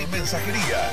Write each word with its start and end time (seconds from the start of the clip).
y 0.00 0.06
mensajería. 0.06 0.90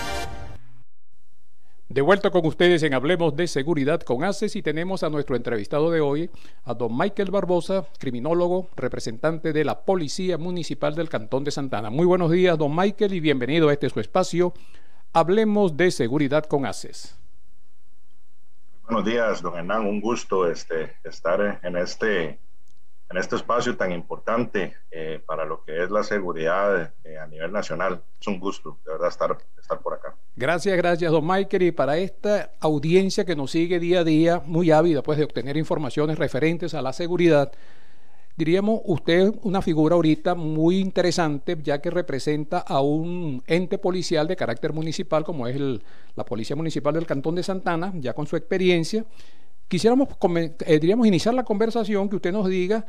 De 1.88 2.02
vuelta 2.02 2.32
con 2.32 2.46
ustedes 2.46 2.84
en 2.84 2.94
Hablemos 2.94 3.36
de 3.36 3.48
Seguridad 3.48 4.02
con 4.02 4.24
ACES 4.24 4.56
y 4.56 4.62
tenemos 4.62 5.04
a 5.04 5.10
nuestro 5.10 5.36
entrevistado 5.36 5.92
de 5.92 6.02
hoy, 6.02 6.30
a 6.64 6.74
don 6.74 6.98
Michael 6.98 7.32
Barbosa, 7.32 7.86
criminólogo, 8.00 8.70
representante 8.76 9.54
de 9.54 9.64
la 9.64 9.86
Policía 9.86 10.38
Municipal 10.38 10.96
del 10.96 11.10
Cantón 11.10 11.44
de 11.44 11.52
Santana. 11.52 11.90
Muy 11.90 12.06
buenos 12.06 12.32
días, 12.32 12.58
don 12.58 12.76
Michael, 12.76 13.14
y 13.14 13.20
bienvenido 13.20 13.70
a 13.70 13.74
este 13.74 13.90
su 13.90 14.00
espacio. 14.00 14.54
Hablemos 15.14 15.78
de 15.78 15.92
Seguridad 15.92 16.44
con 16.46 16.66
ACES. 16.66 17.18
Buenos 18.86 19.06
días, 19.06 19.42
don 19.42 19.56
Hernán. 19.56 19.86
Un 19.86 20.02
gusto 20.02 20.50
este, 20.50 20.96
estar 21.04 21.60
en 21.64 21.78
este 21.78 22.40
en 23.10 23.18
este 23.18 23.36
espacio 23.36 23.78
tan 23.78 23.92
importante 23.92 24.74
eh, 24.90 25.22
para 25.26 25.46
lo 25.46 25.64
que 25.64 25.84
es 25.84 25.92
la 25.92 26.04
seguridad 26.04 26.94
eh, 27.04 27.18
a 27.18 27.28
nivel 27.28 27.52
nacional. 27.52 28.02
Es 28.20 28.28
un 28.28 28.40
gusto, 28.40 28.80
de 28.86 28.92
verdad, 28.94 29.10
estar, 29.10 29.38
estar 29.60 29.80
por 29.80 29.94
acá. 29.94 30.16
Gracias, 30.36 30.76
gracias, 30.76 31.12
don 31.12 31.26
Michael. 31.26 31.64
Y 31.64 31.72
para 31.72 31.98
esta 31.98 32.52
audiencia 32.60 33.24
que 33.24 33.36
nos 33.36 33.52
sigue 33.52 33.80
día 33.80 34.00
a 34.00 34.04
día, 34.04 34.42
muy 34.46 34.72
ávida 34.72 35.04
pues, 35.04 35.18
de 35.18 35.24
obtener 35.24 35.56
informaciones 35.56 36.18
referentes 36.18 36.74
a 36.74 36.82
la 36.82 36.94
seguridad, 36.94 37.52
diríamos 38.36 38.82
usted 38.86 39.34
una 39.44 39.62
figura 39.62 39.96
ahorita 39.96 40.34
muy 40.34 40.80
interesante, 40.80 41.58
ya 41.62 41.80
que 41.82 41.92
representa 41.92 42.60
a 42.60 42.82
un 42.82 43.44
ente 43.46 43.78
policial 43.78 44.28
de 44.28 44.36
carácter 44.36 44.74
municipal, 44.74 45.24
como 45.24 45.48
es 45.48 45.56
el, 45.56 45.84
la 46.16 46.26
Policía 46.26 46.56
Municipal 46.56 46.96
del 46.96 47.06
Cantón 47.06 47.36
de 47.36 47.44
Santana, 47.44 47.94
ya 47.96 48.14
con 48.14 48.26
su 48.26 48.36
experiencia 48.36 49.06
Quisiéramos, 49.68 50.10
eh, 50.66 50.80
diríamos, 50.80 51.08
iniciar 51.08 51.34
la 51.34 51.44
conversación 51.44 52.08
que 52.10 52.18
usted 52.18 52.32
nos 52.32 52.48
diga 52.48 52.86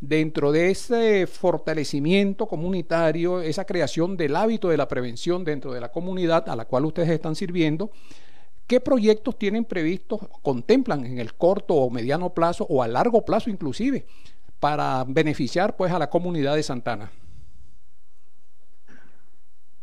dentro 0.00 0.50
de 0.52 0.70
ese 0.70 1.26
fortalecimiento 1.26 2.46
comunitario, 2.46 3.42
esa 3.42 3.66
creación 3.66 4.16
del 4.16 4.34
hábito 4.36 4.68
de 4.68 4.76
la 4.76 4.88
prevención 4.88 5.44
dentro 5.44 5.72
de 5.72 5.80
la 5.80 5.92
comunidad 5.92 6.48
a 6.48 6.56
la 6.56 6.64
cual 6.64 6.86
ustedes 6.86 7.10
están 7.10 7.34
sirviendo, 7.34 7.90
¿qué 8.66 8.80
proyectos 8.80 9.38
tienen 9.38 9.64
previstos, 9.64 10.20
contemplan 10.42 11.04
en 11.04 11.18
el 11.18 11.34
corto 11.34 11.74
o 11.74 11.90
mediano 11.90 12.32
plazo 12.32 12.66
o 12.70 12.82
a 12.82 12.88
largo 12.88 13.24
plazo 13.24 13.50
inclusive, 13.50 14.06
para 14.58 15.04
beneficiar 15.06 15.76
pues 15.76 15.92
a 15.92 15.98
la 15.98 16.08
comunidad 16.08 16.54
de 16.54 16.62
Santana? 16.62 17.10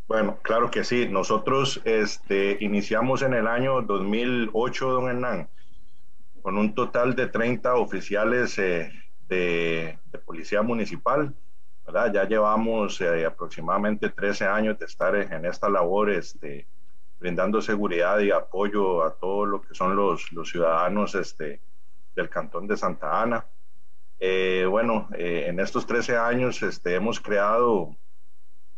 Bueno, 0.08 0.38
claro 0.40 0.70
que 0.70 0.84
sí. 0.84 1.06
Nosotros 1.06 1.82
este, 1.84 2.56
iniciamos 2.60 3.20
en 3.22 3.34
el 3.34 3.46
año 3.46 3.82
2008, 3.82 4.88
don 4.88 5.08
Hernán, 5.10 5.48
con 6.48 6.56
un 6.56 6.74
total 6.74 7.14
de 7.14 7.26
30 7.26 7.74
oficiales 7.74 8.58
eh, 8.58 8.90
de, 9.28 9.98
policía 10.24 10.62
municipal. 10.62 11.34
¿verdad? 11.84 12.10
Ya 12.10 12.24
llevamos 12.26 12.98
eh, 13.02 13.26
aproximadamente 13.26 14.08
13 14.08 14.46
años 14.46 14.78
de 14.78 14.86
estar 14.86 15.14
en 15.14 15.44
esta 15.44 15.68
labor, 15.68 16.08
este, 16.08 16.66
brindando 17.20 17.60
seguridad 17.60 18.20
y 18.20 18.30
apoyo 18.30 19.04
a 19.04 19.12
todos 19.12 19.46
lo 19.46 19.60
que 19.60 19.74
son 19.74 19.94
los, 19.94 20.32
los 20.32 20.48
ciudadanos 20.48 21.14
este, 21.16 21.60
del 22.16 22.30
Cantón 22.30 22.66
de 22.66 22.78
Santa 22.78 23.20
Ana. 23.20 23.44
Eh, 24.18 24.64
bueno, 24.70 25.06
en 25.12 25.60
estos 25.60 25.86
13 25.86 26.16
años 26.16 26.62
este, 26.62 26.94
hemos 26.94 27.20
creado 27.20 27.94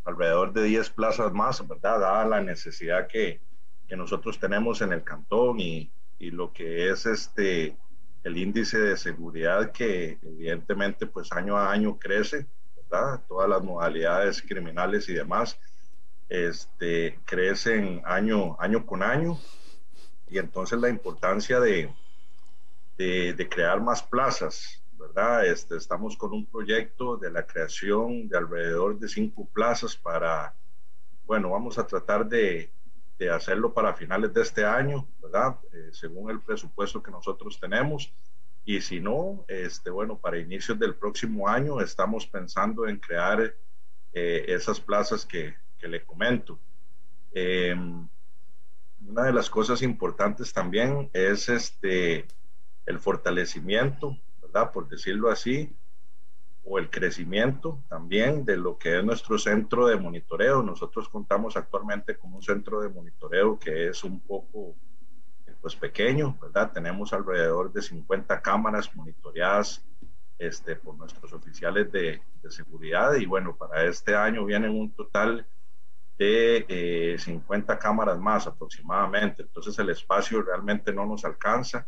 alrededor 0.05 0.53
de 0.53 0.65
10 0.65 0.91
plazas 0.91 1.33
más, 1.33 1.65
¿verdad? 1.69 2.01
Dada 2.01 2.25
la 2.25 2.41
necesidad 2.41 3.07
que, 3.07 3.41
que 3.87 3.97
nosotros 3.97 4.41
tenemos 4.41 4.83
en 4.83 4.93
el 4.93 5.05
cantón 5.05 5.61
y, 5.61 5.93
y 6.21 6.31
lo 6.31 6.53
que 6.53 6.91
es 6.91 7.07
este 7.07 7.77
el 8.23 8.37
índice 8.37 8.79
de 8.79 8.97
seguridad 8.99 9.73
que 9.73 10.19
evidentemente 10.23 11.07
pues 11.07 11.33
año 11.33 11.57
a 11.57 11.73
año 11.73 11.99
crece, 11.99 12.47
¿verdad? 12.77 13.25
Todas 13.27 13.49
las 13.49 13.63
modalidades 13.63 14.43
criminales 14.43 15.09
y 15.09 15.15
demás 15.15 15.59
este, 16.29 17.19
crecen 17.25 18.03
año, 18.05 18.61
año 18.61 18.85
con 18.85 19.03
año 19.03 19.39
y 20.29 20.37
entonces 20.37 20.79
la 20.79 20.91
importancia 20.91 21.59
de, 21.59 21.93
de, 22.99 23.49
crear 23.49 23.81
más 23.81 24.03
plazas, 24.03 24.83
¿verdad? 24.93 25.47
Este, 25.47 25.77
estamos 25.77 26.19
con 26.19 26.35
un 26.35 26.45
proyecto 26.45 27.17
de 27.17 27.31
la 27.31 27.47
creación 27.47 28.29
de 28.29 28.37
alrededor 28.37 28.99
de 28.99 29.09
cinco 29.09 29.49
plazas 29.53 29.97
para, 29.97 30.55
bueno, 31.25 31.51
vamos 31.51 31.79
a 31.79 31.87
tratar 31.87 32.29
de, 32.29 32.71
de 33.21 33.31
hacerlo 33.31 33.75
para 33.75 33.93
finales 33.93 34.33
de 34.33 34.41
este 34.41 34.65
año, 34.65 35.07
¿verdad? 35.21 35.59
Eh, 35.75 35.91
según 35.93 36.31
el 36.31 36.41
presupuesto 36.41 37.03
que 37.03 37.11
nosotros 37.11 37.61
tenemos. 37.61 38.11
Y 38.65 38.81
si 38.81 38.99
no, 38.99 39.45
este, 39.47 39.91
bueno, 39.91 40.19
para 40.19 40.39
inicios 40.39 40.79
del 40.79 40.95
próximo 40.95 41.47
año 41.47 41.83
estamos 41.83 42.27
pensando 42.27 42.89
en 42.89 42.97
crear 42.97 43.55
eh, 44.15 44.45
esas 44.49 44.81
plazas 44.81 45.27
que, 45.27 45.55
que 45.79 45.87
le 45.87 46.03
comento. 46.03 46.59
Em, 47.33 48.09
una 49.07 49.25
de 49.25 49.35
las 49.35 49.51
cosas 49.51 49.83
importantes 49.83 50.55
también 50.55 51.11
es 51.13 51.51
este, 51.51 52.27
el 52.87 52.99
fortalecimiento, 52.99 54.17
¿verdad? 54.41 54.73
Por 54.73 54.89
decirlo 54.89 55.31
así, 55.31 55.77
o 56.65 56.79
el 56.79 56.91
crecimiento 56.91 57.83
también 57.89 58.45
de 58.45 58.57
lo 58.57 58.79
que 58.79 58.99
es 58.99 59.05
nuestro 59.05 59.39
centro 59.39 59.87
de 59.87 59.97
monitoreo. 59.97 60.63
Nosotros 60.63 61.09
contamos 61.09 61.57
actualmente 61.57 62.17
con 62.17 62.35
un 62.35 62.43
centro 62.43 62.81
de 62.81 62.89
monitoreo 62.89 63.59
que 63.59 63.89
es 63.89 64.05
un 64.05 64.21
poco 64.21 64.75
pues 65.61 65.77
pequeño, 65.77 66.39
¿verdad? 66.41 66.73
Tenemos 66.73 67.13
alrededor 67.13 67.73
de 67.73 67.83
50 67.83 68.41
cámaras 68.41 68.95
monitoreadas 68.97 69.85
este, 70.39 70.77
por 70.77 70.97
nuestros 70.97 71.33
oficiales 71.35 71.93
de, 71.93 72.23
de 72.43 72.51
seguridad 72.51 73.15
y 73.17 73.27
bueno, 73.27 73.55
para 73.57 73.85
este 73.85 74.15
año 74.15 74.45
vienen 74.47 74.71
un 74.71 74.91
total 74.93 75.47
de 76.19 77.17
50 77.19 77.73
eh, 77.73 77.79
cámaras 77.79 78.19
más 78.19 78.47
aproximadamente. 78.47 79.43
Entonces 79.43 79.79
el 79.79 79.91
espacio 79.91 80.43
realmente 80.43 80.93
no 80.93 81.07
nos 81.07 81.25
alcanza 81.25 81.87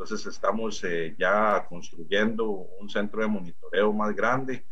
entonces 0.00 0.26
estamos 0.32 0.82
eh, 0.82 1.14
ya 1.18 1.66
construyendo 1.68 2.48
un 2.48 2.88
centro 2.88 3.20
de 3.20 3.28
monitoreo 3.28 3.92
más 3.92 4.16
grande, 4.16 4.64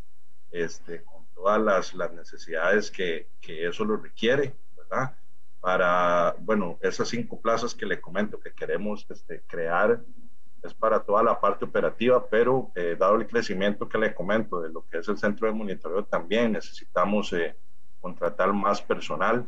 este, 0.51 1.05
con 1.05 1.27
todas 1.35 1.61
las, 1.61 1.93
las 1.93 2.11
necesidades 2.15 2.91
que, 2.91 3.29
que, 3.39 3.69
eso 3.69 3.85
lo 3.85 3.99
requiere, 3.99 4.55
¿verdad? 4.75 5.15
Para, 5.61 6.35
bueno, 6.41 6.79
esas 6.81 7.09
cinco 7.09 7.39
plazas 7.43 7.75
que 7.75 7.85
le 7.85 8.01
comento 8.01 8.41
que 8.41 8.55
queremos 8.55 9.07
este, 9.11 9.43
crear 9.47 10.01
es 10.63 10.73
para 10.73 11.01
toda 11.01 11.23
la 11.23 11.39
parte 11.39 11.67
operativa, 11.67 12.27
pero 12.27 12.73
eh, 12.75 12.97
dado 12.99 13.17
el 13.17 13.27
crecimiento 13.27 13.87
que 13.87 13.99
le 13.99 14.15
comento 14.15 14.63
de 14.63 14.71
lo 14.71 14.87
que 14.87 14.97
es 14.97 15.09
el 15.09 15.19
centro 15.19 15.47
de 15.47 15.53
monitoreo, 15.53 16.07
también 16.07 16.53
necesitamos 16.53 17.35
eh, 17.35 17.55
contratar 18.01 18.51
más 18.55 18.81
personal 18.81 19.47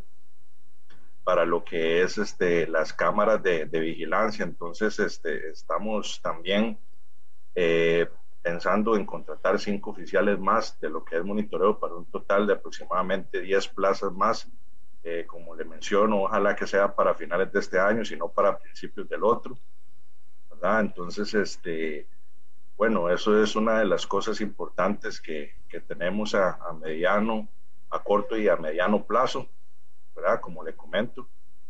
para 1.31 1.45
lo 1.45 1.63
que 1.63 2.03
es 2.03 2.19
este, 2.19 2.67
las 2.67 2.93
cámaras 2.93 3.41
de, 3.41 3.65
vigilancia. 3.67 4.43
Entonces, 4.45 4.99
este, 4.99 5.51
estamos 5.51 6.21
también 6.21 6.77
eh, 7.55 8.09
pensando 8.43 8.97
en 8.97 9.07
contratar 9.07 9.61
cinco 9.61 9.91
oficiales 9.91 10.41
más 10.41 10.81
de 10.81 10.91
lo 10.91 11.05
que 11.05 11.19
es 11.19 11.25
monitoreo 11.25 11.79
para 11.79 11.95
un 11.95 12.07
total 12.07 12.49
de 12.49 12.55
aproximadamente 12.55 13.41
10 13.43 13.69
plazas 13.69 14.11
más. 14.13 14.49
Eh, 15.05 15.25
como 15.25 15.55
le 15.55 15.65
menciono, 15.65 16.25
ojalá 16.25 16.57
que 16.57 16.67
sea 16.67 16.93
para 16.97 17.15
finales 17.15 17.53
de 17.53 17.61
este 17.61 17.79
año, 17.79 18.05
sino 18.05 18.29
para 18.29 18.59
principios 18.59 19.09
del 19.09 19.23
otro. 19.23 19.57
¿verdad? 20.51 20.81
Entonces, 20.81 21.33
este, 21.33 22.09
bueno, 22.77 23.09
eso 23.09 23.41
es 23.41 23.55
una 23.55 23.79
de 23.79 23.85
las 23.85 24.05
cosas 24.05 24.41
importantes 24.41 25.21
que, 25.21 25.55
que 25.69 25.81
tenemos 25.81 26.35
a, 26.35 26.55
a 26.55 26.73
mediano, 26.73 27.47
a 27.89 28.03
corto 28.03 28.37
y 28.37 28.49
a 28.49 28.57
mediano 28.57 29.05
plazo 29.07 29.49
como 30.41 30.65
le 30.65 30.75
comento. 30.75 31.29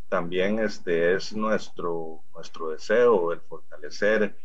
También 0.08 0.58
este 0.58 1.14
es 1.14 1.32
nuestro, 1.34 2.24
nuestro 2.34 2.70
deseo 2.70 3.32
el 3.32 3.40
fortalecer 3.40 4.36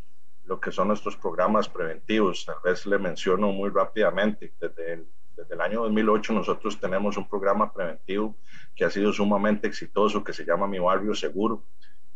lo 0.45 0.59
que 0.59 0.71
son 0.71 0.89
nuestros 0.89 1.17
programas 1.17 1.67
preventivos. 1.67 2.45
Tal 2.45 2.57
vez 2.63 2.85
le 2.85 2.99
menciono 2.99 3.51
muy 3.51 3.69
rápidamente, 3.69 4.53
desde 4.59 4.93
el, 4.93 5.07
desde 5.35 5.55
el 5.55 5.61
año 5.61 5.81
2008 5.81 6.33
nosotros 6.33 6.79
tenemos 6.79 7.17
un 7.17 7.27
programa 7.27 7.73
preventivo 7.73 8.35
que 8.75 8.85
ha 8.85 8.89
sido 8.89 9.11
sumamente 9.11 9.67
exitoso, 9.67 10.23
que 10.23 10.33
se 10.33 10.45
llama 10.45 10.67
Mi 10.67 10.79
Barrio 10.79 11.13
Seguro. 11.13 11.63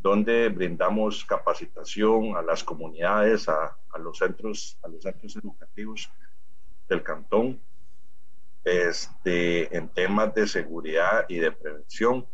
donde 0.01 0.47
brindamos 0.47 1.25
capacitación 1.25 2.37
a 2.37 2.41
las 2.41 2.63
comunidades, 2.63 3.49
a, 3.49 3.77
los, 3.99 4.17
centros, 4.17 4.77
a 4.81 4.87
los 4.87 5.03
centros 5.03 5.35
educativos 5.35 6.09
del 6.87 7.03
cantón, 7.03 7.59
este, 8.63 9.75
en 9.75 9.89
temas 9.89 10.33
de 10.33 10.47
seguridad 10.47 11.25
y 11.27 11.37
de 11.39 11.51
prevención, 11.51 12.27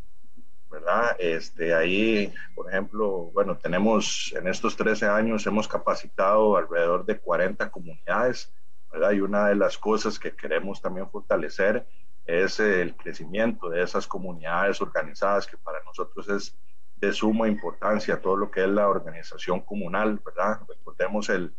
¿verdad? 0.69 1.15
Este, 1.19 1.73
ahí, 1.73 2.33
por 2.53 2.69
ejemplo, 2.69 3.31
bueno, 3.33 3.57
tenemos 3.57 4.33
en 4.35 4.47
estos 4.47 4.75
13 4.75 5.07
años 5.07 5.45
hemos 5.45 5.67
capacitado 5.67 6.57
alrededor 6.57 7.05
de 7.05 7.19
40 7.19 7.69
comunidades, 7.69 8.53
¿verdad? 8.91 9.11
Y 9.11 9.21
una 9.21 9.47
de 9.47 9.55
las 9.55 9.77
cosas 9.77 10.19
que 10.19 10.35
queremos 10.35 10.81
también 10.81 11.09
fortalecer 11.09 11.85
es 12.25 12.59
el 12.59 12.95
crecimiento 12.95 13.69
de 13.69 13.83
esas 13.83 14.07
comunidades 14.07 14.81
organizadas 14.81 15.45
que 15.45 15.57
para 15.57 15.83
nosotros 15.83 16.27
es 16.29 16.57
de 16.95 17.13
suma 17.13 17.47
importancia 17.47 18.21
todo 18.21 18.35
lo 18.35 18.49
que 18.49 18.63
es 18.63 18.69
la 18.69 18.87
organización 18.87 19.61
comunal, 19.61 20.19
¿verdad? 20.25 20.61
Recordemos 20.67 21.29
el, 21.29 21.53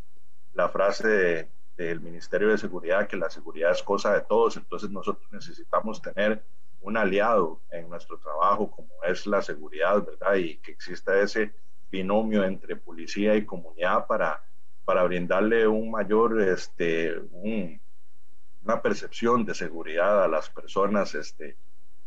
la 0.55 0.69
frase 0.69 1.51
del 1.77 2.01
Ministerio 2.01 2.49
de 2.49 2.59
Seguridad 2.59 3.07
que 3.07 3.17
la 3.17 3.31
seguridad 3.31 3.71
es 3.71 3.83
cosa 3.83 4.15
de 4.15 4.23
todos, 4.23 4.57
entonces 4.57 4.91
nosotros 4.91 5.31
necesitamos 5.33 6.01
tener 6.01 6.43
un 6.81 6.97
aliado 6.97 7.61
en 7.71 7.89
nuestro 7.89 8.19
trabajo 8.19 8.71
como 8.71 8.89
es 9.05 9.27
la 9.27 9.43
seguridad, 9.43 10.05
¿verdad? 10.05 10.37
Y 10.37 10.57
que 10.59 10.73
exista 10.73 11.19
ese 11.21 11.53
binomio 11.91 12.45
entre 12.45 12.77
policía 12.77 13.35
y 13.35 13.45
comunidad 13.45 14.07
para, 14.07 14.43
para 14.85 15.03
brindarle 15.05 15.67
un 15.67 15.91
mayor, 15.91 16.41
este, 16.41 17.19
una 17.43 18.83
percepción 18.83 19.45
de 19.45 19.55
seguridad 19.55 20.25
a 20.25 20.29
las 20.29 20.49
personas 20.49 21.15
este, 21.15 21.57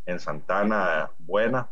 en 0.06 0.18
Santana 0.18 1.10
buena 1.18 1.68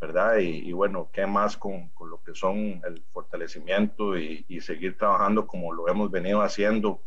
¿verdad? 0.00 0.38
Y, 0.38 0.72
bueno, 0.72 1.08
¿qué 1.12 1.26
más 1.26 1.56
con, 1.56 1.88
con, 1.88 2.10
lo 2.10 2.22
que 2.22 2.34
son 2.34 2.82
el 2.84 3.02
fortalecimiento 3.12 4.18
y, 4.18 4.44
y, 4.48 4.60
seguir 4.60 4.96
trabajando 4.98 5.46
como 5.46 5.72
lo 5.72 5.88
hemos 5.88 6.10
venido 6.10 6.42
haciendo 6.42 7.00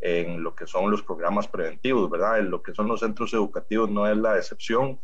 en 0.00 0.42
lo 0.42 0.54
que 0.54 0.66
son 0.66 0.90
los 0.90 1.02
programas 1.02 1.48
preventivos, 1.48 2.10
¿verdad? 2.10 2.38
En 2.38 2.50
lo 2.50 2.62
que 2.62 2.74
son 2.74 2.88
los 2.88 3.00
centros 3.00 3.32
educativos 3.34 3.90
no 3.90 4.06
es 4.06 4.16
la 4.16 4.36
excepción. 4.36 4.98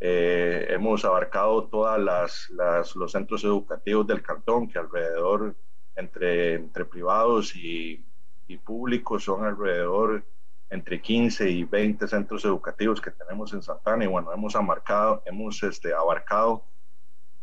Eh, 0.00 0.66
hemos 0.70 1.04
abarcado 1.04 1.68
todas 1.68 2.00
las, 2.00 2.50
las, 2.50 2.96
los 2.96 3.12
centros 3.12 3.44
educativos 3.44 4.06
del 4.06 4.22
cantón, 4.22 4.68
que 4.68 4.78
alrededor 4.78 5.54
entre, 5.94 6.54
entre 6.54 6.84
privados 6.84 7.54
y, 7.54 8.04
y 8.48 8.56
públicos 8.58 9.24
son 9.24 9.44
alrededor 9.44 10.24
entre 10.70 11.00
15 11.00 11.50
y 11.50 11.64
20 11.64 12.08
centros 12.08 12.44
educativos 12.46 13.00
que 13.00 13.10
tenemos 13.10 13.52
en 13.52 13.62
Santana 13.62 14.04
y 14.04 14.06
bueno, 14.06 14.32
hemos 14.32 14.56
abarcado, 14.56 15.22
hemos 15.26 15.62
este, 15.62 15.92
abarcado 15.92 16.64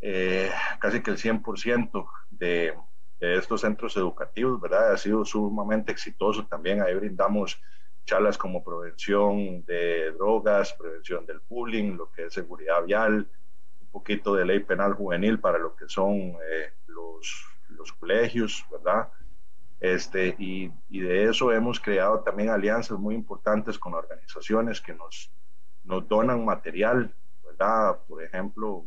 eh, 0.01 0.49
casi 0.79 1.01
que 1.01 1.11
el 1.11 1.17
100% 1.17 2.07
de, 2.31 2.73
de, 3.19 3.35
estos 3.37 3.61
centros 3.61 3.95
educativos, 3.97 4.59
¿verdad? 4.59 4.93
Ha 4.93 4.97
sido 4.97 5.25
sumamente 5.25 5.91
exitoso 5.91 6.45
también. 6.45 6.81
Ahí 6.81 6.95
brindamos 6.95 7.61
charlas 8.05 8.37
como 8.37 8.63
prevención 8.63 9.63
de 9.65 10.11
drogas, 10.13 10.73
prevención 10.73 11.25
del 11.25 11.41
bullying, 11.47 11.95
lo 11.95 12.11
que 12.11 12.25
es 12.25 12.33
seguridad 12.33 12.83
vial, 12.83 13.29
un 13.81 13.87
poquito 13.91 14.33
de 14.33 14.45
ley 14.45 14.59
penal 14.59 14.93
juvenil 14.93 15.39
para 15.39 15.59
lo 15.59 15.75
que 15.75 15.87
son 15.87 16.15
eh, 16.17 16.73
los, 16.87 17.45
los 17.69 17.93
colegios, 17.93 18.65
¿verdad? 18.71 19.09
Este, 19.79 20.35
y, 20.39 20.71
y, 20.89 20.99
de 20.99 21.25
eso 21.25 21.53
hemos 21.53 21.79
creado 21.79 22.19
también 22.19 22.49
alianzas 22.49 22.99
muy 22.99 23.15
importantes 23.15 23.79
con 23.79 23.93
organizaciones 23.93 24.81
que 24.81 24.93
nos, 24.93 25.31
nos 25.85 26.07
donan 26.07 26.43
material, 26.43 27.13
¿verdad? 27.45 27.97
Por 28.07 28.21
ejemplo, 28.21 28.85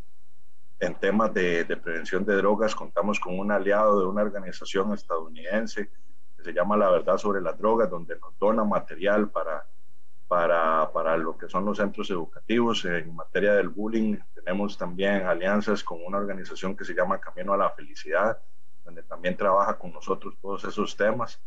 en 0.82 0.96
temas 0.96 1.32
de, 1.32 1.64
prevención 1.81 2.25
de 2.25 2.34
drogas 2.34 2.75
contamos 2.75 3.20
con 3.20 3.38
un 3.38 3.52
aliado 3.52 4.00
de 4.00 4.06
una 4.06 4.23
organización 4.23 4.93
estadounidense 4.93 5.90
que 6.37 6.43
se 6.43 6.52
llama 6.52 6.76
La 6.76 6.90
Verdad 6.90 7.19
sobre 7.19 7.40
las 7.40 7.56
Drogas, 7.56 7.88
donde 7.88 8.19
nos 8.19 8.37
dona 8.37 8.64
material 8.64 9.31
para, 9.31 9.64
para, 10.26 10.90
para 10.93 11.17
lo 11.17 11.38
que 11.38 11.49
son 11.49 11.64
los 11.67 11.76
centros 11.79 12.11
educativos. 12.11 12.84
En 12.84 13.14
materia 13.14 13.55
del 13.55 13.69
bullying 13.69 14.17
tenemos 14.34 14.76
también 14.76 15.25
alianzas 15.25 15.84
con 15.84 16.05
una 16.05 16.19
organización 16.19 16.76
que 16.76 16.84
se 16.84 16.94
llama 16.94 17.20
Camino 17.20 17.52
a 17.52 17.58
la 17.58 17.70
Felicidad, 17.70 18.43
donde 18.84 19.05
también 19.05 19.37
trabaja 19.37 19.79
con 19.79 19.93
nosotros 19.93 20.34
todos 20.43 20.64
esos 20.64 20.96
temas. 20.96 21.40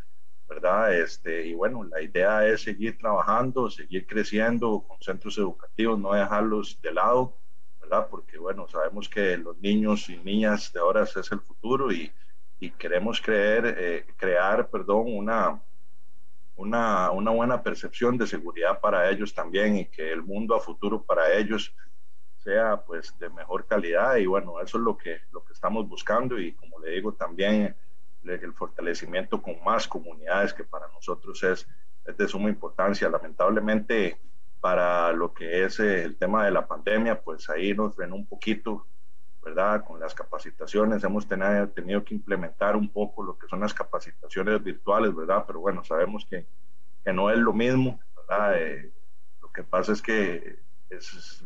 ¿verdad? 0.47 0.93
Este, 0.93 1.45
y 1.45 1.55
bueno, 1.55 1.83
la 1.83 2.01
idea 2.01 2.47
es 2.47 2.61
seguir 2.61 2.97
trabajando, 2.97 3.69
seguir 3.69 4.07
creciendo 4.07 4.85
con 4.87 4.97
centros 5.01 5.37
educativos, 5.37 5.99
no 5.99 6.13
dejarlos 6.13 6.79
de 6.81 6.93
lado 6.93 7.35
porque, 8.09 8.37
bueno, 8.37 8.67
sabemos 8.67 9.09
que 9.09 9.37
los 9.37 9.57
niños 9.57 10.09
y 10.09 10.17
niñas 10.17 10.71
de 10.73 10.79
ahora 10.79 11.03
es 11.03 11.31
el 11.31 11.39
futuro 11.39 11.91
y, 11.91 12.11
y 12.59 12.71
queremos 12.71 13.21
creer, 13.21 13.75
eh, 13.77 14.05
crear, 14.17 14.69
perdón, 14.69 15.05
una, 15.07 15.61
una, 16.55 17.11
una, 17.11 17.31
buena 17.31 17.61
percepción 17.61 18.17
de 18.17 18.27
seguridad 18.27 18.79
para 18.79 19.09
ellos 19.09 19.33
también 19.33 19.77
y 19.77 19.85
que 19.85 20.11
el 20.11 20.23
mundo 20.23 20.55
a 20.55 20.59
futuro 20.59 21.03
para 21.03 21.33
ellos 21.33 21.73
sea 22.37 22.83
pues 22.85 23.17
de 23.19 23.29
mejor 23.29 23.65
calidad 23.65 24.17
y 24.17 24.25
bueno, 24.25 24.61
eso 24.61 24.77
es 24.77 24.83
lo 24.83 24.97
que, 24.97 25.21
lo 25.31 25.43
que 25.43 25.53
estamos 25.53 25.87
buscando 25.87 26.39
y 26.39 26.53
como 26.53 26.79
le 26.79 26.91
digo 26.91 27.13
también 27.13 27.75
el 28.23 28.53
fortalecimiento 28.53 29.41
con 29.41 29.63
más 29.63 29.87
comunidades 29.87 30.53
que 30.53 30.63
para 30.63 30.87
nosotros 30.89 31.43
es, 31.43 31.67
es 32.05 32.17
de 32.17 32.27
suma 32.27 32.49
importancia. 32.49 33.09
Lamentablemente 33.09 34.17
para 34.65 35.13
lo 35.13 35.31
que 35.31 35.63
es 35.63 35.79
eh, 35.79 36.01
el 36.01 36.17
tema 36.17 36.43
de 36.43 36.49
la 36.49 36.65
pandemia, 36.65 37.21
pues 37.21 37.47
ahí 37.51 37.75
nos 37.75 37.95
frenó 37.95 38.15
un 38.15 38.25
poquito, 38.25 38.87
¿verdad? 39.43 39.85
Con 39.85 39.99
las 39.99 40.15
capacitaciones 40.15 41.03
hemos 41.03 41.27
tenido, 41.27 41.69
tenido 41.69 42.03
que 42.03 42.15
implementar 42.15 42.75
un 42.75 42.89
poco 42.89 43.21
lo 43.21 43.37
que 43.37 43.47
son 43.47 43.59
las 43.59 43.75
capacitaciones 43.75 44.63
virtuales, 44.63 45.15
¿verdad? 45.15 45.43
Pero 45.45 45.59
bueno, 45.59 45.83
sabemos 45.83 46.25
que, 46.27 46.47
que 47.03 47.13
no 47.13 47.29
es 47.29 47.37
lo 47.37 47.53
mismo, 47.53 47.99
¿verdad? 48.15 48.59
Eh, 48.59 48.91
lo 49.39 49.51
que 49.51 49.61
pasa 49.61 49.91
es 49.91 50.01
que 50.01 50.57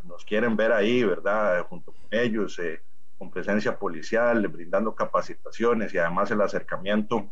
nos 0.04 0.24
quieren 0.24 0.56
ver 0.56 0.72
ahí, 0.72 1.04
¿verdad? 1.04 1.62
Junto 1.66 1.92
con 1.92 2.06
ellos, 2.12 2.58
eh, 2.58 2.80
con 3.18 3.30
presencia 3.30 3.78
policial, 3.78 4.48
brindando 4.48 4.94
capacitaciones 4.94 5.92
y 5.92 5.98
además 5.98 6.30
el 6.30 6.40
acercamiento 6.40 7.30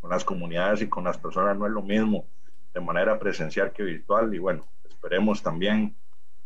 con 0.00 0.08
las 0.08 0.24
comunidades 0.24 0.80
y 0.80 0.88
con 0.88 1.04
las 1.04 1.18
personas 1.18 1.54
no 1.58 1.66
es 1.66 1.72
lo 1.72 1.82
mismo 1.82 2.24
de 2.72 2.80
manera 2.80 3.18
presencial 3.18 3.72
que 3.72 3.82
virtual 3.82 4.34
y 4.34 4.38
bueno, 4.38 4.66
esperemos 4.88 5.42
también 5.42 5.96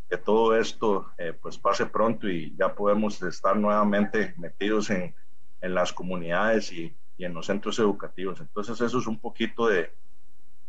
que 0.09 0.19
todo 0.19 0.55
esto 0.57 1.11
eh, 1.17 1.33
pues 1.33 1.57
pase 1.57 1.87
pronto 1.87 2.29
y 2.29 2.55
ya 2.55 2.75
podemos 2.75 3.23
estar 3.23 3.57
nuevamente 3.57 4.35
metidos 4.37 4.91
en, 4.91 5.15
en 5.63 5.75
las 5.75 5.93
comunidades 5.93 6.71
y, 6.71 6.95
y, 7.17 7.25
en 7.25 7.33
los 7.33 7.47
centros 7.47 7.79
educativos. 7.79 8.41
Entonces 8.41 8.79
eso 8.81 8.99
es 8.99 9.07
un 9.07 9.19
poquito 9.19 9.69
de, 9.69 9.91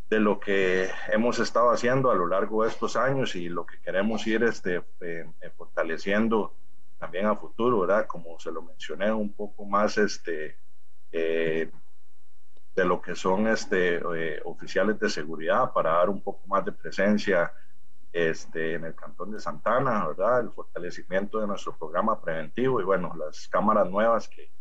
de, 0.09 0.19
lo 0.21 0.39
que 0.39 0.89
hemos 1.11 1.39
estado 1.39 1.71
haciendo 1.71 2.09
a 2.09 2.15
lo 2.15 2.25
largo 2.25 2.63
de 2.63 2.69
estos 2.69 2.95
años 2.95 3.35
y 3.35 3.49
lo 3.49 3.65
que 3.65 3.81
queremos 3.81 4.25
ir 4.27 4.43
este, 4.43 4.77
eh, 5.01 5.25
eh, 5.41 5.49
fortaleciendo 5.57 6.53
también 6.97 7.25
a 7.25 7.35
futuro, 7.35 7.81
¿verdad? 7.81 8.07
Como 8.07 8.39
se 8.39 8.49
lo 8.49 8.61
mencioné 8.61 9.11
un 9.11 9.33
poco 9.33 9.65
más 9.65 9.97
este, 9.97 10.55
de 12.75 12.85
lo 12.85 13.01
que 13.01 13.15
son 13.15 13.47
este, 13.47 14.01
oficiales 14.45 14.99
de 14.99 15.09
seguridad 15.09 15.71
para 15.73 15.93
dar 15.93 16.09
un 16.09 16.21
poco 16.21 16.45
más 16.47 16.65
de 16.65 16.71
presencia 16.71 17.51
este, 18.11 18.75
en 18.75 18.85
el 18.85 18.95
Cantón 18.95 19.31
de 19.31 19.39
Santana, 19.39 20.07
¿verdad? 20.07 20.41
El 20.41 20.51
fortalecimiento 20.51 21.39
de 21.39 21.47
nuestro 21.47 21.75
programa 21.75 22.19
preventivo 22.19 22.79
y 22.79 22.83
bueno, 22.83 23.13
las 23.17 23.47
cámaras 23.47 23.89
nuevas 23.89 24.27
que, 24.27 24.51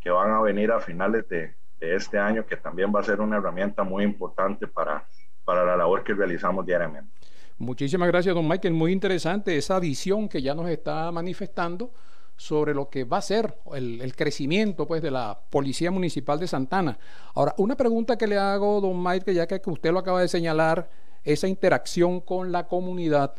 que 0.00 0.10
van 0.10 0.32
a 0.32 0.40
venir 0.40 0.70
a 0.70 0.80
finales 0.80 1.28
de, 1.28 1.54
de, 1.80 1.94
este 1.94 2.18
año, 2.18 2.44
que 2.46 2.56
también 2.56 2.92
va 2.94 3.00
a 3.00 3.04
ser 3.04 3.20
una 3.20 3.36
herramienta 3.36 3.82
muy 3.82 4.04
importante 4.04 4.66
para, 4.66 5.06
para 5.44 5.64
la 5.64 5.76
labor 5.76 6.02
que 6.04 6.14
realizamos 6.14 6.66
diariamente. 6.66 7.12
Muchísimas 7.56 8.08
gracias, 8.08 8.34
don 8.34 8.46
Michael. 8.46 8.74
Muy 8.74 8.92
interesante 8.92 9.56
esa 9.56 9.80
visión 9.80 10.28
que 10.28 10.42
ya 10.42 10.54
nos 10.54 10.68
está 10.68 11.10
manifestando 11.10 11.92
sobre 12.38 12.72
lo 12.72 12.88
que 12.88 13.02
va 13.02 13.18
a 13.18 13.22
ser 13.22 13.58
el, 13.74 14.14
crecimiento 14.16 14.86
pues, 14.86 15.02
de 15.02 15.10
la 15.10 15.38
Policía 15.50 15.90
Municipal 15.90 16.38
de 16.38 16.46
Santana. 16.46 16.96
Ahora, 17.34 17.52
una 17.58 17.76
pregunta 17.76 18.16
que 18.16 18.28
le 18.28 18.38
hago, 18.38 18.80
don 18.80 19.02
Michael, 19.02 19.36
ya 19.36 19.46
que 19.46 19.60
usted 19.66 19.92
lo 19.92 19.98
acaba 19.98 20.20
de 20.20 20.28
señalar, 20.28 20.88
esa 21.24 21.48
interacción 21.48 22.20
con 22.20 22.52
la 22.52 22.68
comunidad. 22.68 23.34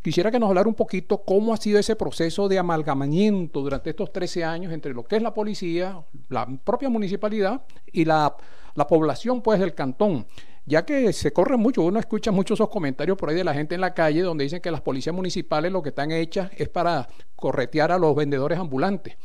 Quisiera 0.00 0.30
que 0.30 0.38
nos 0.38 0.48
hablara 0.48 0.68
un 0.68 0.76
poquito 0.76 1.22
cómo 1.24 1.52
ha 1.52 1.56
sido 1.56 1.78
ese 1.78 1.96
proceso 1.96 2.48
de 2.48 2.58
amalgamamiento 2.58 3.60
durante 3.60 3.90
estos 3.90 4.12
13 4.12 4.44
años 4.44 4.72
entre 4.72 4.94
lo 4.94 5.04
que 5.04 5.16
es 5.16 5.22
la 5.22 5.34
policía, 5.34 6.00
la 6.28 6.46
propia 6.64 6.88
municipalidad 6.88 7.62
y 7.92 8.04
la, 8.04 8.36
la 8.76 8.86
población 8.86 9.42
pues 9.42 9.58
del 9.58 9.74
cantón 9.74 10.24
ya 10.66 10.84
que 10.84 11.12
se 11.12 11.32
corre 11.32 11.56
mucho, 11.56 11.82
uno 11.82 11.98
escucha 11.98 12.30
muchos 12.30 12.56
esos 12.56 12.70
comentarios 12.70 13.16
por 13.16 13.28
ahí 13.28 13.36
de 13.36 13.44
la 13.44 13.54
gente 13.54 13.74
en 13.74 13.80
la 13.80 13.94
calle 13.94 14.22
donde 14.22 14.44
dicen 14.44 14.60
que 14.60 14.70
las 14.70 14.80
policías 14.80 15.14
municipales 15.14 15.72
lo 15.72 15.82
que 15.82 15.90
están 15.90 16.10
hechas 16.10 16.50
es 16.56 16.68
para 16.68 17.08
corretear 17.36 17.92
a 17.92 17.98
los 17.98 18.14
vendedores 18.14 18.58
ambulantes. 18.58 19.16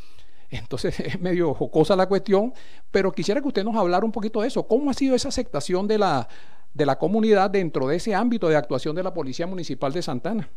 Entonces 0.50 1.00
es 1.00 1.20
medio 1.20 1.54
jocosa 1.54 1.96
la 1.96 2.08
cuestión, 2.08 2.54
pero 2.92 3.12
quisiera 3.12 3.42
que 3.42 3.48
usted 3.48 3.64
nos 3.64 3.76
hablara 3.76 4.06
un 4.06 4.12
poquito 4.12 4.42
de 4.42 4.48
eso. 4.48 4.68
¿Cómo 4.68 4.90
ha 4.90 4.94
sido 4.94 5.16
esa 5.16 5.30
aceptación 5.30 5.88
de 5.88 5.98
la, 5.98 6.28
de 6.74 6.86
la 6.86 6.98
comunidad 6.98 7.50
dentro 7.50 7.88
de 7.88 7.98
ese 7.98 8.16
ámbito 8.16 8.48
de 8.48 8.56
actuación 8.56 8.96
de 8.96 9.04
la 9.04 9.14
Policía 9.14 9.48
Municipal 9.48 9.92
de 9.92 10.02
Santana. 10.02 10.50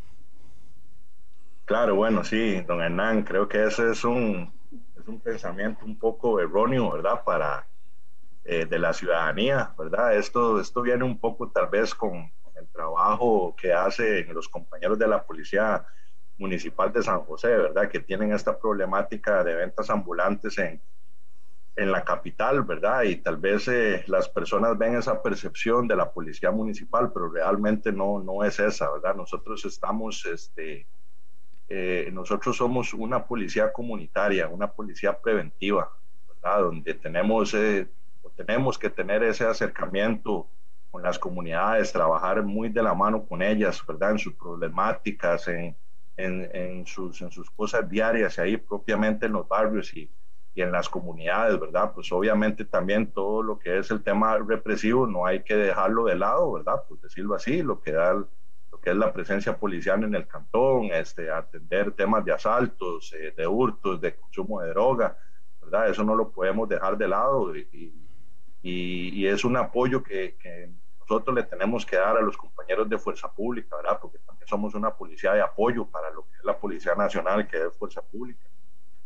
Claro, 1.64 1.94
bueno, 1.94 2.24
sí, 2.24 2.60
don 2.62 2.82
Hernán, 2.82 3.22
creo 3.22 3.48
que 3.48 3.64
ese 3.64 3.90
es 3.90 4.04
un, 4.04 4.52
es 5.00 5.08
un 5.08 5.20
pensamiento 5.20 5.84
un 5.84 5.98
poco 5.98 6.40
erróneo, 6.40 6.92
¿verdad? 6.92 7.22
Para 7.24 7.66
eh, 8.44 8.66
de 8.66 8.78
la 8.78 8.92
ciudadanía, 8.92 9.72
¿verdad? 9.78 10.16
Esto, 10.16 10.60
esto 10.60 10.82
viene 10.82 11.04
un 11.04 11.18
poco 11.20 11.50
tal 11.50 11.68
vez 11.68 11.94
con 11.94 12.32
el 12.56 12.68
trabajo 12.68 13.54
que 13.56 13.72
hacen 13.72 14.34
los 14.34 14.48
compañeros 14.48 14.98
de 14.98 15.06
la 15.06 15.24
policía 15.24 15.86
municipal 16.38 16.92
de 16.92 17.02
San 17.02 17.20
José, 17.20 17.48
¿verdad? 17.48 17.88
Que 17.88 18.00
tienen 18.00 18.32
esta 18.32 18.58
problemática 18.58 19.44
de 19.44 19.54
ventas 19.54 19.90
ambulantes 19.90 20.58
en, 20.58 20.82
en 21.76 21.92
la 21.92 22.04
capital, 22.04 22.62
¿verdad? 22.64 23.02
Y 23.04 23.16
tal 23.16 23.36
vez 23.36 23.68
eh, 23.68 24.04
las 24.08 24.28
personas 24.28 24.76
ven 24.76 24.96
esa 24.96 25.22
percepción 25.22 25.86
de 25.86 25.96
la 25.96 26.12
policía 26.12 26.50
municipal, 26.50 27.12
pero 27.12 27.30
realmente 27.30 27.92
no, 27.92 28.18
no 28.20 28.44
es 28.44 28.58
esa, 28.58 28.90
¿verdad? 28.90 29.14
Nosotros 29.14 29.64
estamos, 29.64 30.26
este, 30.26 30.88
eh, 31.68 32.10
nosotros 32.12 32.56
somos 32.56 32.92
una 32.92 33.24
policía 33.24 33.72
comunitaria, 33.72 34.48
una 34.48 34.70
policía 34.70 35.18
preventiva, 35.18 35.90
¿verdad? 36.28 36.62
Donde 36.62 36.94
tenemos, 36.94 37.54
tenemos 38.30 38.78
que 38.78 38.90
tener 38.90 39.22
ese 39.22 39.44
acercamiento 39.44 40.48
con 40.90 41.02
las 41.02 41.18
comunidades, 41.18 41.92
trabajar 41.92 42.42
muy 42.42 42.68
de 42.68 42.82
la 42.82 42.94
mano 42.94 43.26
con 43.26 43.42
ellas, 43.42 43.82
¿verdad? 43.86 44.12
En 44.12 44.18
sus 44.18 44.34
problemáticas, 44.34 45.48
en, 45.48 45.76
en, 46.16 46.50
en 46.54 46.86
sus, 46.86 47.20
en 47.22 47.30
sus 47.30 47.50
cosas 47.50 47.88
diarias, 47.88 48.38
ahí 48.38 48.56
propiamente 48.56 49.26
en 49.26 49.32
los 49.32 49.48
barrios 49.48 49.94
y 49.94 50.10
y 50.54 50.62
en 50.62 50.72
las 50.72 50.88
comunidades, 50.88 51.58
¿verdad? 51.58 51.92
Pues 51.94 52.12
obviamente 52.12 52.64
también 52.64 53.10
todo 53.12 53.42
lo 53.42 53.58
que 53.58 53.78
es 53.78 53.90
el 53.90 54.02
tema 54.02 54.36
represivo 54.38 55.06
no 55.06 55.24
hay 55.26 55.42
que 55.42 55.56
dejarlo 55.56 56.04
de 56.04 56.16
lado, 56.16 56.52
¿verdad? 56.52 56.82
Pues 56.88 57.00
decirlo 57.00 57.34
así, 57.34 57.62
lo 57.62 57.80
que 57.80 57.92
da 57.92 58.12
lo 58.14 58.80
que 58.80 58.90
es 58.90 58.96
la 58.96 59.12
presencia 59.12 59.58
policial 59.58 60.02
en 60.02 60.14
el 60.14 60.26
cantón, 60.26 60.86
este, 60.92 61.30
atender 61.30 61.92
temas 61.92 62.24
de 62.24 62.32
asaltos, 62.32 63.12
eh, 63.12 63.32
de 63.36 63.46
hurtos, 63.46 64.00
de 64.00 64.16
consumo 64.16 64.60
de 64.60 64.70
droga, 64.70 65.16
¿verdad? 65.60 65.88
Eso 65.88 66.04
no 66.04 66.14
lo 66.14 66.30
podemos 66.30 66.68
dejar 66.68 66.98
de 66.98 67.08
lado 67.08 67.54
y, 67.56 67.68
y, 67.72 68.01
y 68.62 69.26
es 69.26 69.44
un 69.44 69.56
apoyo 69.56 70.02
que, 70.02 70.36
que, 70.36 70.70
nosotros 71.00 71.34
le 71.34 71.42
tenemos 71.42 71.84
que 71.84 71.96
dar 71.96 72.16
a 72.16 72.22
los 72.22 72.36
compañeros 72.36 72.88
de 72.88 72.96
Fuerza 72.96 73.30
Pública, 73.30 73.76
¿verdad? 73.76 73.98
Porque 74.00 74.18
también 74.18 74.46
somos 74.46 74.74
una 74.74 74.94
policía 74.94 75.34
de 75.34 75.42
apoyo 75.42 75.84
para 75.84 76.10
lo 76.10 76.22
que 76.22 76.36
es 76.38 76.44
la 76.44 76.56
Policía 76.56 76.94
Nacional, 76.94 77.46
que 77.46 77.66
es 77.66 77.76
Fuerza 77.76 78.00
Pública 78.00 78.46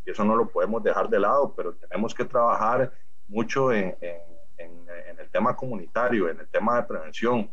y 0.07 0.11
eso 0.11 0.25
no 0.25 0.37
lo 0.37 0.49
podemos 0.49 0.83
dejar 0.83 1.09
de 1.09 1.19
lado, 1.19 1.53
pero 1.55 1.75
tenemos 1.75 2.15
que 2.15 2.25
trabajar 2.25 2.93
mucho 3.29 3.73
en, 3.73 3.97
en, 4.01 4.21
en, 4.57 5.19
el 5.19 5.29
tema 5.31 5.57
comunitario, 5.57 6.29
en 6.29 6.39
el 6.39 6.49
tema 6.49 6.77
de 6.77 6.85
prevención, 6.85 7.51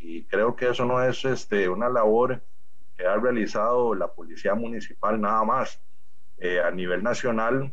y, 0.00 0.16
y, 0.16 0.24
creo 0.24 0.56
que 0.56 0.70
eso 0.70 0.86
no 0.86 1.04
es 1.04 1.24
este, 1.24 1.68
una 1.68 1.88
labor 1.88 2.40
que 2.96 3.06
ha 3.06 3.16
realizado 3.16 3.94
la 3.94 4.08
Policía 4.08 4.54
Municipal 4.54 5.20
nada 5.20 5.44
más. 5.44 5.80
Eh, 6.38 6.60
a 6.60 6.68
nivel 6.72 7.00
nacional 7.00 7.72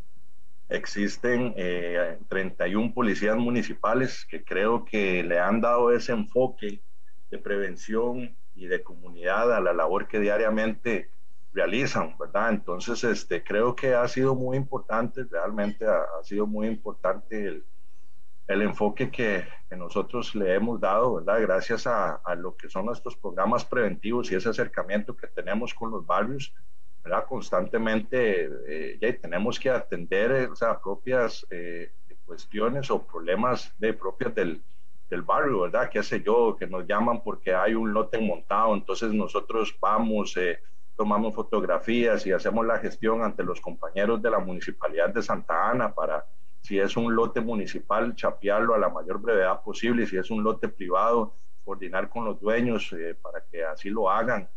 existen 0.72 1.54
eh, 1.56 2.18
31 2.28 2.94
policías 2.94 3.36
municipales 3.36 4.26
que 4.28 4.44
creo 4.44 4.84
que 4.84 5.22
le 5.22 5.38
han 5.38 5.60
dado 5.60 5.92
ese 5.92 6.12
enfoque 6.12 6.82
de 7.30 7.38
prevención 7.38 8.36
y 8.54 8.66
de 8.66 8.82
comunidad 8.82 9.54
a 9.54 9.60
la 9.60 9.72
labor 9.72 10.08
que 10.08 10.20
diariamente 10.20 11.10
realizan, 11.52 12.16
¿verdad? 12.18 12.50
Entonces, 12.50 13.04
este, 13.04 13.44
creo 13.44 13.76
que 13.76 13.94
ha 13.94 14.06
sido 14.08 14.34
muy 14.34 14.56
importante, 14.56 15.24
realmente 15.30 15.86
ha, 15.86 16.02
ha 16.18 16.24
sido 16.24 16.46
muy 16.46 16.66
importante 16.66 17.46
el, 17.46 17.64
el 18.48 18.62
enfoque 18.62 19.10
que, 19.10 19.44
que, 19.68 19.76
nosotros 19.76 20.34
le 20.34 20.54
hemos 20.54 20.80
dado, 20.80 21.14
¿verdad? 21.14 21.40
Gracias 21.42 21.86
a, 21.86 22.14
a, 22.16 22.34
lo 22.34 22.56
que 22.56 22.68
son 22.68 22.86
nuestros 22.86 23.16
programas 23.16 23.64
preventivos 23.64 24.30
y 24.30 24.34
ese 24.34 24.48
acercamiento 24.48 25.16
que 25.16 25.26
tenemos 25.26 25.74
con 25.74 25.90
los 25.90 26.06
barrios, 26.06 26.54
Constantemente 27.28 28.48
eh, 28.66 28.98
ya 29.00 29.16
tenemos 29.18 29.58
que 29.58 29.70
atender 29.70 30.30
eh, 30.32 30.48
o 30.48 30.82
propias 30.82 31.46
eh, 31.50 31.90
cuestiones 32.24 32.90
o 32.90 33.02
problemas 33.04 33.74
de 33.78 33.92
propias 33.92 34.34
del, 34.34 34.62
del 35.12 35.22
barrio, 35.22 35.60
¿verdad? 35.60 35.90
Qué 35.90 36.02
sé 36.02 36.22
yo, 36.22 36.56
que 36.58 36.66
nos 36.66 36.86
llaman 36.86 37.22
porque 37.22 37.54
hay 37.54 37.74
un 37.74 37.92
lote 37.92 38.18
montado, 38.18 38.74
entonces 38.74 39.12
nosotros 39.12 39.76
vamos, 39.78 40.34
eh, 40.38 40.60
tomamos 40.96 41.34
fotografías 41.34 42.26
y 42.26 42.32
hacemos 42.32 42.64
la 42.64 42.78
gestión 42.78 43.22
ante 43.22 43.42
los 43.42 43.60
compañeros 43.60 44.22
de 44.22 44.30
la 44.30 44.38
Municipalidad 44.38 45.10
de 45.10 45.22
Santa 45.22 45.68
Ana 45.70 45.92
para, 45.92 46.24
si 46.62 46.78
es 46.78 46.96
un 46.96 47.14
lote 47.14 47.42
municipal, 47.42 48.14
chapearlo 48.16 48.74
a 48.74 48.78
la 48.78 48.88
mayor 48.88 49.20
brevedad 49.20 49.62
posible, 49.62 50.06
si 50.06 50.16
es 50.16 50.30
un 50.30 50.42
lote 50.42 50.68
privado, 50.68 51.34
coordinar 51.62 52.08
con 52.08 52.24
los 52.24 52.40
dueños 52.40 52.90
eh, 52.94 53.14
para 53.20 53.44
que 53.44 53.62
así 53.64 53.90
lo 53.90 54.10
hagan, 54.10 54.48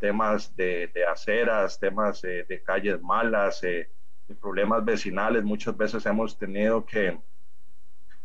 Temas 0.00 0.54
de, 0.56 0.90
de 0.94 1.04
aceras, 1.04 1.78
temas 1.78 2.22
de 2.22 2.62
calles 2.64 3.00
malas, 3.00 3.62
eh, 3.64 3.88
de 4.28 4.34
problemas 4.34 4.84
vecinales, 4.84 5.44
muchas 5.44 5.76
veces 5.76 6.04
hemos 6.06 6.38
tenido 6.38 6.84
que, 6.84 7.18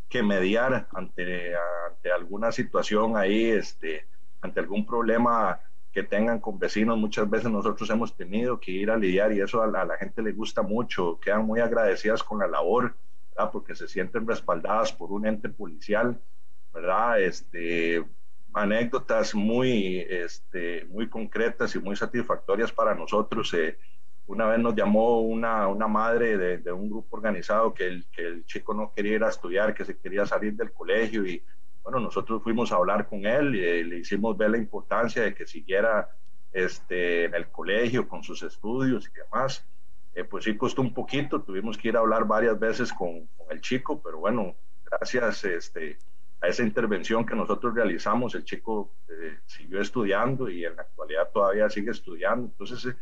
que 0.08 0.24
mediar 0.24 0.88
ante, 0.94 1.54
ante 1.88 2.12
alguna 2.12 2.52
situación 2.52 3.18
ahí, 3.18 3.46
este, 3.46 4.08
ante 4.42 4.60
algún 4.60 4.86
problema 4.86 5.60
que 5.92 6.04
tengan 6.04 6.40
con 6.40 6.58
vecinos. 6.58 6.98
Muchas 6.98 7.30
veces 7.30 7.52
nosotros 7.52 7.90
hemos 7.90 8.16
tenido 8.16 8.60
que 8.60 8.72
ir 8.72 8.92
a 8.92 8.98
lidiar 8.98 9.34
y 9.34 9.42
eso 9.42 9.62
a 9.62 9.68
la, 9.68 9.82
a 9.82 9.86
la 9.86 9.98
gente 9.98 10.22
le 10.22 10.32
gusta 10.32 10.62
mucho, 10.62 11.20
quedan 11.20 11.46
muy 11.46 11.60
agradecidas 11.60 12.24
con 12.24 12.40
la 12.40 12.48
labor, 12.48 12.96
¿verdad? 13.36 13.52
porque 13.52 13.76
se 13.76 13.88
sienten 13.88 14.28
respaldadas 14.28 14.94
por 14.94 15.12
un 15.12 15.26
ente 15.26 15.50
policial, 15.50 16.20
¿verdad? 16.74 17.22
Este, 17.22 18.06
anécdotas 18.54 19.36
muy, 19.36 20.00
este, 20.00 20.86
muy 20.86 21.08
concretas 21.08 21.76
y 21.76 21.80
muy 21.80 21.96
satisfactorias 21.96 22.72
para 22.72 22.96
nosotros. 22.96 23.54
Eh, 23.54 23.78
una 24.28 24.46
vez 24.46 24.60
nos 24.60 24.76
llamó 24.76 25.22
una, 25.22 25.68
una 25.68 25.88
madre 25.88 26.38
de, 26.38 26.58
de, 26.60 26.72
un 26.72 26.90
grupo 26.90 27.18
organizado 27.18 27.74
que 27.74 27.88
el, 27.88 28.06
que 28.12 28.22
el 28.22 28.46
chico 28.46 28.74
no 28.74 28.94
quería 28.94 29.16
ir 29.16 29.24
a 29.24 29.30
estudiar, 29.30 29.74
que 29.74 29.86
se 29.86 29.98
quería 29.98 30.26
salir 30.26 30.54
del 30.54 30.72
colegio 30.72 31.26
y 31.26 31.44
bueno, 31.84 32.00
nosotros 32.00 32.44
fuimos 32.44 32.72
a 32.72 32.76
hablar 32.76 33.08
con 33.08 33.26
él 33.26 33.56
y 33.56 33.64
eh, 33.64 33.84
le 33.84 33.98
hicimos 33.98 34.38
ver 34.38 34.52
la 34.52 34.58
importancia 34.58 35.24
de 35.24 35.34
que 35.34 35.48
siguiera 35.48 36.10
este, 36.52 37.26
en 37.26 37.34
el 37.34 37.50
colegio 37.50 38.08
con 38.08 38.24
sus 38.24 38.44
estudios 38.44 39.08
y 39.08 39.20
demás. 39.20 39.66
Eh, 40.14 40.24
pues 40.24 40.44
sí 40.44 40.58
costó 40.58 40.82
un 40.82 40.94
poquito, 40.94 41.42
tuvimos 41.42 41.78
que 41.78 41.88
ir 41.88 41.98
a 41.98 42.02
hablar 42.02 42.26
varias 42.26 42.60
veces 42.60 42.92
con, 42.92 43.28
con 43.38 43.52
el 43.52 43.62
chico, 43.62 44.02
pero 44.02 44.20
bueno, 44.20 44.56
gracias 44.86 45.44
este, 45.46 45.98
a 46.42 46.48
esa 46.48 46.64
intervención 46.64 47.26
que 47.26 47.36
nosotros 47.36 47.74
realizamos, 47.74 48.36
el 48.36 48.46
chico 48.46 48.94
eh, 49.10 49.40
siguió 49.46 49.82
estudiando 49.82 50.50
y 50.50 50.66
en 50.66 50.76
la 50.76 50.84
actualidad 50.84 51.30
todavía 51.32 51.70
sigue 51.70 51.92
estudiando. 51.92 52.48
Entonces, 52.48 52.86
eh, 52.86 52.98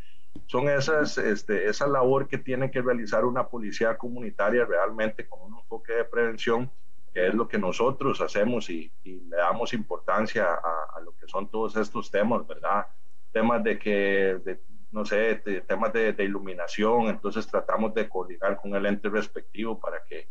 son 0.48 0.70
esas, 0.70 1.18
este, 1.18 1.68
esa 1.68 1.88
labor 1.88 2.28
que 2.28 2.38
tiene 2.38 2.72
que 2.72 2.82
realizar 2.82 3.26
una 3.26 3.48
policía 3.48 3.98
comunitaria 3.98 4.66
realmente 4.66 5.28
con 5.28 5.42
un 5.42 5.60
enfoque 5.60 5.94
de 5.94 6.06
prevención 6.06 6.72
que 7.14 7.28
es 7.28 7.34
lo 7.34 7.48
que 7.48 7.58
nosotros 7.58 8.22
hacemos 8.22 8.70
y, 8.70 8.92
y 9.04 9.22
le 9.22 9.38
damos 9.38 9.74
importancia 9.74 10.46
a, 10.46 10.98
a, 10.98 11.00
lo 11.02 11.16
que 11.18 11.28
son 11.28 11.50
todos 11.50 11.76
estos 11.76 12.12
temas, 12.12 12.46
¿verdad? 12.46 12.86
Temas 13.32 13.64
de 13.64 13.80
que, 13.80 14.40
de, 14.46 14.62
no 14.92 15.04
sé, 15.04 15.42
de, 15.44 15.62
temas 15.62 15.92
de, 15.94 16.14
de, 16.14 16.24
iluminación, 16.24 17.08
entonces 17.08 17.48
tratamos 17.48 17.96
de 17.96 18.08
coordinar 18.08 18.58
con 18.58 18.76
el 18.76 18.86
ente 18.86 19.10
respectivo 19.10 19.80
para 19.80 20.04
que, 20.08 20.30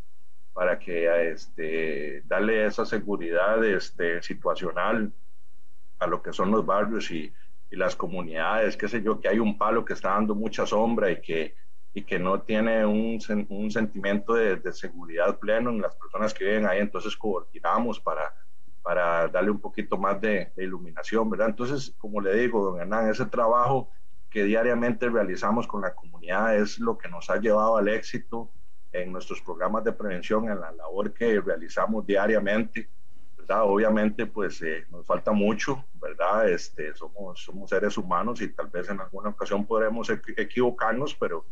para 0.56 0.78
que 0.78 1.32
este, 1.32 2.22
darle 2.24 2.64
esa 2.64 2.86
seguridad 2.86 3.62
este, 3.62 4.22
situacional 4.22 5.12
a 5.98 6.06
lo 6.06 6.22
que 6.22 6.32
son 6.32 6.50
los 6.50 6.64
barrios 6.64 7.10
y, 7.10 7.30
y 7.70 7.76
las 7.76 7.94
comunidades, 7.94 8.74
qué 8.74 8.88
sé 8.88 9.02
yo, 9.02 9.20
que 9.20 9.28
hay 9.28 9.38
un 9.38 9.58
palo 9.58 9.84
que 9.84 9.92
está 9.92 10.12
dando 10.12 10.34
mucha 10.34 10.64
sombra 10.64 11.10
y 11.10 11.20
que 11.20 11.54
y 11.92 12.04
que 12.04 12.18
no 12.18 12.40
tiene 12.40 12.86
un, 12.86 13.18
un 13.50 13.70
sentimiento 13.70 14.32
de, 14.32 14.56
de, 14.56 14.72
seguridad 14.72 15.38
pleno 15.38 15.68
en 15.70 15.82
las 15.82 15.94
personas 15.96 16.32
que 16.32 16.44
viven 16.44 16.66
ahí, 16.66 16.78
entonces 16.80 17.16
coordinamos 17.16 18.00
para, 18.00 18.34
para 18.82 19.28
darle 19.28 19.50
un 19.50 19.60
poquito 19.60 19.98
más 19.98 20.20
de, 20.22 20.52
de, 20.56 20.64
iluminación, 20.64 21.28
¿verdad? 21.28 21.48
Entonces, 21.48 21.94
como 21.98 22.22
le 22.22 22.34
digo, 22.34 22.64
don 22.64 22.80
Hernán, 22.80 23.10
ese 23.10 23.26
trabajo 23.26 23.90
que 24.30 24.44
diariamente 24.44 25.08
realizamos 25.08 25.66
con 25.66 25.82
la 25.82 25.94
comunidad 25.94 26.56
es 26.56 26.78
lo 26.78 26.96
que 26.96 27.08
nos 27.08 27.28
ha 27.30 27.36
llevado 27.36 27.76
al 27.76 27.88
éxito 27.88 28.50
en 28.92 29.12
nuestros 29.12 29.40
programas 29.40 29.84
de 29.84 29.92
prevención, 29.92 30.48
en 30.50 30.60
la 30.60 30.72
labor 30.72 31.12
que 31.12 31.40
realizamos 31.40 32.06
diariamente, 32.06 32.88
¿verdad? 33.36 33.62
Obviamente, 33.64 34.26
pues 34.26 34.60
eh, 34.62 34.86
nos 34.90 35.06
falta 35.06 35.32
mucho, 35.32 35.84
¿verdad? 35.94 36.48
Este, 36.48 36.94
somos, 36.94 37.42
somos 37.42 37.70
seres 37.70 37.96
humanos 37.98 38.40
y 38.40 38.48
tal 38.48 38.68
vez 38.68 38.88
en 38.88 39.00
alguna 39.00 39.30
ocasión 39.30 39.66
podremos 39.66 40.10
equivocarnos, 40.10 41.14
pero 41.14 41.44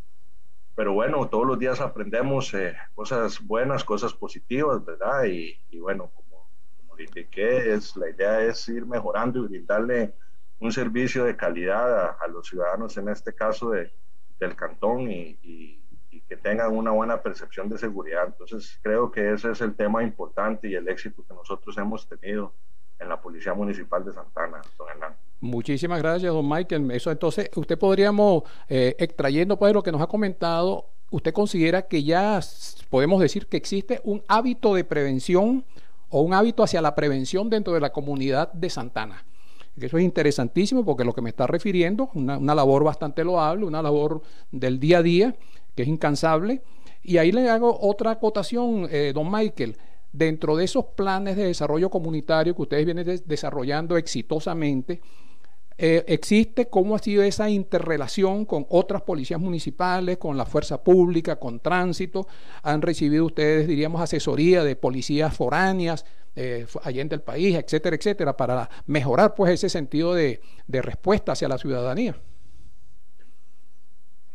pero 0.75 0.91
bueno, 0.91 1.27
todos 1.29 1.47
los 1.47 1.57
días 1.57 1.79
aprendemos 1.79 2.53
eh, 2.53 2.75
cosas 2.93 3.39
buenas, 3.41 3.85
cosas 3.85 4.13
positivas, 4.13 4.83
¿verdad? 4.83 5.23
Y, 5.23 5.57
y 5.69 5.79
bueno, 5.79 6.11
como, 6.13 6.49
como, 6.77 6.97
le 6.97 7.05
indiqué, 7.05 7.73
es, 7.73 7.95
la 7.95 8.09
idea 8.09 8.41
es 8.41 8.67
ir 8.67 8.85
mejorando 8.85 9.39
y 9.39 9.47
brindarle 9.47 10.13
un 10.59 10.73
servicio 10.73 11.23
de 11.23 11.37
calidad 11.37 11.99
a, 11.99 12.17
a 12.21 12.27
los 12.27 12.47
ciudadanos, 12.47 12.97
en 12.97 13.07
este 13.07 13.33
caso 13.33 13.69
de, 13.69 13.93
del 14.37 14.55
cantón, 14.57 15.09
y, 15.09 15.39
y, 15.43 15.81
y, 16.15 16.21
que 16.21 16.37
tengan 16.37 16.75
una 16.75 16.91
buena 16.91 17.21
percepción 17.21 17.69
de 17.69 17.77
seguridad. 17.77 18.25
Entonces, 18.27 18.79
creo 18.81 19.11
que 19.11 19.33
ese 19.33 19.51
es 19.51 19.61
el 19.61 19.75
tema 19.75 20.03
importante 20.03 20.67
y 20.67 20.75
el 20.75 20.87
éxito 20.87 21.23
que 21.27 21.33
nosotros 21.33 21.77
hemos 21.77 22.07
tenido 22.07 22.53
en 22.99 23.09
la 23.09 23.21
Policía 23.21 23.53
Municipal 23.53 24.05
de 24.05 24.13
Santana, 24.13 24.61
don 24.77 24.89
Hernán. 24.89 25.15
Muchísimas 25.41 26.01
gracias, 26.01 26.33
don 26.33 26.47
Michael. 26.47 26.89
Eso 26.91 27.11
entonces, 27.11 27.49
usted 27.55 27.77
podríamos, 27.77 28.43
eh, 28.69 28.95
extrayendo 28.97 29.57
pues 29.57 29.73
lo 29.73 29.83
que 29.83 29.91
nos 29.91 30.01
ha 30.01 30.07
comentado, 30.07 30.85
¿usted 31.11 31.33
considera 31.33 31.83
que 31.83 32.03
ya 32.03 32.39
podemos 32.89 33.19
decir 33.21 33.47
que 33.47 33.57
existe 33.57 33.99
un 34.03 34.23
hábito 34.27 34.73
de 34.73 34.83
prevención 34.83 35.65
o 36.09 36.21
un 36.21 36.33
hábito 36.33 36.63
hacia 36.63 36.81
la 36.81 36.95
prevención 36.95 37.49
dentro 37.49 37.73
de 37.73 37.81
la 37.81 37.91
comunidad 37.91 38.51
de 38.53 38.69
Santana? 38.69 39.25
Eso 39.77 39.97
es 39.97 40.05
interesantísimo 40.05 40.85
porque 40.85 41.03
lo 41.03 41.13
que 41.13 41.21
me 41.21 41.29
está 41.29 41.47
refiriendo, 41.47 42.09
una, 42.13 42.37
una 42.37 42.55
labor 42.55 42.85
bastante 42.85 43.25
loable, 43.25 43.65
una 43.65 43.81
labor 43.81 44.21
del 44.49 44.79
día 44.79 44.99
a 44.99 45.03
día, 45.03 45.35
que 45.75 45.83
es 45.83 45.89
incansable. 45.89 46.61
Y 47.03 47.17
ahí 47.17 47.31
le 47.31 47.49
hago 47.49 47.77
otra 47.81 48.11
acotación, 48.11 48.87
eh, 48.89 49.11
don 49.13 49.31
Michael. 49.31 49.77
Dentro 50.11 50.55
de 50.55 50.63
esos 50.63 50.85
planes 50.95 51.35
de 51.35 51.47
desarrollo 51.47 51.89
comunitario 51.89 52.55
que 52.55 52.61
ustedes 52.61 52.85
vienen 52.85 53.21
desarrollando 53.25 53.97
exitosamente, 53.97 55.01
eh, 55.77 56.05
existe 56.07 56.69
cómo 56.69 56.95
ha 56.95 56.99
sido 56.99 57.21
esa 57.21 57.49
interrelación 57.49 58.45
con 58.45 58.65
otras 58.69 59.01
policías 59.01 59.41
municipales, 59.41 60.17
con 60.17 60.37
la 60.37 60.45
fuerza 60.45 60.81
pública, 60.81 61.35
con 61.35 61.59
tránsito. 61.59 62.27
Han 62.63 62.81
recibido 62.81 63.25
ustedes, 63.25 63.67
diríamos, 63.67 64.01
asesoría 64.01 64.63
de 64.63 64.77
policías 64.77 65.35
foráneas 65.35 66.05
eh, 66.37 66.65
allá 66.83 67.01
en 67.01 67.09
el 67.11 67.21
país, 67.21 67.55
etcétera, 67.55 67.95
etcétera, 67.95 68.37
para 68.37 68.69
mejorar 68.87 69.35
pues 69.35 69.53
ese 69.53 69.69
sentido 69.69 70.13
de, 70.13 70.41
respuesta 70.67 71.33
hacia 71.33 71.47
la 71.47 71.57
ciudadanía. 71.57 72.15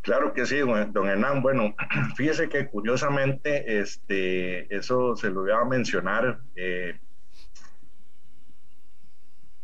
Claro 0.03 0.33
que 0.33 0.47
sí, 0.47 0.59
don 0.59 1.09
Hernán. 1.09 1.43
Bueno, 1.43 1.75
fíjese 2.17 2.49
que 2.49 2.67
curiosamente, 2.69 3.81
este, 3.81 4.75
eso 4.75 5.15
se 5.15 5.31
lo 5.31 5.43
voy 5.43 5.53
a 5.53 5.65
mencionar. 5.65 6.41
Eh, 6.57 6.99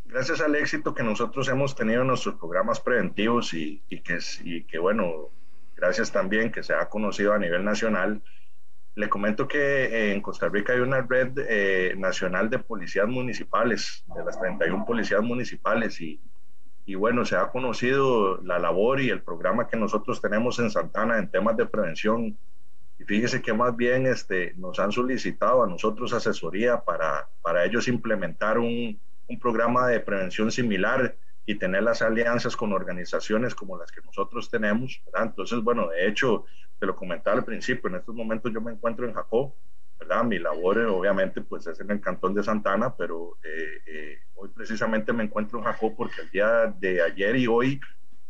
gracias 0.04 0.40
al 0.40 0.54
éxito 0.56 0.94
que 0.94 1.02
nosotros 1.02 1.48
hemos 1.48 1.74
tenido 1.74 2.02
en 2.02 2.08
nuestros 2.08 2.34
programas 2.34 2.80
preventivos 2.80 3.54
y, 3.54 3.82
que, 3.88 4.18
y 4.44 4.64
que, 4.64 4.78
bueno, 4.78 5.30
gracias 5.74 6.12
también 6.12 6.52
que 6.52 6.62
se 6.62 6.74
ha 6.74 6.88
conocido 6.88 7.32
a 7.32 7.38
nivel 7.38 7.64
nacional, 7.64 8.22
le 8.94 9.08
comento 9.10 9.46
que 9.46 10.12
en 10.12 10.22
Costa 10.22 10.48
Rica 10.48 10.72
hay 10.72 10.80
una 10.80 11.02
red 11.02 11.32
eh, 11.48 11.94
nacional 11.96 12.48
de 12.48 12.58
policías 12.58 13.06
municipales, 13.06 14.04
de 14.14 14.24
las 14.24 14.40
31 14.40 14.86
policías 14.86 15.22
municipales, 15.22 16.00
y, 16.00 16.18
y, 16.86 16.94
bueno, 16.94 17.24
se 17.24 17.36
ha 17.36 17.50
conocido 17.50 18.40
la 18.42 18.58
labor 18.58 19.00
y 19.00 19.10
el 19.10 19.20
programa 19.20 19.66
que 19.66 19.76
nosotros 19.76 20.22
tenemos 20.22 20.58
en 20.60 20.70
Santana 20.70 21.18
en 21.18 21.30
temas 21.30 21.56
de 21.56 21.66
prevención. 21.66 22.38
Y 22.98 23.04
fíjese 23.04 23.42
que 23.42 23.52
más 23.52 23.76
bien 23.76 24.06
este, 24.06 24.54
nos 24.56 24.78
han 24.78 24.92
solicitado 24.92 25.64
a 25.64 25.66
nosotros 25.66 26.12
asesoría 26.12 26.80
para, 26.80 27.28
para 27.42 27.64
ellos 27.64 27.88
implementar 27.88 28.58
un, 28.58 28.98
un 29.28 29.38
programa 29.38 29.88
de 29.88 30.00
prevención 30.00 30.50
similar 30.50 31.16
y 31.44 31.56
tener 31.56 31.82
las 31.82 32.02
alianzas 32.02 32.56
con 32.56 32.72
organizaciones 32.72 33.54
como 33.54 33.76
las 33.78 33.90
que 33.90 34.00
nosotros 34.02 34.50
tenemos. 34.50 35.02
¿verdad? 35.06 35.28
Entonces, 35.28 35.60
bueno, 35.60 35.88
de 35.88 36.08
hecho, 36.08 36.44
te 36.78 36.86
lo 36.86 36.96
comentaba 36.96 37.36
al 37.36 37.44
principio, 37.44 37.88
en 37.88 37.96
estos 37.96 38.14
momentos 38.14 38.52
yo 38.52 38.60
me 38.60 38.72
encuentro 38.72 39.06
en 39.06 39.14
Jacob, 39.14 39.52
¿verdad? 39.98 40.24
Mi 40.24 40.38
labor 40.38 40.78
obviamente 40.78 41.40
pues 41.40 41.66
es 41.66 41.80
en 41.80 41.90
el 41.90 42.00
cantón 42.00 42.34
de 42.34 42.42
Santana, 42.42 42.94
pero 42.94 43.38
eh, 43.42 43.82
eh, 43.86 44.18
hoy 44.34 44.48
precisamente 44.50 45.12
me 45.12 45.24
encuentro 45.24 45.58
en 45.58 45.64
Jacob 45.64 45.94
porque 45.96 46.22
el 46.22 46.30
día 46.30 46.66
de 46.78 47.02
ayer 47.02 47.36
y 47.36 47.46
hoy 47.46 47.80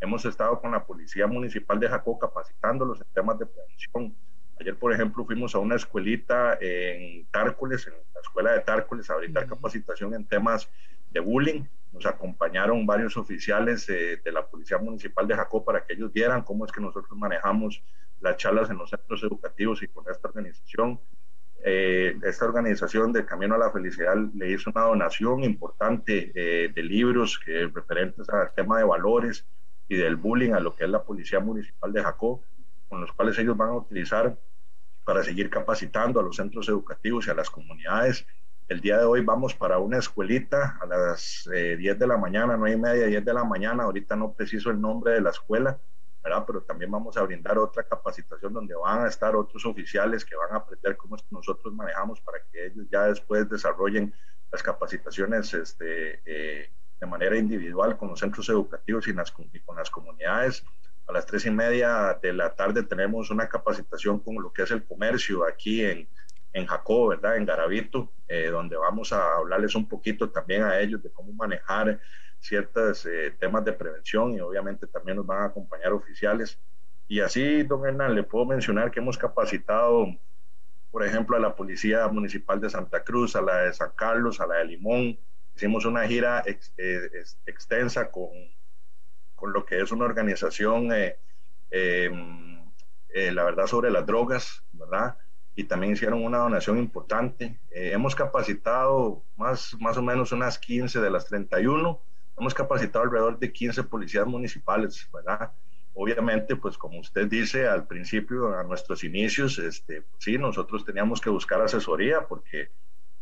hemos 0.01 0.25
estado 0.25 0.61
con 0.61 0.73
la 0.73 0.85
Policía 0.85 1.27
Municipal 1.27 1.81
de 1.81 1.89
Jacob 1.89 2.19
capacitándolos 2.19 3.01
en 3.01 3.07
temas 3.13 3.39
de 3.39 3.47
prevención. 3.47 4.17
Ayer, 4.59 4.77
por 4.77 4.93
ejemplo, 4.93 5.25
fuimos 5.25 5.55
a 5.55 5.59
una 5.59 5.75
escuelita 5.77 6.57
en 6.61 7.27
Tárcoles, 7.27 7.87
en 7.87 7.95
la 8.15 8.21
escuela 8.21 8.53
de 8.53 8.61
Tárcoles, 8.61 9.11
a 9.11 9.17
brindar 9.17 9.47
capacitación 9.47 10.15
en 10.15 10.27
temas 10.27 10.71
de 11.11 11.21
bullying. 11.21 11.65
Nos 11.93 12.07
acompañaron 12.07 12.87
varios 12.87 13.17
oficiales 13.17 13.87
de 13.87 14.33
la 14.33 14.47
Policía 14.47 14.79
Municipal 14.79 15.27
de 15.27 15.35
Jacob 15.35 15.65
para 15.65 15.85
que 15.85 15.93
ellos 15.93 16.13
vieran 16.13 16.43
cómo 16.43 16.65
es 16.65 16.73
que 16.73 16.81
nosotros 16.81 17.19
manejamos 17.19 17.83
las 18.21 18.37
charlas 18.37 18.71
en 18.71 18.79
los 18.79 18.91
centros 18.91 19.23
educativos 19.23 19.83
y 19.83 19.89
con 19.89 20.05
esta 20.11 20.29
organización. 20.29 21.01
Eh, 21.65 22.17
esta 22.23 22.45
organización 22.45 23.13
de 23.13 23.25
Camino 23.25 23.55
a 23.55 23.59
la 23.59 23.71
Felicidad 23.71 24.17
le 24.35 24.53
hizo 24.53 24.71
una 24.71 24.83
donación 24.83 25.43
importante 25.45 26.33
eh, 26.35 26.71
de 26.73 26.83
libros 26.83 27.41
que, 27.45 27.67
referentes 27.75 28.29
al 28.29 28.53
tema 28.55 28.79
de 28.79 28.85
valores 28.85 29.47
y 29.89 29.97
del 29.97 30.17
bullying 30.17 30.53
a 30.53 30.61
lo 30.61 30.75
que 30.75 30.85
es 30.85 30.91
la 30.91 31.03
Policía 31.03 31.41
Municipal 31.41 31.93
de 31.93 32.03
Jacob, 32.03 32.41
con 32.89 33.01
los 33.01 33.13
cuales 33.13 33.39
ellos 33.39 33.57
van 33.57 33.71
a 33.71 33.77
utilizar 33.77 34.37
para 35.05 35.23
seguir 35.23 35.51
capacitando 35.51 36.21
a 36.21 36.23
los 36.23 36.37
centros 36.37 36.69
educativos 36.69 37.27
y 37.27 37.31
a 37.31 37.35
las 37.35 37.51
comunidades 37.51 38.27
el 38.69 38.81
día 38.81 38.99
de 38.99 39.05
hoy 39.05 39.21
vamos 39.21 39.55
para 39.55 39.79
una 39.79 39.99
escuelita 39.99 40.77
a 40.81 40.87
las 40.87 41.49
10 41.49 41.55
eh, 41.55 41.95
de 41.95 42.07
la 42.07 42.17
mañana, 42.17 42.57
9 42.57 42.77
y 42.77 42.81
media, 42.81 43.07
10 43.07 43.25
de 43.25 43.33
la 43.33 43.45
mañana. 43.45 43.85
Ahorita 43.85 44.17
no 44.17 44.33
preciso 44.33 44.71
el 44.71 44.81
nombre 44.81 45.13
de 45.13 45.21
la 45.21 45.31
escuela, 45.31 45.79
¿verdad? 46.27 46.45
Pero 46.45 46.63
también 46.63 46.91
vamos 46.91 47.17
a 47.17 47.23
brindar 47.23 47.57
otra 47.57 47.85
capacitación 47.85 48.53
donde 48.53 48.75
van 48.75 49.05
a 49.05 49.09
estar 49.09 49.37
otros 49.37 49.65
oficiales 49.65 50.25
que 50.25 50.35
van 50.35 50.53
a 50.53 50.57
aprender 50.57 50.97
cómo 50.97 51.15
es 51.15 51.23
que 51.23 51.29
nosotros 51.31 51.73
manejamos 51.73 52.21
para 52.21 52.39
que 52.51 52.67
ellos 52.67 52.87
ya 52.91 53.05
después 53.05 53.49
desarrollen 53.49 54.13
las 54.51 54.61
capacitaciones 54.61 55.55
este, 55.55 56.21
eh, 56.27 56.73
de 57.01 57.07
manera 57.07 57.37
individual 57.37 57.97
con 57.97 58.09
los 58.09 58.19
centros 58.19 58.49
educativos 58.49 59.07
y, 59.07 59.13
y 59.53 59.61
con 59.61 59.77
las 59.77 59.89
comunidades. 59.89 60.65
A 61.07 61.13
las 61.13 61.27
tres 61.27 61.47
y 61.47 61.51
media 61.53 62.19
de 62.21 62.33
la 62.33 62.53
tarde 62.57 62.83
tenemos 62.83 63.31
una 63.31 63.49
capacitación 63.49 64.19
con 64.19 64.35
lo 64.43 64.53
que 64.53 64.63
es 64.63 64.71
el 64.73 64.85
comercio 64.85 65.47
aquí 65.47 65.85
en, 65.85 66.09
en 66.53 66.67
Jacob, 66.67 67.11
¿verdad? 67.11 67.37
En 67.37 67.47
Garavito, 67.47 68.13
eh, 68.27 68.49
donde 68.49 68.77
vamos 68.77 69.13
a 69.13 69.37
hablarles 69.37 69.77
un 69.77 69.89
poquito 69.89 70.29
también 70.31 70.65
a 70.65 70.81
ellos 70.81 71.01
de 71.05 71.13
cómo 71.13 71.33
manejar 71.33 72.01
ciertos 72.47 73.07
eh, 73.07 73.35
temas 73.39 73.65
de 73.65 73.73
prevención 73.73 74.35
y 74.35 74.41
obviamente 74.41 74.87
también 74.87 75.17
nos 75.17 75.27
van 75.27 75.43
a 75.43 75.47
acompañar 75.47 75.93
oficiales. 75.93 76.59
Y 77.09 77.21
así, 77.21 77.63
don 77.63 77.87
Hernán, 77.87 78.15
le 78.15 78.23
puedo 78.23 78.47
mencionar 78.47 78.91
que 78.91 79.01
hemos 79.01 79.19
capacitado, 79.19 80.07
por 80.91 81.05
ejemplo, 81.05 81.37
a 81.37 81.41
la 81.41 81.55
Policía 81.55 82.07
Municipal 82.09 82.61
de 82.61 82.71
Santa 82.71 83.05
Cruz, 83.05 83.37
a 83.37 83.43
la 83.43 83.59
de 83.63 83.73
San 83.73 83.93
Carlos, 83.95 84.41
a 84.41 84.47
la 84.47 84.57
de 84.57 84.65
Limón. 84.65 85.19
Hicimos 85.55 85.85
una 85.85 86.07
gira 86.07 86.43
eh, 86.47 87.11
extensa 87.47 88.11
con, 88.11 88.31
con, 89.35 89.53
lo 89.53 89.65
que 89.65 89.81
es 89.81 89.93
una 89.93 90.05
organización, 90.05 90.91
em, 91.71 92.61
la 93.33 93.45
verdad, 93.45 93.67
sobre 93.67 93.91
las 93.91 94.05
drogas, 94.05 94.65
¿verdad? 94.73 95.17
y 95.57 95.65
también 95.65 95.95
hicieron 95.95 96.23
una 96.23 96.39
donación 96.39 96.79
importante. 96.79 97.59
Eh, 97.71 97.91
hemos 97.93 98.15
capacitado 98.15 99.25
más, 99.37 99.75
más 99.81 99.97
o 99.97 100.03
menos 100.03 100.31
unas 100.31 100.59
15 100.59 101.01
de 101.01 101.11
las 101.11 101.25
31, 101.25 101.99
hemos 102.39 102.55
capacitado 102.55 103.05
alrededor 103.05 103.39
de 103.39 103.53
15 103.53 103.85
policías 103.85 104.27
municipales, 104.27 105.09
¿verdad? 105.13 105.53
Obviamente, 105.95 106.57
pues 106.57 106.77
como 106.77 107.01
usted 107.01 107.27
dice 107.27 107.67
al 107.67 107.87
principio, 107.87 108.55
a 108.55 108.63
nuestros 108.63 109.03
inicios, 109.03 109.59
este, 109.59 110.03
pues, 110.03 110.23
sí, 110.23 110.37
nosotros 110.37 110.85
teníamos 110.85 111.21
que 111.21 111.31
buscar 111.31 111.61
asesoría 111.63 112.27
porque 112.29 112.71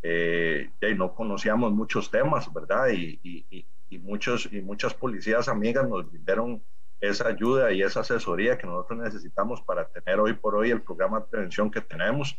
eh, 0.02 0.70
no 0.96 1.14
conocíamos 1.14 1.72
muchos 1.72 2.10
temas, 2.10 2.52
¿verdad? 2.52 2.88
Y, 2.88 3.20
y, 3.22 3.66
y, 3.88 3.98
muchos, 3.98 4.48
y 4.52 4.60
muchas 4.60 4.92
policías 4.92 5.48
amigas 5.48 5.88
nos 5.88 6.10
dieron 6.24 6.60
esa 7.00 7.28
ayuda 7.28 7.72
y 7.72 7.82
esa 7.82 8.00
asesoría 8.00 8.58
que 8.58 8.66
nosotros 8.66 8.98
necesitamos 8.98 9.62
para 9.62 9.86
tener 9.86 10.18
hoy 10.18 10.32
por 10.32 10.56
hoy 10.56 10.70
el 10.70 10.82
programa 10.82 11.20
de 11.20 11.26
prevención 11.26 11.70
que 11.70 11.80
tenemos, 11.80 12.36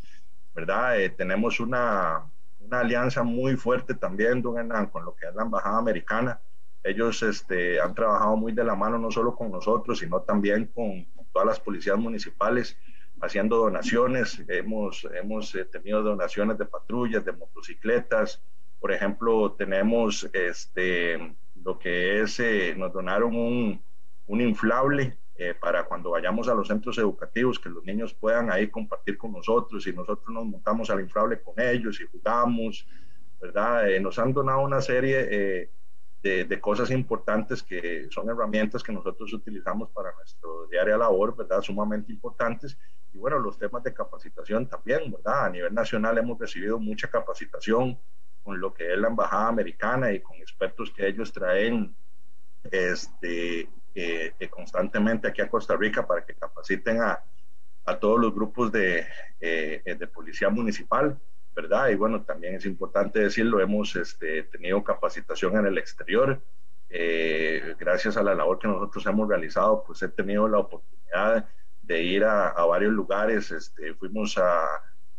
¿verdad? 0.54 1.00
Eh, 1.00 1.10
tenemos 1.10 1.60
una, 1.60 2.30
una, 2.60 2.80
alianza 2.82 3.24
muy 3.24 3.56
fuerte 3.56 3.94
también, 3.94 4.42
don 4.42 4.58
Hernán, 4.58 4.88
con 4.88 5.06
lo 5.06 5.16
que 5.16 5.28
es 5.28 5.36
la 5.36 5.44
Embajada 5.44 5.78
Americana. 5.78 6.40
Ellos 6.86 7.21
este, 7.24 7.82
han 7.82 7.93
trabajado 7.93 8.38
muy 8.38 8.54
de 8.54 8.63
la 8.63 8.76
mano 8.76 8.98
no 8.98 9.12
solo 9.12 9.36
con 9.36 9.52
nosotros, 9.52 10.00
sino 10.00 10.21
también 10.21 10.67
con, 10.67 11.06
todas 11.34 11.48
las 11.48 11.60
policías 11.60 11.98
municipales, 11.98 12.78
haciendo 13.21 13.58
donaciones. 13.58 14.41
Hemos, 14.48 15.06
hemos 15.13 15.54
eh, 15.56 15.65
tenido 15.65 16.02
donaciones 16.02 16.58
de 16.58 16.65
patrullas, 16.65 17.26
de 17.26 17.34
motocicletas. 17.34 18.41
Por 18.80 18.93
ejemplo, 18.93 19.52
tenemos 19.54 20.30
este, 20.32 21.36
lo 21.62 21.78
que 21.78 22.21
es, 22.21 22.39
eh, 22.39 22.74
nos 22.78 22.93
donaron 22.93 23.36
un, 23.36 23.82
un 24.28 24.41
inflable 24.41 25.17
eh, 25.38 25.54
para 25.54 25.84
cuando 25.84 26.12
vayamos 26.12 26.48
a 26.48 26.54
los 26.54 26.69
centros 26.69 26.98
educativos, 26.98 27.60
que 27.60 27.67
los 27.67 27.84
niños 27.84 28.13
puedan 28.13 28.50
ahí 28.50 28.69
compartir 28.69 29.17
con 29.17 29.34
nosotros 29.34 29.86
y 29.86 29.91
nosotros 29.91 30.34
nos 30.34 30.45
montamos 30.45 30.89
al 30.89 31.02
inflable 31.02 31.41
con 31.41 31.60
ellos 31.60 32.00
y 32.00 32.06
jugamos, 32.06 32.88
¿verdad? 33.41 33.89
Eh, 33.89 34.00
nos 34.00 34.17
han 34.17 34.32
donado 34.32 34.62
una 34.62 34.80
serie 34.80 35.28
eh, 35.30 35.69
de, 36.26 36.46
de, 36.46 36.60
cosas 36.60 36.90
importantes 36.90 37.62
que 37.62 38.08
son 38.10 38.28
herramientas 38.28 38.82
que 38.82 38.92
nosotros 38.92 39.32
utilizamos 39.32 39.90
para 39.92 40.12
nuestro 40.16 40.66
diaria 40.66 40.98
labor, 40.98 41.36
¿verdad? 41.36 41.62
Sumamente 41.62 42.12
importantes. 42.12 42.78
Y 43.14 43.20
bueno, 43.20 43.38
los 43.38 43.60
temas 43.60 43.84
de 43.84 43.94
capacitación 43.94 44.68
también, 44.68 45.12
¿verdad? 45.12 45.46
A 45.46 45.50
nivel 45.52 45.72
nacional 45.72 46.18
hemos 46.18 46.40
recibido 46.40 46.80
mucha 46.80 47.10
capacitación 47.12 48.00
con 48.44 48.60
lo 48.60 48.74
que 48.74 48.92
es 48.92 48.98
la 48.98 49.10
Embajada 49.10 49.50
Americana 49.50 50.12
y 50.12 50.20
con 50.20 50.36
expertos 50.38 50.92
que 50.92 51.08
ellos 51.08 51.32
traen 51.32 51.96
este, 52.72 53.70
eh, 53.94 54.50
constantemente 54.50 55.28
aquí 55.28 55.42
a 55.42 55.50
Costa 55.50 55.76
Rica 55.78 56.08
para 56.08 56.26
que 56.26 56.34
capaciten 56.34 57.04
a, 57.04 57.24
a 57.86 58.00
todos 58.00 58.20
los 58.20 58.34
grupos 58.34 58.72
de, 58.72 59.06
eh, 59.40 59.82
de, 59.86 60.08
policía 60.08 60.50
municipal, 60.50 61.20
¿verdad? 61.56 61.89
Y 61.89 61.96
bueno, 61.96 62.24
también 62.24 62.56
es 62.56 62.65
importante 62.65 63.20
decirlo, 63.20 63.62
hemos 63.62 63.96
este, 63.96 64.44
tenido 64.44 64.84
capacitación 64.84 65.58
en 65.58 65.68
el 65.68 65.78
exterior. 65.78 66.41
Eh, 66.89 67.76
gracias 67.80 68.18
a 68.18 68.24
la 68.24 68.36
labor 68.36 68.60
que 68.60 68.68
nosotros 68.68 69.06
hemos 69.06 69.28
realizado, 69.28 69.84
pues 69.86 70.02
he 70.04 70.10
tenido 70.10 70.48
la 70.48 70.60
oportunidad 70.60 71.48
de 71.82 72.04
ir 72.04 72.26
a, 72.26 72.52
varios 72.65 72.94
lugares. 72.94 73.52
Este, 73.52 73.94
fuimos 73.94 74.38
a, 74.38 74.65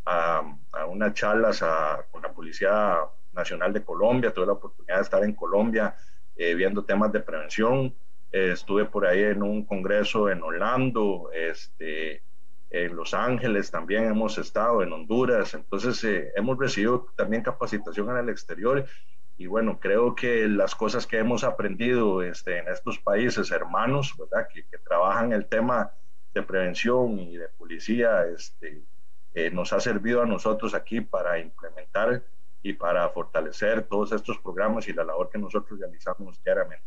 a, 0.04 0.42
unas 0.88 1.14
charlas 1.14 1.64
con 2.10 2.22
la 2.22 2.32
Policía 2.32 2.98
Nacional 3.32 3.72
de 3.72 3.84
Colombia, 3.84 4.32
tuve 4.32 4.46
la 4.46 4.52
oportunidad 4.52 4.96
de 4.96 5.02
estar 5.02 5.24
en 5.24 5.34
Colombia 5.34 5.94
eh, 6.36 6.54
viendo 6.54 6.84
temas 6.84 7.12
de 7.12 7.20
prevención. 7.20 7.94
Eh, 8.30 8.50
estuve 8.52 8.84
por 8.84 9.06
ahí 9.06 9.22
en 9.22 9.42
un 9.42 9.64
congreso 9.64 10.28
en 10.28 10.42
Orlando, 10.42 11.30
este, 11.32 12.22
en 12.70 12.96
Los 12.96 13.14
Ángeles 13.14 13.70
también 13.70 14.04
hemos 14.04 14.38
estado, 14.38 14.82
en 14.82 14.92
Honduras. 14.92 15.54
Entonces 15.54 16.02
eh, 16.04 16.32
hemos 16.36 16.58
recibido 16.58 17.06
también 17.16 17.42
capacitación 17.42 18.10
en 18.10 18.16
el 18.16 18.28
exterior 18.28 18.86
y 19.38 19.46
bueno, 19.46 19.78
creo 19.78 20.14
que 20.14 20.48
las 20.48 20.74
cosas 20.74 21.06
que 21.06 21.18
hemos 21.18 21.44
aprendido 21.44 22.22
este, 22.22 22.58
en 22.58 22.68
estos 22.68 22.98
países 22.98 23.50
hermanos, 23.50 24.14
¿verdad? 24.18 24.48
Que, 24.52 24.64
que 24.64 24.78
trabajan 24.78 25.32
el 25.32 25.46
tema 25.46 25.92
de 26.32 26.42
prevención 26.42 27.18
y 27.18 27.36
de 27.36 27.48
policía, 27.48 28.26
este, 28.26 28.82
eh, 29.34 29.50
nos 29.50 29.72
ha 29.74 29.80
servido 29.80 30.22
a 30.22 30.26
nosotros 30.26 30.74
aquí 30.74 31.02
para 31.02 31.38
implementar 31.38 32.22
y 32.62 32.72
para 32.72 33.08
fortalecer 33.10 33.82
todos 33.82 34.12
estos 34.12 34.38
programas 34.38 34.88
y 34.88 34.94
la 34.94 35.04
labor 35.04 35.28
que 35.30 35.38
nosotros 35.38 35.78
realizamos 35.78 36.42
diariamente. 36.42 36.84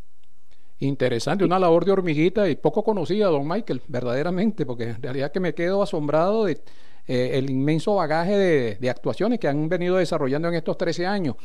Interesante, 0.82 1.44
una 1.44 1.60
labor 1.60 1.84
de 1.84 1.92
hormiguita 1.92 2.50
y 2.50 2.56
poco 2.56 2.84
conocida, 2.84 3.28
don 3.28 3.48
Michael, 3.48 3.82
verdaderamente, 3.88 4.66
porque 4.66 4.92
en 4.92 5.02
realidad 5.02 5.32
que 5.32 5.42
me 5.42 5.54
quedo 5.54 5.84
asombrado 5.84 6.46
de 6.46 6.62
eh, 7.06 7.32
el 7.34 7.50
inmenso 7.50 7.96
bagaje 7.96 8.38
de, 8.38 8.76
de, 8.76 8.90
actuaciones 8.90 9.40
que 9.40 9.50
han 9.50 9.68
venido 9.68 9.98
desarrollando 9.98 10.48
en 10.48 10.54
estos 10.54 10.78
13 10.78 11.06
años. 11.06 11.36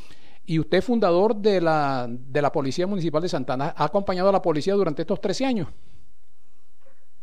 Y 0.47 0.59
usted, 0.59 0.83
fundador 0.83 1.35
de 1.35 1.61
la, 1.61 2.07
de 2.09 2.43
la 2.43 2.53
Policía 2.53 2.87
Municipal 2.87 3.23
de 3.23 3.29
Santana, 3.29 3.75
¿ha 3.77 3.85
acompañado 3.85 4.29
a 4.29 4.33
la 4.33 4.43
policía 4.43 4.75
durante 4.75 5.03
estos 5.03 5.21
13 5.21 5.47
años? 5.47 5.69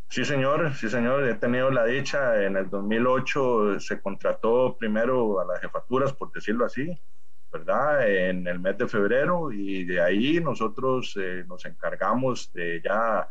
Sí, 0.08 0.24
señor, 0.24 0.74
sí, 0.74 0.90
señor. 0.90 1.26
He 1.28 1.34
tenido 1.36 1.70
la 1.70 1.84
dicha. 1.84 2.42
En 2.42 2.56
el 2.56 2.68
2008 2.68 3.80
se 3.80 4.00
contrató 4.00 4.76
primero 4.76 5.40
a 5.40 5.44
las 5.46 5.60
jefaturas, 5.60 6.12
por 6.12 6.32
decirlo 6.32 6.66
así, 6.66 6.98
¿verdad? 7.52 8.08
En 8.08 8.46
el 8.46 8.58
mes 8.58 8.78
de 8.78 8.88
febrero 8.88 9.52
y 9.52 9.84
de 9.84 10.00
ahí 10.00 10.40
nosotros 10.40 11.16
eh, 11.20 11.44
nos 11.46 11.64
encargamos 11.66 12.52
de 12.52 12.80
ya 12.82 13.28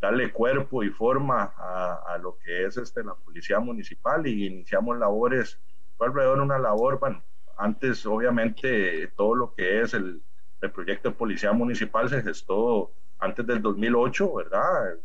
darle 0.00 0.32
cuerpo 0.32 0.82
y 0.82 0.90
forma 0.90 1.54
a, 1.56 2.18
lo 2.20 2.36
que 2.38 2.66
es 2.66 2.76
este, 2.76 3.02
la 3.04 3.14
policía 3.14 3.60
municipal 3.60 4.26
y 4.26 4.46
iniciamos 4.46 4.98
labores, 4.98 5.58
fue 5.96 6.08
alrededor 6.08 6.38
de 6.38 6.44
una 6.44 6.58
labor, 6.58 6.98
bueno, 6.98 7.22
antes 7.56 8.04
obviamente 8.04 9.06
todo 9.16 9.36
lo 9.36 9.54
que 9.54 9.80
es 9.80 9.94
el, 9.94 10.20
el 10.60 10.70
proyecto 10.72 11.10
de 11.10 11.14
policía 11.14 11.52
municipal 11.52 12.08
se 12.08 12.20
gestó 12.20 12.90
antes 13.20 13.46
del 13.46 13.62
2008, 13.62 14.34
¿verdad? 14.34 14.96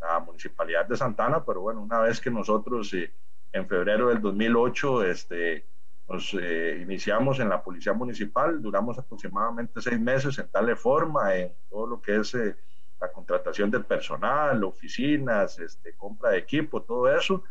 la 0.00 0.20
municipalidad 0.20 0.86
de 0.86 0.96
Santana, 0.96 1.44
pero 1.44 1.60
bueno, 1.60 1.82
una 1.82 2.00
vez 2.00 2.20
que 2.20 2.30
nosotros 2.30 2.92
eh, 2.94 3.12
en 3.52 3.66
febrero 3.66 4.08
del 4.08 4.20
2008 4.20 5.04
este, 5.04 5.66
nos 6.08 6.34
eh, 6.34 6.78
iniciamos 6.82 7.40
en 7.40 7.48
la 7.48 7.62
policía 7.62 7.92
municipal, 7.92 8.62
duramos 8.62 8.98
aproximadamente 8.98 9.80
seis 9.80 9.98
meses 9.98 10.38
en 10.38 10.48
darle 10.52 10.76
forma 10.76 11.34
en 11.34 11.52
todo 11.68 11.86
lo 11.86 12.00
que 12.00 12.16
es 12.16 12.34
eh, 12.34 12.56
la 13.00 13.10
contratación 13.10 13.70
del 13.70 13.84
personal, 13.84 14.62
oficinas, 14.64 15.58
este, 15.58 15.94
compra 15.94 16.30
de 16.30 16.38
equipo, 16.38 16.82
todo 16.82 17.10
eso. 17.10 17.42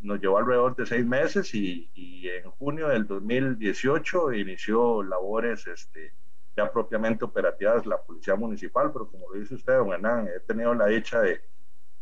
Nos 0.00 0.20
llevó 0.20 0.38
alrededor 0.38 0.76
de 0.76 0.84
seis 0.84 1.06
meses 1.06 1.54
y, 1.54 1.90
y 1.94 2.28
en 2.28 2.50
junio 2.50 2.88
del 2.88 3.06
2018 3.06 4.32
inició 4.34 5.02
labores 5.02 5.66
este, 5.66 6.12
ya 6.56 6.70
propiamente 6.70 7.24
operativas 7.24 7.86
la 7.86 8.00
policía 8.00 8.36
municipal, 8.36 8.92
pero 8.92 9.08
como 9.08 9.30
lo 9.30 9.40
dice 9.40 9.54
usted, 9.54 9.74
don 9.74 9.92
Hernán, 9.92 10.28
he 10.28 10.40
tenido 10.40 10.74
la 10.74 10.86
dicha 10.86 11.20
de, 11.20 11.40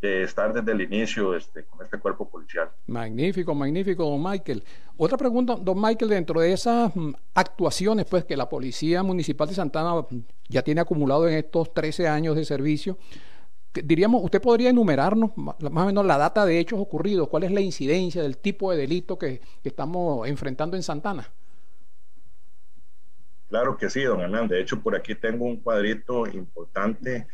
de 0.00 0.22
estar 0.22 0.52
desde 0.52 0.72
el 0.72 0.80
inicio 0.80 1.36
este, 1.36 1.64
con 1.64 1.84
este 1.84 1.98
cuerpo 1.98 2.28
policial. 2.28 2.70
Magnífico, 2.86 3.54
magnífico, 3.54 4.04
don 4.04 4.22
Michael. 4.22 4.64
Otra 4.96 5.18
pregunta, 5.18 5.56
don 5.56 5.80
Michael, 5.80 6.10
dentro 6.10 6.40
de 6.40 6.52
esas 6.52 6.94
mm, 6.94 7.12
actuaciones 7.34 8.06
pues, 8.06 8.24
que 8.24 8.36
la 8.36 8.48
Policía 8.48 9.02
Municipal 9.02 9.48
de 9.48 9.54
Santana 9.54 9.94
mm, 9.94 10.20
ya 10.48 10.62
tiene 10.62 10.80
acumulado 10.80 11.28
en 11.28 11.34
estos 11.34 11.74
13 11.74 12.08
años 12.08 12.34
de 12.34 12.44
servicio, 12.44 12.96
diríamos, 13.72 14.24
¿usted 14.24 14.40
podría 14.40 14.70
enumerarnos 14.70 15.32
más 15.36 15.56
o 15.60 15.86
menos 15.86 16.04
la 16.04 16.18
data 16.18 16.44
de 16.44 16.58
hechos 16.58 16.80
ocurridos? 16.80 17.28
¿Cuál 17.28 17.44
es 17.44 17.52
la 17.52 17.60
incidencia 17.60 18.22
del 18.22 18.38
tipo 18.38 18.70
de 18.70 18.78
delito 18.78 19.18
que, 19.18 19.40
que 19.62 19.68
estamos 19.68 20.26
enfrentando 20.26 20.76
en 20.76 20.82
Santana? 20.82 21.28
Claro 23.48 23.76
que 23.76 23.90
sí, 23.90 24.02
don 24.02 24.20
Hernán. 24.20 24.48
De 24.48 24.60
hecho, 24.60 24.80
por 24.80 24.94
aquí 24.94 25.14
tengo 25.14 25.44
un 25.44 25.56
cuadrito 25.56 26.26
importante 26.26 27.26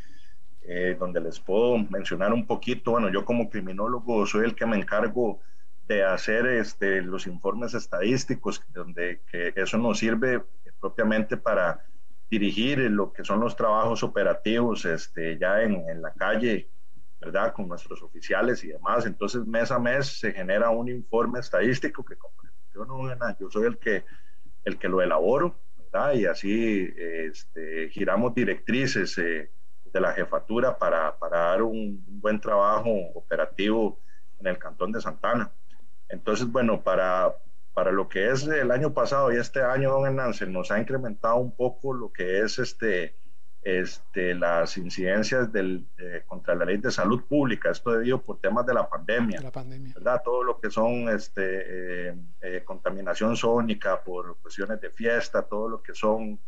eh, 0.69 0.97
donde 0.99 1.21
les 1.21 1.39
puedo 1.41 1.79
mencionar 1.79 2.33
un 2.33 2.47
poquito, 2.47 2.93
bueno, 2.93 3.11
yo 3.11 3.25
como 3.25 3.49
criminólogo 3.49 4.27
soy 4.27 4.45
el 4.45 4.55
que 4.55 4.67
me 4.67 4.77
encargo 4.77 5.41
de 5.87 6.05
hacer 6.05 6.47
este, 6.47 7.03
los 7.03 7.27
informes 7.27 7.75
estadísticos, 7.75 8.63
donde 8.75 9.21
que 9.31 9.53
eso 9.55 9.79
nos 9.79 9.99
sirve 9.99 10.43
propiamente 10.81 11.37
para 11.37 11.85
dirigir 12.29 12.79
lo 12.91 13.13
que 13.13 13.25
son 13.25 13.41
los 13.41 13.55
trabajos 13.55 14.03
operativos 14.03 14.85
este, 14.85 15.39
ya 15.39 15.63
en, 15.63 15.89
en 15.89 16.03
la 16.03 16.13
calle, 16.13 16.69
¿verdad? 17.21 17.53
Con 17.53 17.69
nuestros 17.69 18.03
oficiales 18.03 18.65
y 18.65 18.69
demás. 18.69 19.07
Entonces, 19.07 19.47
mes 19.47 19.71
a 19.71 19.79
mes 19.79 20.19
se 20.19 20.33
genera 20.33 20.71
un 20.71 20.89
informe 20.89 21.39
estadístico 21.39 22.05
que 22.05 22.17
como 22.17 22.35
yo, 22.75 22.85
no, 22.85 23.39
yo 23.39 23.51
soy 23.51 23.67
el 23.67 23.79
que, 23.79 24.05
el 24.65 24.79
que 24.79 24.89
lo 24.89 25.01
elaboro, 25.01 25.59
¿verdad? 25.79 26.13
Y 26.15 26.27
así 26.27 26.93
este, 26.97 27.89
giramos 27.91 28.35
directrices. 28.35 29.17
Eh, 29.19 29.51
de 29.97 30.03
la 30.03 30.13
jefatura 30.13 30.77
para, 30.77 31.17
para 31.19 31.39
dar 31.39 31.63
un, 31.63 32.05
buen 32.07 32.39
trabajo 32.39 32.91
operativo 33.15 33.99
en 34.39 34.47
el 34.47 34.59
cantón 34.59 34.93
de 34.93 35.01
Santana. 35.01 35.51
Entonces, 36.09 36.47
bueno, 36.47 36.83
para, 36.83 37.35
para 37.73 37.91
lo 37.91 38.09
que 38.09 38.31
es 38.31 38.47
el 38.47 38.71
año 38.71 38.93
pasado 38.93 39.33
y 39.33 39.37
este 39.37 39.63
año, 39.63 39.91
don 39.91 40.07
Hernán, 40.07 40.35
nos 40.49 40.71
ha 40.71 40.79
incrementado 40.79 41.37
un 41.37 41.57
poco 41.57 41.95
lo 41.95 42.13
que 42.13 42.41
es 42.41 42.59
este, 42.59 43.17
este, 43.63 44.35
las 44.35 44.77
incidencias 44.77 45.51
del, 45.51 45.87
contra 46.27 46.55
la 46.55 46.67
ley 46.67 46.77
de 46.77 46.91
salud 46.91 47.25
pública, 47.25 47.71
esto 47.71 47.93
debido 47.93 48.21
por 48.21 48.39
temas 48.39 48.67
de 48.67 48.75
la 48.75 48.89
pandemia, 48.89 49.41
la 49.41 49.51
pandemia. 49.51 49.95
¿verdad? 49.95 50.21
Todo 50.23 50.45
lo 50.45 50.61
que 50.61 50.71
son 50.71 51.09
este, 51.09 52.11
eh, 52.11 52.15
eh, 52.43 52.63
contaminación 52.65 53.35
sónica 53.35 54.03
por 54.05 54.37
cuestiones 54.43 54.79
de 54.81 54.91
fiesta, 54.91 55.43
todo 55.43 55.69
lo 55.69 55.83
que 55.83 55.95
son 55.95 56.39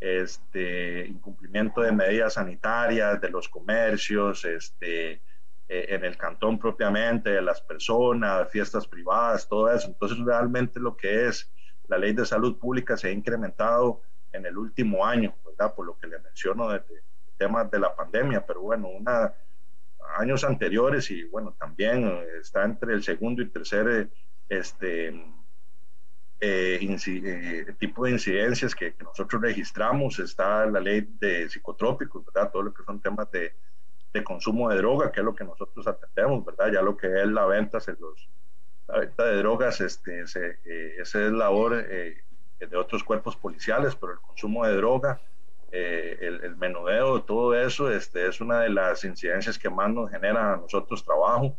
este, 0.00 1.06
incumplimiento 1.06 1.80
de 1.80 1.92
medidas 1.92 2.34
sanitarias 2.34 3.20
de 3.20 3.30
los 3.30 3.48
comercios, 3.48 4.44
este, 4.44 5.12
eh, 5.12 5.20
en 5.68 6.04
el 6.04 6.16
cantón 6.16 6.58
propiamente, 6.58 7.30
de 7.30 7.42
las 7.42 7.60
personas, 7.60 8.48
fiestas 8.50 8.86
privadas, 8.86 9.48
todo 9.48 9.72
eso. 9.72 9.88
Entonces, 9.88 10.18
realmente 10.18 10.80
lo 10.80 10.96
que 10.96 11.26
es 11.26 11.50
la 11.88 11.98
ley 11.98 12.12
de 12.12 12.24
salud 12.24 12.58
pública 12.58 12.96
se 12.96 13.08
ha 13.08 13.10
incrementado 13.12 14.02
en 14.32 14.46
el 14.46 14.56
último 14.56 15.04
año, 15.04 15.34
¿verdad? 15.44 15.74
Por 15.74 15.86
lo 15.86 15.98
que 15.98 16.06
le 16.06 16.18
menciono 16.20 16.68
de, 16.68 16.82
temas 17.36 17.70
de 17.70 17.78
la 17.78 17.94
pandemia, 17.94 18.44
pero 18.44 18.60
bueno, 18.62 18.88
una, 18.88 19.32
años 20.16 20.44
anteriores 20.44 21.10
y 21.10 21.24
bueno, 21.24 21.54
también 21.58 22.20
está 22.40 22.64
entre 22.64 22.94
el 22.94 23.02
segundo 23.02 23.42
y 23.42 23.48
tercer 23.48 24.10
este, 24.48 25.24
eh, 26.40 26.78
eh, 26.80 27.74
tipo 27.78 28.04
de 28.04 28.12
incidencias 28.12 28.74
que, 28.74 28.94
nosotros 29.02 29.42
registramos, 29.42 30.18
está 30.20 30.66
la 30.66 30.80
ley 30.80 31.08
de 31.18 31.48
psicotrópicos, 31.48 32.24
¿verdad? 32.24 32.50
Todo 32.52 32.62
lo 32.62 32.74
que 32.74 32.84
son 32.84 33.00
temas 33.00 33.30
de, 33.32 33.54
de, 34.12 34.24
consumo 34.24 34.68
de 34.68 34.76
droga, 34.76 35.10
que 35.10 35.20
es 35.20 35.24
lo 35.24 35.34
que 35.34 35.44
nosotros 35.44 35.86
atendemos, 35.86 36.44
¿verdad? 36.44 36.72
Ya 36.72 36.82
lo 36.82 36.96
que 36.96 37.08
es 37.08 37.26
la 37.26 37.44
venta, 37.46 37.80
se 37.80 37.92
los, 37.92 38.28
la 38.86 39.00
venta 39.00 39.24
de 39.24 39.36
drogas, 39.38 39.80
este, 39.80 40.26
se, 40.28 40.58
eh, 40.64 40.96
esa 40.98 41.26
es 41.26 41.32
labor 41.32 41.84
eh, 41.88 42.22
de 42.60 42.76
otros 42.76 43.02
cuerpos 43.02 43.36
policiales, 43.36 43.96
pero 43.96 44.12
el 44.12 44.20
consumo 44.20 44.64
de 44.64 44.76
droga, 44.76 45.20
el, 45.70 46.40
el, 46.44 46.56
menudeo, 46.56 47.22
todo 47.24 47.54
eso, 47.54 47.90
este, 47.90 48.26
es 48.26 48.40
una 48.40 48.60
de 48.60 48.70
las 48.70 49.04
incidencias 49.04 49.58
que 49.58 49.68
más 49.68 49.90
nos 49.90 50.10
genera 50.10 50.54
a 50.54 50.56
nosotros 50.56 51.04
trabajo. 51.04 51.56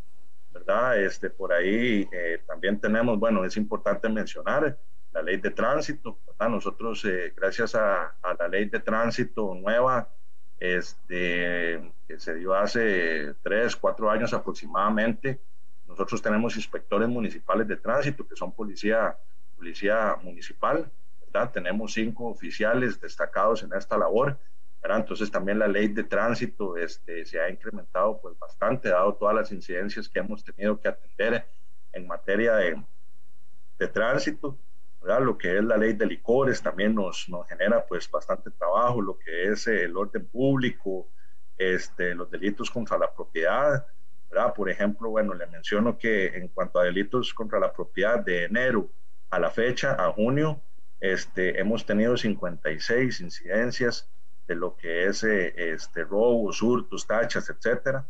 ¿Verdad? 0.54 1.02
Este, 1.02 1.30
por 1.30 1.54
ahí 1.54 2.08
eh, 2.12 2.42
también 2.48 2.80
tenemos, 2.80 3.20
bueno, 3.20 3.46
es 3.46 3.58
importante 3.58 4.10
mencionar 4.10 4.78
la 5.12 5.22
ley 5.22 5.38
de 5.38 5.52
tránsito, 5.52 6.20
¿verdad? 6.26 6.50
Nosotros, 6.50 7.04
eh, 7.06 7.34
gracias 7.36 7.76
a, 7.76 8.16
la 8.38 8.48
ley 8.48 8.66
de 8.66 8.80
tránsito 8.80 9.56
nueva, 9.56 10.10
este, 10.60 11.92
que 12.08 12.20
se 12.20 12.36
dio 12.36 12.54
hace 12.54 13.34
tres, 13.42 13.76
cuatro 13.76 14.10
años 14.10 14.34
aproximadamente, 14.34 15.40
nosotros 15.88 16.22
tenemos 16.22 16.56
inspectores 16.56 17.10
municipales 17.10 17.68
de 17.68 17.78
tránsito, 17.78 18.28
que 18.28 18.36
son 18.36 18.52
policía, 18.52 19.18
policía 19.56 20.16
municipal, 20.22 20.92
¿verdad? 21.22 21.52
Tenemos 21.52 21.94
cinco 21.94 22.28
oficiales 22.28 23.00
destacados 23.02 23.64
en 23.64 23.74
esta 23.74 23.98
labor 23.98 24.38
entonces 24.84 25.30
también 25.30 25.60
la 25.60 25.68
ley 25.68 25.90
de 25.90 26.04
tránsito 26.04 26.78
este, 26.78 27.26
se 27.26 27.40
ha 27.40 27.50
incrementado 27.50 28.20
pues 28.22 28.38
bastante, 28.40 28.90
dado 28.90 29.14
todas 29.16 29.36
las 29.36 29.52
incidencias 29.52 30.08
que 30.08 30.20
hemos 30.20 30.44
tenido 30.44 30.80
que 30.80 30.88
atender 30.88 31.46
en 31.92 32.08
materia 32.08 32.56
de, 32.56 32.82
de 33.78 33.88
tránsito. 33.88 34.58
¿verdad? 35.02 35.22
Lo 35.22 35.38
que 35.38 35.58
es 35.58 35.64
la 35.64 35.78
ley 35.78 35.94
de 35.94 36.06
licores 36.06 36.62
también 36.62 36.94
nos, 36.94 37.30
nos 37.30 37.48
genera 37.48 37.86
pues 37.86 38.10
bastante 38.12 38.52
trabajo, 38.52 39.02
lo 39.02 39.18
que 39.18 39.52
es 39.52 39.66
el 39.68 39.96
orden 39.96 40.28
público, 40.28 41.10
este, 41.58 42.14
los 42.16 42.30
delitos 42.30 42.70
contra 42.70 42.98
la 42.98 43.14
propiedad, 43.14 43.86
¿verdad? 44.30 44.54
Por 44.54 44.70
ejemplo, 44.70 45.10
bueno, 45.10 45.34
le 45.34 45.48
menciono 45.48 45.98
que 45.98 46.28
en 46.28 46.50
cuanto 46.50 46.80
a 46.80 46.84
delitos 46.84 47.34
contra 47.34 47.60
la 47.60 47.72
propiedad 47.72 48.20
de 48.20 48.46
enero 48.46 48.90
a 49.30 49.40
la 49.40 49.50
fecha, 49.50 49.94
a 49.94 50.12
junio, 50.12 50.62
este, 51.00 51.60
hemos 51.60 51.86
tenido 51.86 52.18
56 52.18 53.22
incidencias 53.22 54.10
de 54.50 54.56
lo 54.56 54.76
que 54.76 55.06
es 55.06 55.24
eh, 55.24 55.54
este, 55.56 56.04
robos, 56.04 56.62
hurtos, 56.64 57.06
tachas, 57.06 57.48
etcétera. 57.52 58.04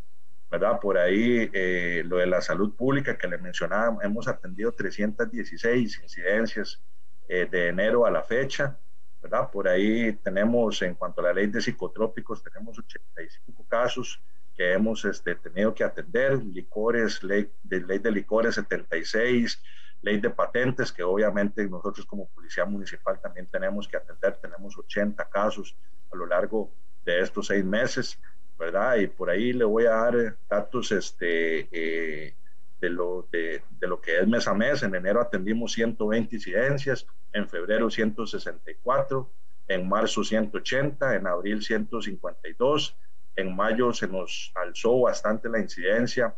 ¿verdad? 0.50 0.80
Por 0.80 0.98
ahí 0.98 1.50
eh, 1.54 2.02
lo 2.06 2.18
de 2.18 2.28
la 2.28 2.42
salud 2.42 2.74
pública 2.76 3.18
que 3.18 3.28
le 3.28 3.38
mencionaba, 3.38 3.98
hemos 4.02 4.28
atendido 4.28 4.72
316 4.72 6.00
incidencias 6.02 6.82
eh, 7.28 7.46
de 7.52 7.68
enero 7.68 8.06
a 8.06 8.10
la 8.10 8.24
fecha, 8.24 8.80
¿verdad? 9.22 9.52
Por 9.52 9.68
ahí 9.68 10.14
tenemos, 10.24 10.82
en 10.82 10.96
cuanto 10.96 11.20
a 11.20 11.26
la 11.26 11.34
ley 11.34 11.48
de 11.48 11.62
psicotrópicos, 11.62 12.42
tenemos 12.42 12.80
85 12.80 13.66
casos 13.68 14.20
que 14.56 14.72
hemos 14.72 15.04
este, 15.06 15.36
tenido 15.36 15.76
que 15.76 15.84
atender, 15.84 16.42
licores, 16.44 17.22
ley 17.22 17.52
de, 17.62 17.82
ley 17.82 18.00
de 18.00 18.12
licores 18.12 18.56
76, 18.56 19.62
ley 20.02 20.20
de 20.22 20.30
patentes, 20.30 20.92
que 20.92 21.04
obviamente 21.04 21.68
nosotros 21.68 22.06
como 22.06 22.30
Policía 22.30 22.64
Municipal 22.64 23.20
también 23.22 23.46
tenemos 23.46 23.88
que 23.90 23.98
atender, 23.98 24.38
tenemos 24.38 24.78
80 24.78 25.30
casos 25.30 25.76
a 26.12 26.16
lo 26.16 26.26
largo 26.26 26.72
de 27.06 27.22
estos 27.22 27.48
seis 27.48 27.64
meses, 27.64 28.20
¿verdad? 28.58 28.98
Y 28.98 29.08
por 29.08 29.30
ahí 29.30 29.54
le 29.54 29.66
voy 29.66 29.86
a 29.86 29.92
dar 29.92 30.38
datos 30.50 30.92
este, 30.92 31.68
eh, 31.72 32.34
de, 32.80 32.90
lo, 32.90 33.28
de, 33.32 33.62
lo 33.82 34.02
que 34.02 34.20
es 34.20 34.28
mes 34.28 34.48
a 34.48 34.54
mes. 34.54 34.84
En 34.84 34.96
enero 34.96 35.22
atendimos 35.22 35.74
120 35.74 36.36
incidencias, 36.36 37.08
en 37.34 37.48
febrero 37.48 37.90
164, 37.90 39.30
en 39.68 39.88
marzo 39.88 40.24
180, 40.24 41.16
en 41.16 41.28
abril 41.28 41.64
152, 41.64 42.96
en 43.36 43.56
mayo 43.56 43.94
se 43.94 44.08
nos 44.08 44.52
alzó 44.56 45.02
bastante 45.02 45.48
la 45.48 45.60
incidencia, 45.60 46.36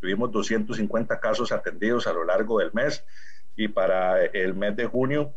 tuvimos 0.00 0.30
250 0.30 1.20
casos 1.20 1.52
atendidos 1.52 2.06
a 2.06 2.12
lo 2.12 2.24
largo 2.24 2.58
del 2.60 2.72
mes 2.72 3.04
y 3.56 3.68
para 3.68 4.24
el 4.24 4.54
mes 4.54 4.76
de 4.76 4.86
junio 4.86 5.34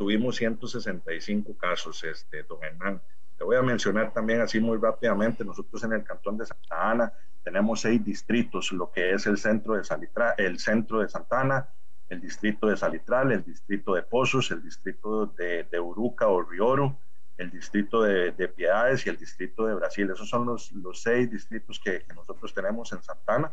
tuvimos 0.00 0.36
165 0.36 1.58
casos, 1.58 2.02
este, 2.04 2.42
don 2.44 2.64
Hernán. 2.64 3.02
Te 3.36 3.44
voy 3.44 3.58
a 3.58 3.62
mencionar 3.62 4.14
también 4.14 4.40
así 4.40 4.58
muy 4.58 4.78
rápidamente, 4.78 5.44
nosotros 5.44 5.84
en 5.84 5.92
el 5.92 6.02
cantón 6.04 6.38
de 6.38 6.46
Santa 6.46 6.90
Ana 6.90 7.12
tenemos 7.44 7.82
seis 7.82 8.02
distritos, 8.02 8.72
lo 8.72 8.90
que 8.90 9.12
es 9.12 9.26
el 9.26 9.36
centro 9.36 9.74
de 9.74 9.84
Salitra, 9.84 10.34
el 10.38 10.58
centro 10.58 11.00
de 11.00 11.08
Santa 11.10 11.42
Ana, 11.42 11.68
el 12.08 12.18
distrito 12.18 12.66
de 12.68 12.78
Salitral, 12.78 13.30
el 13.32 13.44
distrito 13.44 13.94
de 13.94 14.02
Pozos, 14.02 14.50
el 14.50 14.62
distrito 14.62 15.26
de, 15.26 15.64
de 15.64 15.78
Uruca 15.78 16.28
o 16.28 16.40
Rioro, 16.40 16.96
el 17.36 17.50
distrito 17.50 18.02
de, 18.02 18.32
de, 18.32 18.48
Piedades 18.48 19.06
y 19.06 19.10
el 19.10 19.18
distrito 19.18 19.66
de 19.66 19.74
Brasil. 19.74 20.10
Esos 20.10 20.30
son 20.30 20.46
los, 20.46 20.72
los 20.72 21.02
seis 21.02 21.30
distritos 21.30 21.78
que, 21.78 22.04
que, 22.04 22.14
nosotros 22.14 22.54
tenemos 22.54 22.90
en 22.94 23.02
Santana, 23.02 23.52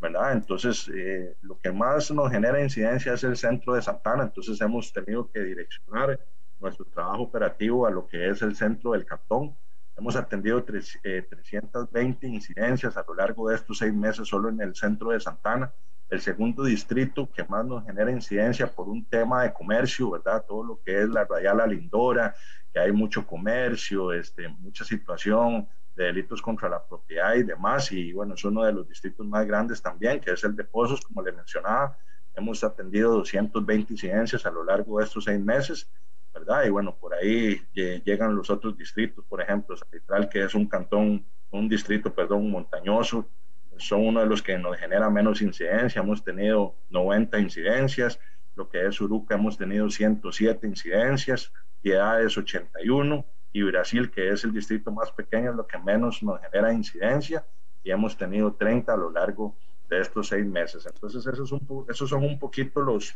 ¿verdad? 0.00 0.32
Entonces, 0.32 0.90
eh, 0.94 1.36
lo 1.42 1.58
que 1.60 1.70
más 1.70 2.10
nos 2.10 2.30
genera 2.30 2.60
incidencia 2.62 3.12
es 3.12 3.22
el 3.22 3.36
centro 3.36 3.74
de 3.74 3.82
Santana, 3.82 4.24
entonces 4.24 4.60
hemos 4.60 4.92
tenido 4.92 5.30
que 5.30 5.40
direccionar 5.40 6.18
nuestro 6.58 6.86
trabajo 6.86 7.22
operativo 7.22 7.86
a 7.86 7.90
lo 7.90 8.06
que 8.06 8.28
es 8.28 8.42
el 8.42 8.56
centro 8.56 8.92
del 8.92 9.04
cantón. 9.04 9.54
Hemos 9.96 10.16
atendido 10.16 10.62
tres, 10.64 10.98
eh, 11.04 11.26
320 11.28 12.26
incidencias 12.26 12.96
a 12.96 13.04
lo 13.06 13.14
largo 13.14 13.48
de 13.48 13.56
estos 13.56 13.78
seis 13.78 13.92
meses 13.92 14.28
solo 14.28 14.48
en 14.48 14.60
el 14.60 14.74
centro 14.74 15.10
de 15.10 15.20
Santana. 15.20 15.72
El 16.08 16.20
segundo 16.20 16.64
distrito 16.64 17.30
que 17.30 17.44
más 17.44 17.64
nos 17.64 17.84
genera 17.84 18.10
incidencia 18.10 18.66
por 18.66 18.88
un 18.88 19.04
tema 19.04 19.42
de 19.42 19.52
comercio, 19.52 20.10
¿verdad? 20.10 20.44
Todo 20.46 20.64
lo 20.64 20.80
que 20.82 21.02
es 21.02 21.08
la 21.08 21.24
Radial 21.24 21.58
La 21.58 21.66
Lindora, 21.66 22.34
que 22.72 22.80
hay 22.80 22.92
mucho 22.92 23.26
comercio, 23.26 24.12
este, 24.12 24.48
mucha 24.48 24.84
situación 24.84 25.68
de 26.00 26.06
delitos 26.06 26.40
contra 26.42 26.68
la 26.68 26.82
propiedad 26.82 27.34
y 27.34 27.42
demás. 27.42 27.92
Y 27.92 28.12
bueno, 28.12 28.34
es 28.34 28.44
uno 28.44 28.64
de 28.64 28.72
los 28.72 28.88
distritos 28.88 29.26
más 29.26 29.46
grandes 29.46 29.82
también, 29.82 30.20
que 30.20 30.32
es 30.32 30.44
el 30.44 30.56
de 30.56 30.64
Pozos, 30.64 31.00
como 31.00 31.22
le 31.22 31.32
mencionaba. 31.32 31.96
Hemos 32.34 32.62
atendido 32.64 33.14
220 33.16 33.92
incidencias 33.92 34.46
a 34.46 34.50
lo 34.50 34.64
largo 34.64 34.98
de 34.98 35.04
estos 35.04 35.24
seis 35.24 35.40
meses 35.40 35.90
¿verdad? 36.32 36.64
Y 36.64 36.70
bueno, 36.70 36.96
por 36.96 37.14
ahí 37.14 37.60
llegan 37.74 38.36
los 38.36 38.50
otros 38.50 38.76
distritos, 38.76 39.24
por 39.28 39.42
ejemplo, 39.42 39.76
Salitral, 39.76 40.28
que 40.28 40.44
es 40.44 40.54
un 40.54 40.66
cantón, 40.66 41.24
un 41.50 41.68
distrito, 41.68 42.14
perdón, 42.14 42.50
montañoso, 42.50 43.28
son 43.76 44.06
uno 44.06 44.20
de 44.20 44.26
los 44.26 44.42
que 44.42 44.58
nos 44.58 44.76
genera 44.76 45.08
menos 45.10 45.42
incidencia, 45.42 46.02
hemos 46.02 46.22
tenido 46.22 46.74
90 46.90 47.38
incidencias, 47.40 48.20
lo 48.54 48.68
que 48.68 48.86
es 48.86 49.00
Uruca 49.00 49.34
hemos 49.34 49.56
tenido 49.56 49.88
107 49.88 50.66
incidencias, 50.66 51.52
Piedades 51.82 52.36
81, 52.36 53.24
y 53.52 53.62
Brasil, 53.62 54.10
que 54.10 54.30
es 54.30 54.44
el 54.44 54.52
distrito 54.52 54.90
más 54.90 55.10
pequeño, 55.12 55.50
es 55.50 55.56
lo 55.56 55.66
que 55.66 55.78
menos 55.78 56.22
nos 56.22 56.40
genera 56.40 56.72
incidencia, 56.72 57.44
y 57.82 57.90
hemos 57.90 58.16
tenido 58.16 58.52
30 58.52 58.92
a 58.92 58.96
lo 58.96 59.10
largo 59.10 59.56
de 59.88 60.00
estos 60.00 60.28
seis 60.28 60.46
meses. 60.46 60.86
Entonces, 60.86 61.26
esos, 61.26 61.48
son, 61.48 61.60
esos 61.88 62.08
son 62.08 62.24
un 62.24 62.38
poquito 62.38 62.80
los, 62.80 63.14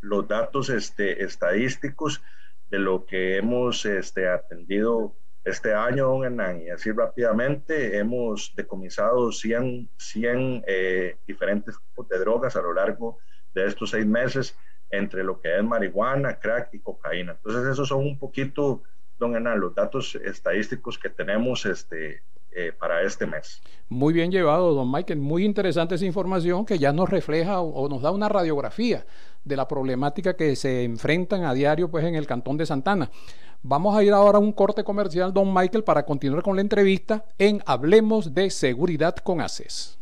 los 0.00 0.26
datos 0.26 0.68
este, 0.70 1.22
estadísticos 1.22 2.22
de 2.70 2.78
lo 2.78 3.04
que 3.06 3.36
hemos 3.36 3.84
este, 3.84 4.28
atendido 4.28 5.14
este 5.44 5.74
año, 5.74 6.06
don 6.06 6.24
Hernán, 6.24 6.62
y 6.62 6.70
así 6.70 6.90
rápidamente 6.92 7.98
hemos 7.98 8.54
decomisado 8.54 9.32
100, 9.32 9.90
100 9.96 10.64
eh, 10.66 11.16
diferentes 11.26 11.76
tipos 11.78 12.08
de 12.08 12.18
drogas 12.18 12.54
a 12.54 12.62
lo 12.62 12.72
largo 12.72 13.18
de 13.52 13.66
estos 13.66 13.90
seis 13.90 14.06
meses, 14.06 14.56
entre 14.90 15.24
lo 15.24 15.40
que 15.40 15.56
es 15.56 15.64
marihuana, 15.64 16.38
crack 16.38 16.72
y 16.74 16.78
cocaína. 16.78 17.32
Entonces, 17.32 17.72
esos 17.72 17.88
son 17.88 18.00
un 18.00 18.18
poquito, 18.18 18.82
don 19.22 19.34
Hernán, 19.34 19.60
los 19.60 19.74
datos 19.74 20.16
estadísticos 20.16 20.98
que 20.98 21.08
tenemos 21.08 21.64
este, 21.64 22.22
eh, 22.50 22.72
para 22.78 23.02
este 23.02 23.24
mes. 23.24 23.62
Muy 23.88 24.12
bien 24.12 24.30
llevado, 24.30 24.74
don 24.74 24.90
Michael. 24.90 25.20
Muy 25.20 25.44
interesante 25.44 25.94
esa 25.94 26.04
información 26.04 26.66
que 26.66 26.78
ya 26.78 26.92
nos 26.92 27.08
refleja 27.08 27.60
o, 27.60 27.88
nos 27.88 28.02
da 28.02 28.10
una 28.10 28.28
radiografía 28.28 29.06
de 29.44 29.56
la 29.56 29.66
problemática 29.66 30.34
que 30.34 30.56
se 30.56 30.82
enfrentan 30.84 31.44
a 31.44 31.54
diario 31.54 31.90
pues, 31.90 32.04
en 32.04 32.16
el 32.16 32.26
Cantón 32.26 32.56
de 32.56 32.66
Santana. 32.66 33.10
Vamos 33.62 33.96
a 33.96 34.02
ir 34.02 34.12
ahora 34.12 34.38
a 34.38 34.40
un 34.40 34.52
corte 34.52 34.82
comercial, 34.82 35.32
don 35.32 35.54
Michael, 35.54 35.84
para 35.84 36.04
continuar 36.04 36.42
con 36.42 36.56
la 36.56 36.62
entrevista 36.62 37.24
en 37.38 37.62
Hablemos 37.64 38.34
de 38.34 38.50
Seguridad 38.50 39.14
con 39.16 39.40
ACES. 39.40 40.01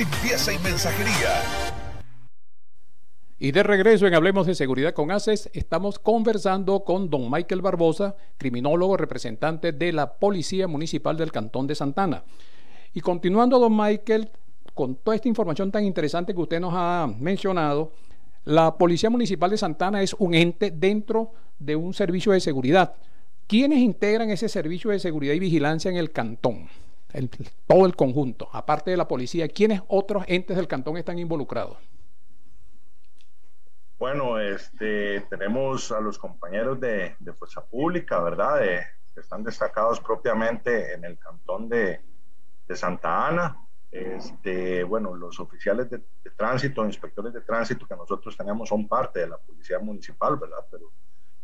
limpieza 0.01 0.51
y 0.51 0.57
mensajería. 0.59 1.43
Y 3.37 3.51
de 3.51 3.61
regreso 3.61 4.07
en 4.07 4.15
Hablemos 4.15 4.47
de 4.47 4.55
Seguridad 4.55 4.93
con 4.93 5.11
ACES, 5.11 5.51
estamos 5.53 5.99
conversando 5.99 6.83
con 6.83 7.09
don 7.09 7.29
Michael 7.29 7.61
Barbosa, 7.61 8.15
criminólogo 8.37 8.97
representante 8.97 9.71
de 9.71 9.91
la 9.91 10.13
Policía 10.13 10.67
Municipal 10.67 11.17
del 11.17 11.31
Cantón 11.31 11.67
de 11.67 11.75
Santana. 11.75 12.23
Y 12.95 13.01
continuando, 13.01 13.59
don 13.59 13.77
Michael, 13.77 14.31
con 14.73 14.95
toda 14.95 15.15
esta 15.15 15.27
información 15.27 15.71
tan 15.71 15.85
interesante 15.85 16.33
que 16.33 16.41
usted 16.41 16.59
nos 16.59 16.73
ha 16.75 17.07
mencionado, 17.19 17.91
la 18.45 18.75
Policía 18.75 19.11
Municipal 19.11 19.51
de 19.51 19.57
Santana 19.57 20.01
es 20.01 20.15
un 20.17 20.33
ente 20.33 20.71
dentro 20.71 21.31
de 21.59 21.75
un 21.75 21.93
servicio 21.93 22.31
de 22.31 22.39
seguridad. 22.39 22.95
¿Quiénes 23.45 23.79
integran 23.79 24.31
ese 24.31 24.49
servicio 24.49 24.89
de 24.89 24.97
seguridad 24.97 25.35
y 25.35 25.39
vigilancia 25.39 25.91
en 25.91 25.97
el 25.97 26.11
cantón? 26.11 26.67
El, 27.13 27.29
todo 27.67 27.85
el 27.85 27.95
conjunto, 27.95 28.49
aparte 28.51 28.91
de 28.91 28.97
la 28.97 29.07
policía, 29.07 29.47
¿quiénes 29.47 29.81
otros 29.87 30.23
entes 30.27 30.57
del 30.57 30.67
cantón 30.67 30.97
están 30.97 31.19
involucrados? 31.19 31.77
Bueno, 33.99 34.39
este, 34.39 35.21
tenemos 35.29 35.91
a 35.91 35.99
los 35.99 36.17
compañeros 36.17 36.79
de, 36.79 37.15
de 37.19 37.33
Fuerza 37.33 37.63
Pública, 37.63 38.19
¿verdad? 38.19 38.59
De, 38.59 38.81
que 39.13 39.19
están 39.19 39.43
destacados 39.43 39.99
propiamente 39.99 40.93
en 40.93 41.03
el 41.03 41.17
cantón 41.17 41.69
de, 41.69 42.01
de 42.67 42.75
Santa 42.75 43.27
Ana. 43.27 43.57
Este, 43.91 44.83
bueno, 44.85 45.13
los 45.13 45.39
oficiales 45.39 45.89
de, 45.89 45.97
de, 45.97 46.31
tránsito, 46.31 46.85
inspectores 46.85 47.33
de 47.33 47.41
tránsito 47.41 47.85
que 47.85 47.95
nosotros 47.95 48.37
tenemos 48.37 48.69
son 48.69 48.87
parte 48.87 49.19
de 49.19 49.27
la 49.27 49.37
policía 49.37 49.79
municipal, 49.79 50.37
¿verdad? 50.37 50.65
Pero 50.71 50.91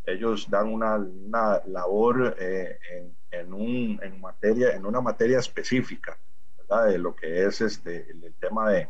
ellos 0.05 0.49
dan 0.49 0.73
una, 0.73 0.95
una 0.95 1.61
labor 1.65 2.35
eh, 2.39 2.79
en, 2.91 3.16
en, 3.31 3.53
un, 3.53 3.99
en, 4.01 4.19
materia, 4.19 4.75
en 4.75 4.85
una 4.85 5.01
materia 5.01 5.39
específica, 5.39 6.17
¿verdad? 6.57 6.87
De 6.87 6.97
lo 6.97 7.15
que 7.15 7.45
es 7.45 7.61
este, 7.61 8.09
el, 8.11 8.23
el 8.23 8.33
tema 8.35 8.71
de, 8.71 8.87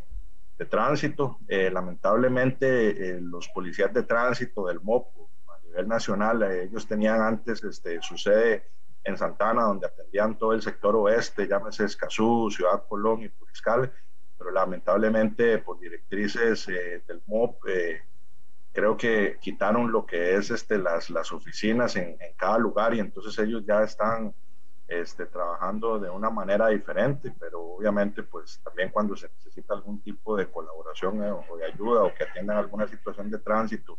de, 0.58 0.66
tránsito. 0.66 1.40
Eh, 1.48 1.70
lamentablemente, 1.72 2.90
eh, 3.10 3.22
los 3.22 3.48
policías 3.50 3.94
de 3.94 4.04
tránsito 4.04 4.68
del 4.68 4.82
MOPO 4.82 5.30
a 5.48 5.66
nivel 5.66 5.88
nacional, 5.88 6.44
eh, 6.44 6.64
ellos 6.64 6.88
tenían 6.88 7.22
antes 7.22 7.64
este, 7.64 8.02
su 8.02 8.18
sede 8.18 8.64
en 9.04 9.18
Santana, 9.18 9.64
donde 9.64 9.88
atendían 9.88 10.38
todo 10.38 10.54
el 10.54 10.62
sector 10.62 10.96
oeste, 10.96 11.48
llámese 11.48 11.86
Escazú, 11.86 12.50
Ciudad 12.52 12.84
Colón 12.88 13.24
y 13.24 13.30
Puriscal, 13.30 13.92
pero 14.38 14.52
lamentablemente 14.52 15.60
por 15.60 15.80
directrices 15.80 16.68
del 16.68 17.22
MOP 17.26 17.64
creo 18.78 18.96
que 18.96 19.40
quitaron 19.42 19.92
lo 19.92 20.06
que 20.06 20.36
es 20.36 20.52
este, 20.52 20.78
las, 20.78 21.10
las 21.10 21.32
oficinas 21.32 21.96
en, 21.96 22.10
en, 22.10 22.34
cada 22.38 22.60
lugar 22.60 22.94
y 22.94 23.00
entonces 23.00 23.36
ellos 23.40 23.66
ya 23.66 23.82
están 23.82 24.36
este, 24.88 25.26
trabajando 25.26 25.98
de 25.98 26.12
una 26.12 26.30
manera 26.30 26.68
diferente, 26.68 27.34
pero 27.40 27.60
obviamente 27.60 28.22
pues 28.22 28.62
también 28.64 28.92
cuando 28.92 29.16
se 29.16 29.30
necesita 29.30 29.74
algún 29.74 30.00
tipo 30.04 30.38
de 30.38 30.46
colaboración 30.52 31.24
eh, 31.24 31.32
o 31.32 31.58
de 31.58 31.66
ayuda 31.66 32.04
o 32.04 32.14
que 32.14 32.26
atiendan 32.26 32.58
alguna 32.58 32.88
situación 32.88 33.32
de 33.32 33.40
tránsito 33.40 33.98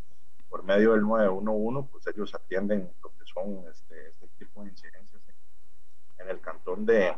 por 0.48 0.62
medio 0.62 0.92
del 0.92 1.02
911, 1.02 1.88
pues 1.90 2.06
ellos 2.06 2.32
atienden 2.36 2.88
lo 3.02 3.10
que 3.18 3.24
son 3.34 3.64
este, 3.68 4.10
este 4.10 4.28
tipo 4.38 4.62
de 4.62 4.70
incidencias 4.70 5.20
en, 5.26 6.24
en 6.24 6.30
el 6.30 6.40
cantón 6.40 6.86
de, 6.86 7.16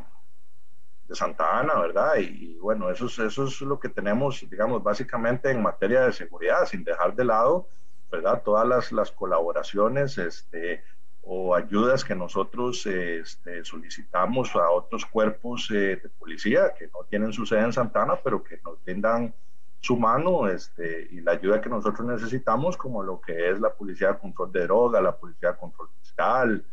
de 1.07 1.15
Santa 1.15 1.59
Ana, 1.59 1.79
¿verdad? 1.79 2.17
Y, 2.17 2.57
bueno, 2.59 2.89
eso 2.89 3.05
es, 3.07 3.19
eso 3.19 3.45
es 3.45 3.61
lo 3.61 3.79
que 3.79 3.89
tenemos, 3.89 4.45
digamos, 4.49 4.81
básicamente 4.81 5.51
en 5.51 5.61
materia 5.61 6.01
de 6.01 6.13
seguridad, 6.13 6.65
sin 6.65 6.83
dejar 6.83 7.15
de 7.15 7.25
lado, 7.25 7.67
¿verdad? 8.11 8.41
Todas 8.43 8.67
las, 8.67 8.91
las 8.91 9.11
colaboraciones 9.11 10.17
este, 10.17 10.83
o 11.23 11.55
ayudas 11.55 12.03
que 12.03 12.15
nosotros 12.15 12.85
este, 12.85 13.63
solicitamos 13.63 14.55
a 14.55 14.69
otros 14.71 15.05
cuerpos 15.05 15.69
eh, 15.71 15.99
de 16.01 16.09
policía 16.09 16.73
que 16.77 16.87
no 16.87 17.03
tienen 17.09 17.31
su 17.31 17.45
sede 17.45 17.61
en 17.61 17.73
Santana, 17.73 18.19
pero 18.23 18.43
que 18.43 18.59
nos 18.63 18.83
brindan 18.83 19.33
su 19.81 19.97
mano 19.97 20.47
este, 20.47 21.07
y 21.11 21.21
la 21.21 21.33
ayuda 21.33 21.59
que 21.59 21.69
nosotros 21.69 22.07
necesitamos, 22.07 22.77
como 22.77 23.01
lo 23.01 23.19
que 23.19 23.49
es 23.49 23.59
la 23.59 23.73
Policía 23.73 24.13
de 24.13 24.19
Control 24.19 24.51
de 24.51 24.63
Droga, 24.63 25.01
la 25.01 25.17
Policía 25.17 25.53
de 25.53 25.57
Control 25.57 25.89
Fiscal, 25.99 26.63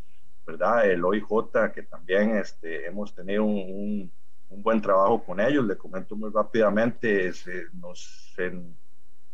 ¿verdad? 0.46 0.90
El 0.90 1.04
OIJ, 1.04 1.72
que 1.74 1.82
también 1.82 2.36
este, 2.36 2.86
hemos 2.86 3.14
tenido 3.14 3.44
un 3.44 4.12
buen 4.50 4.80
trabajo 4.80 5.22
con 5.24 5.40
ellos. 5.40 5.64
Le 5.64 5.76
comento 5.76 6.16
muy 6.16 6.30
rápidamente, 6.30 7.32
se 7.32 7.66
nos, 7.74 8.34
en, 8.38 8.76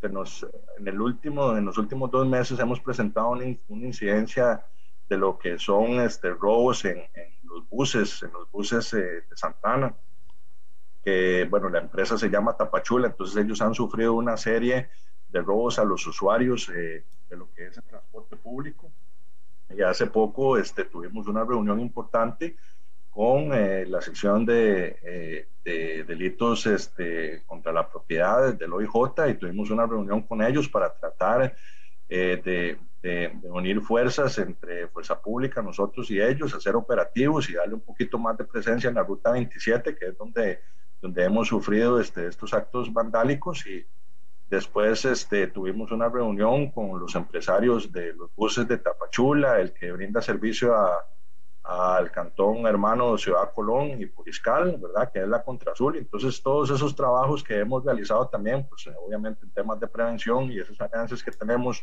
en, 0.02 0.88
el 0.88 1.00
último, 1.00 1.56
en 1.56 1.64
los 1.64 1.78
últimos 1.78 2.10
dos 2.10 2.26
meses 2.26 2.58
hemos 2.58 2.80
presentado 2.80 3.30
una, 3.30 3.44
incidencia 3.44 4.64
de 5.08 5.18
lo 5.18 5.38
que 5.38 5.58
son 5.58 6.00
este, 6.00 6.30
robos 6.30 6.84
en, 6.84 7.02
los 7.44 7.68
buses, 7.68 8.22
en 8.22 8.32
los 8.32 8.50
buses 8.50 8.92
eh, 8.94 9.22
de 9.28 9.36
Santana, 9.36 9.94
que 11.02 11.46
bueno, 11.50 11.68
la 11.68 11.80
empresa 11.80 12.16
se 12.16 12.28
llama 12.28 12.56
Tapachula, 12.56 13.08
entonces 13.08 13.36
ellos 13.36 13.60
han 13.60 13.74
sufrido 13.74 14.14
una 14.14 14.36
serie 14.36 14.88
de 15.28 15.40
robos 15.42 15.78
a 15.78 15.84
los 15.84 16.06
usuarios 16.06 16.68
eh, 16.70 17.04
de 17.28 17.36
lo 17.36 17.52
que 17.52 17.66
es 17.66 17.76
el 17.76 17.84
transporte 17.84 18.36
público. 18.36 18.90
Y 19.70 19.82
hace 19.82 20.06
poco 20.06 20.56
este, 20.56 20.84
tuvimos 20.84 21.26
una 21.26 21.44
reunión 21.44 21.80
importante 21.80 22.56
con 23.14 23.54
eh, 23.54 23.86
la 23.86 24.00
sección 24.00 24.44
de, 24.44 24.98
eh, 25.04 25.46
de, 25.64 26.02
delitos 26.02 26.66
este, 26.66 27.44
contra 27.46 27.72
la 27.72 27.88
propiedad 27.88 28.52
del 28.54 28.72
OIJ 28.72 29.30
y 29.30 29.34
tuvimos 29.34 29.70
una 29.70 29.86
reunión 29.86 30.22
con 30.22 30.42
ellos 30.42 30.68
para 30.68 30.92
tratar 30.92 31.54
eh, 32.08 32.42
de, 32.44 32.76
de, 33.00 33.48
unir 33.50 33.80
fuerzas 33.82 34.36
entre 34.38 34.88
Fuerza 34.88 35.20
Pública, 35.22 35.62
nosotros 35.62 36.10
y 36.10 36.20
ellos, 36.20 36.54
hacer 36.54 36.74
operativos 36.74 37.48
y 37.48 37.54
darle 37.54 37.74
un 37.74 37.82
poquito 37.82 38.18
más 38.18 38.36
de 38.36 38.44
presencia 38.44 38.88
en 38.88 38.96
la 38.96 39.04
Ruta 39.04 39.30
27, 39.30 39.94
que 39.96 40.06
es 40.06 40.18
donde, 40.18 40.58
donde 41.00 41.22
hemos 41.22 41.46
sufrido 41.46 42.00
este, 42.00 42.26
estos 42.26 42.52
actos 42.52 42.92
vandálicos. 42.92 43.64
Y 43.64 43.86
después 44.50 45.04
este, 45.04 45.46
tuvimos 45.46 45.92
una 45.92 46.08
reunión 46.08 46.72
con 46.72 46.98
los 46.98 47.14
empresarios 47.14 47.92
de 47.92 48.12
los 48.12 48.34
buses 48.34 48.66
de 48.66 48.78
Tapachula, 48.78 49.60
el 49.60 49.72
que 49.72 49.92
brinda 49.92 50.20
servicio 50.20 50.74
a 50.74 51.06
al 51.64 52.10
cantón 52.10 52.66
hermano 52.66 53.16
Ciudad 53.16 53.52
Colón 53.54 54.00
y 54.00 54.06
Puriscal, 54.06 54.76
¿verdad? 54.76 55.10
Que 55.10 55.22
es 55.22 55.28
la 55.28 55.42
Contrasul. 55.42 55.96
Entonces, 55.96 56.42
todos 56.42 56.70
esos 56.70 56.94
trabajos 56.94 57.42
que 57.42 57.58
hemos 57.58 57.82
realizado 57.82 58.28
también, 58.28 58.66
pues 58.68 58.86
eh, 58.86 58.94
obviamente 59.00 59.44
en 59.44 59.50
temas 59.50 59.80
de 59.80 59.88
prevención 59.88 60.52
y 60.52 60.58
esos 60.58 60.78
alianzas 60.80 61.22
que 61.22 61.30
tenemos 61.30 61.82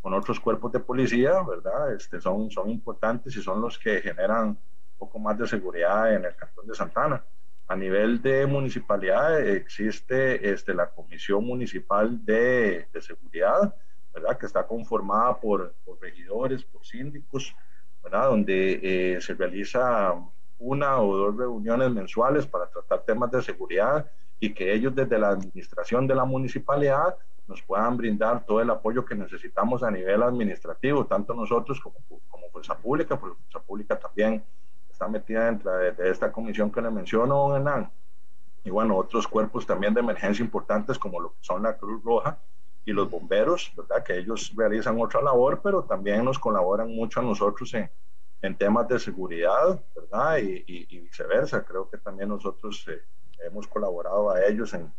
con 0.00 0.14
otros 0.14 0.40
cuerpos 0.40 0.72
de 0.72 0.80
policía, 0.80 1.42
¿verdad? 1.42 1.92
Este, 1.92 2.20
son, 2.20 2.50
son 2.50 2.70
importantes 2.70 3.36
y 3.36 3.42
son 3.42 3.60
los 3.60 3.78
que 3.78 4.00
generan 4.00 4.48
un 4.48 4.58
poco 4.98 5.18
más 5.18 5.38
de 5.38 5.46
seguridad 5.46 6.14
en 6.14 6.24
el 6.24 6.34
cantón 6.34 6.66
de 6.66 6.74
Santana. 6.74 7.22
A 7.66 7.76
nivel 7.76 8.22
de 8.22 8.46
municipalidad 8.46 9.46
existe 9.46 10.50
este, 10.50 10.72
la 10.72 10.88
Comisión 10.88 11.44
Municipal 11.44 12.24
de, 12.24 12.88
de 12.90 13.02
Seguridad, 13.02 13.74
¿verdad? 14.14 14.38
Que 14.38 14.46
está 14.46 14.66
conformada 14.66 15.38
por, 15.38 15.74
por 15.84 16.00
regidores, 16.00 16.64
por 16.64 16.86
síndicos, 16.86 17.54
donde 18.02 18.80
eh, 18.82 19.20
se 19.20 19.34
realiza 19.34 20.14
una 20.58 21.00
o 21.00 21.16
dos 21.16 21.36
reuniones 21.36 21.90
mensuales 21.90 22.46
para 22.46 22.66
tratar 22.68 23.02
temas 23.02 23.30
de 23.30 23.42
seguridad 23.42 24.10
y 24.40 24.54
que 24.54 24.72
ellos 24.72 24.94
desde 24.94 25.18
la 25.18 25.30
administración 25.30 26.06
de 26.06 26.14
la 26.14 26.24
municipalidad 26.24 27.16
nos 27.46 27.62
puedan 27.62 27.96
brindar 27.96 28.44
todo 28.44 28.60
el 28.60 28.70
apoyo 28.70 29.04
que 29.04 29.14
necesitamos 29.14 29.82
a 29.82 29.90
nivel 29.90 30.22
administrativo, 30.22 31.06
tanto 31.06 31.34
nosotros 31.34 31.80
como, 31.80 31.96
como 32.28 32.50
Fuerza 32.50 32.76
Pública, 32.76 33.18
porque 33.18 33.36
Fuerza 33.36 33.66
Pública 33.66 33.98
también 33.98 34.42
está 34.90 35.08
metida 35.08 35.46
dentro 35.46 35.72
de, 35.72 36.10
esta 36.10 36.30
comisión 36.30 36.70
que 36.70 36.82
le 36.82 36.90
menciono, 36.90 37.34
don 37.34 37.56
Hernán, 37.56 37.90
y 38.64 38.70
bueno, 38.70 38.96
otros 38.96 39.26
cuerpos 39.26 39.66
también 39.66 39.94
de 39.94 40.00
emergencia 40.00 40.44
importantes 40.44 40.98
como 40.98 41.20
lo 41.20 41.30
que 41.30 41.38
son 41.40 41.62
la 41.62 41.76
Cruz 41.76 42.02
Roja, 42.04 42.38
y 42.88 42.92
los 42.94 43.10
bomberos, 43.10 43.70
¿verdad? 43.76 44.02
Que 44.02 44.16
ellos 44.16 44.50
realizan 44.56 44.98
otra 44.98 45.20
labor, 45.20 45.60
pero 45.62 45.84
también 45.84 46.24
nos 46.24 46.38
colaboran 46.38 46.88
mucho 46.88 47.20
a 47.20 47.22
nosotros 47.22 47.74
en, 47.74 47.90
en 48.40 48.56
temas 48.56 48.88
de 48.88 48.98
seguridad, 48.98 49.78
¿verdad? 49.94 50.38
Y, 50.38 50.64
y, 50.66 50.98
viceversa. 51.00 51.62
Creo 51.64 51.90
que 51.90 51.98
también 51.98 52.30
nosotros 52.30 52.86
eh, 52.88 53.02
hemos 53.44 53.66
colaborado 53.66 54.30
a 54.30 54.42
ellos 54.42 54.72
en, 54.72 54.90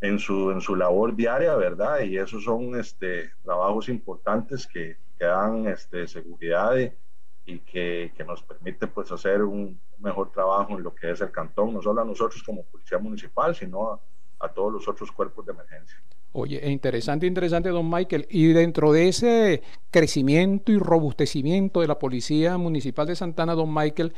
en, 0.00 0.18
su, 0.18 0.50
en 0.50 0.60
su 0.60 0.74
labor 0.74 1.14
diaria, 1.14 1.54
¿verdad? 1.54 2.00
Y 2.00 2.18
esos 2.18 2.42
son 2.42 2.74
este, 2.80 3.30
trabajos 3.44 3.88
importantes 3.88 4.66
que, 4.66 4.96
que 5.16 5.24
dan 5.24 5.68
este, 5.68 6.08
seguridad 6.08 6.76
y, 6.76 6.92
y 7.46 7.60
que, 7.60 8.12
que, 8.16 8.24
nos 8.24 8.42
permite 8.42 8.88
pues 8.88 9.12
hacer 9.12 9.44
un 9.44 9.78
mejor 9.98 10.32
trabajo 10.32 10.76
en 10.76 10.82
lo 10.82 10.92
que 10.92 11.12
es 11.12 11.20
el 11.20 11.30
cantón, 11.30 11.74
no 11.74 11.80
solo 11.80 12.02
a 12.02 12.04
nosotros 12.04 12.42
como 12.42 12.64
policía 12.64 12.98
municipal, 12.98 13.54
sino 13.54 13.92
a, 13.92 14.00
a 14.40 14.48
todos 14.48 14.72
los 14.72 14.88
otros 14.88 15.12
cuerpos 15.12 15.46
de 15.46 15.52
emergencia. 15.52 16.02
Oye, 16.36 16.68
interesante, 16.68 17.28
interesante, 17.28 17.68
don 17.68 17.88
Michael. 17.88 18.26
Y 18.28 18.48
dentro 18.48 18.92
de 18.92 19.06
ese 19.06 19.62
crecimiento 19.92 20.72
y 20.72 20.78
robustecimiento 20.78 21.80
de 21.80 21.86
la 21.86 22.00
Policía 22.00 22.58
Municipal 22.58 23.06
de 23.06 23.14
Santana, 23.14 23.54
don 23.54 23.72
Michael, 23.72 24.12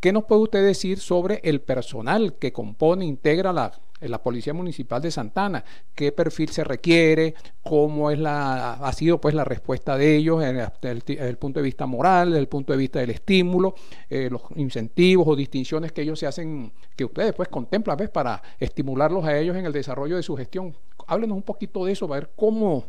¿qué 0.00 0.10
nos 0.10 0.24
puede 0.24 0.40
usted 0.40 0.64
decir 0.64 0.98
sobre 0.98 1.42
el 1.44 1.60
personal 1.60 2.36
que 2.38 2.54
compone, 2.54 3.04
integra 3.04 3.52
la, 3.52 3.70
la 4.00 4.22
Policía 4.22 4.54
Municipal 4.54 5.02
de 5.02 5.10
Santana? 5.10 5.62
¿Qué 5.94 6.10
perfil 6.10 6.48
se 6.48 6.64
requiere? 6.64 7.34
¿Cómo 7.62 8.10
es 8.10 8.18
la, 8.18 8.72
ha 8.72 8.92
sido 8.94 9.20
pues 9.20 9.34
la 9.34 9.44
respuesta 9.44 9.98
de 9.98 10.16
ellos 10.16 10.40
desde 10.40 11.28
el, 11.28 11.36
punto 11.36 11.60
de 11.60 11.64
vista 11.64 11.84
moral, 11.84 12.30
desde 12.30 12.40
el 12.40 12.48
punto 12.48 12.72
de 12.72 12.78
vista 12.78 13.00
del 13.00 13.10
estímulo, 13.10 13.74
eh, 14.08 14.30
los 14.30 14.40
incentivos 14.56 15.28
o 15.28 15.36
distinciones 15.36 15.92
que 15.92 16.00
ellos 16.00 16.18
se 16.18 16.26
hacen, 16.26 16.72
que 16.96 17.04
ustedes 17.04 17.34
pues 17.34 17.50
contemplan 17.50 17.98
¿ves? 17.98 18.08
para 18.08 18.42
estimularlos 18.58 19.26
a 19.26 19.38
ellos 19.38 19.54
en 19.54 19.66
el 19.66 19.72
desarrollo 19.74 20.16
de 20.16 20.22
su 20.22 20.34
gestión? 20.34 20.74
Háblenos 21.08 21.36
un 21.36 21.42
poquito 21.42 21.84
de 21.84 21.92
eso, 21.92 22.04
a 22.04 22.16
ver 22.16 22.30
cómo, 22.36 22.84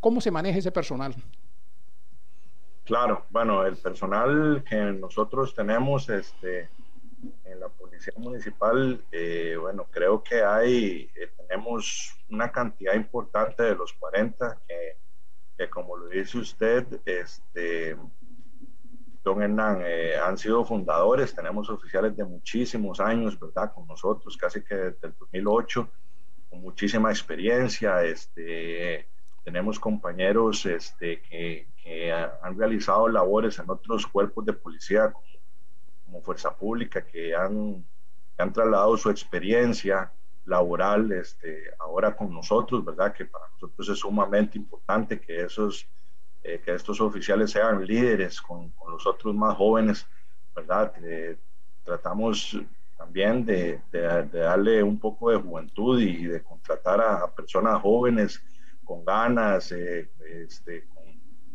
cómo 0.00 0.20
se 0.20 0.30
maneja 0.30 0.58
ese 0.58 0.72
personal. 0.72 1.14
Claro, 2.84 3.26
bueno, 3.30 3.66
el 3.66 3.76
personal 3.76 4.64
que 4.68 4.76
nosotros 4.76 5.54
tenemos 5.54 6.08
este, 6.08 6.70
en 7.44 7.60
la 7.60 7.68
Policía 7.68 8.14
Municipal, 8.16 9.04
eh, 9.10 9.56
bueno, 9.60 9.86
creo 9.90 10.22
que 10.22 10.42
hay, 10.42 11.10
eh, 11.16 11.32
tenemos 11.36 12.16
una 12.30 12.52
cantidad 12.52 12.94
importante 12.94 13.64
de 13.64 13.74
los 13.74 13.92
40 13.94 14.60
que, 15.58 15.68
como 15.68 15.96
lo 15.96 16.06
dice 16.06 16.38
usted, 16.38 16.86
este, 17.04 17.96
don 19.24 19.42
Hernán, 19.42 19.82
eh, 19.84 20.16
han 20.16 20.38
sido 20.38 20.64
fundadores, 20.64 21.34
tenemos 21.34 21.68
oficiales 21.68 22.16
de 22.16 22.24
muchísimos 22.24 23.00
años, 23.00 23.38
¿verdad? 23.40 23.72
Con 23.74 23.88
nosotros, 23.88 24.36
casi 24.36 24.62
que 24.62 24.76
desde 24.76 25.08
el 25.08 25.14
2008 25.18 25.90
muchísima 26.60 27.10
experiencia. 27.10 28.02
Este, 28.04 29.06
tenemos 29.44 29.78
compañeros 29.78 30.66
este, 30.66 31.22
que, 31.22 31.66
han 32.42 32.58
realizado 32.58 33.06
labores 33.06 33.60
en 33.60 33.70
otros 33.70 34.08
cuerpos 34.08 34.44
de 34.44 34.52
policía 34.52 35.12
como, 35.12 36.20
Fuerza 36.20 36.56
Pública, 36.56 37.06
que 37.06 37.34
han, 37.34 37.84
han, 38.38 38.52
trasladado 38.52 38.96
su 38.96 39.08
experiencia 39.10 40.10
laboral 40.46 41.12
este, 41.12 41.62
ahora 41.78 42.16
con 42.16 42.32
nosotros, 42.32 42.84
¿verdad? 42.84 43.12
Que 43.12 43.26
para 43.26 43.44
nosotros 43.52 43.88
es 43.88 43.98
sumamente 43.98 44.58
importante 44.58 45.20
que, 45.20 45.42
esos, 45.42 45.86
eh, 46.42 46.60
que 46.64 46.74
estos 46.74 47.00
oficiales 47.00 47.52
sean 47.52 47.84
líderes 47.84 48.40
con, 48.40 48.72
los 48.88 49.06
otros 49.06 49.34
más 49.34 49.56
jóvenes, 49.56 50.06
¿verdad? 50.56 50.92
Eh, 51.04 51.36
tratamos 51.84 52.58
también 52.96 53.44
de, 53.44 53.80
de, 53.92 54.26
darle 54.38 54.82
un 54.82 54.98
poco 54.98 55.30
de 55.30 55.36
juventud 55.36 56.00
y, 56.00 56.26
de 56.26 56.42
contratar 56.42 57.00
a, 57.00 57.30
personas 57.30 57.80
jóvenes 57.82 58.42
con 58.84 59.04
ganas, 59.04 59.70
eh, 59.72 60.10
este, 60.44 60.86
con 60.86 61.04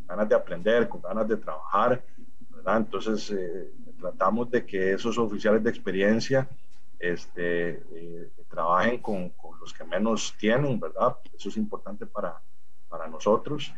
ganas 0.05 0.29
de 0.29 0.35
aprender, 0.35 0.87
con 0.87 1.01
ganas 1.01 1.27
de 1.27 1.37
trabajar, 1.37 2.03
¿verdad? 2.49 2.77
Entonces, 2.77 3.31
eh, 3.31 3.71
tratamos 3.99 4.49
de 4.51 4.65
que 4.65 4.93
esos 4.93 5.17
oficiales 5.17 5.63
de 5.63 5.69
experiencia 5.69 6.47
este, 6.99 7.83
eh, 7.93 8.31
trabajen 8.49 8.99
con, 8.99 9.29
con, 9.29 9.59
los 9.59 9.73
que 9.73 9.83
menos 9.83 10.35
tienen, 10.39 10.79
¿verdad? 10.79 11.17
Eso 11.33 11.49
es 11.49 11.57
importante 11.57 12.05
para, 12.05 12.41
para 12.89 13.07
nosotros. 13.07 13.73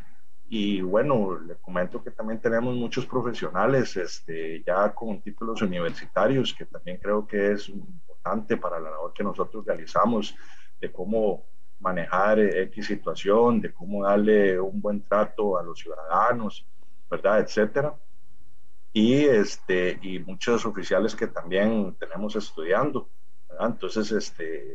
Y 0.48 0.82
bueno, 0.82 1.38
le 1.38 1.56
comento 1.56 2.02
que 2.02 2.10
también 2.10 2.40
tenemos 2.40 2.74
muchos 2.74 3.06
profesionales 3.06 3.96
este, 3.96 4.62
ya 4.64 4.94
con 4.94 5.20
títulos 5.22 5.62
universitarios, 5.62 6.52
que 6.54 6.66
también 6.66 6.98
creo 6.98 7.26
que 7.26 7.52
es 7.52 7.68
importante 7.68 8.56
para 8.56 8.78
la 8.78 8.90
labor 8.90 9.12
que 9.12 9.24
nosotros 9.24 9.64
realizamos, 9.64 10.34
de 10.80 10.92
cómo 10.92 11.46
manejar 11.80 12.38
X 12.38 12.86
situación, 12.86 13.60
de 13.60 13.72
cómo 13.72 14.04
darle 14.04 14.60
un 14.60 14.80
buen 14.80 15.02
trato 15.02 15.58
a 15.58 15.62
los 15.62 15.78
ciudadanos, 15.78 16.66
¿verdad? 17.10 17.40
Etcétera. 17.40 17.94
Y, 18.92 19.24
este, 19.24 19.98
y 20.02 20.18
muchos 20.20 20.64
oficiales 20.66 21.14
que 21.16 21.26
también 21.26 21.96
tenemos 21.98 22.36
estudiando, 22.36 23.08
¿verdad? 23.48 23.70
Entonces, 23.70 24.12
este, 24.12 24.73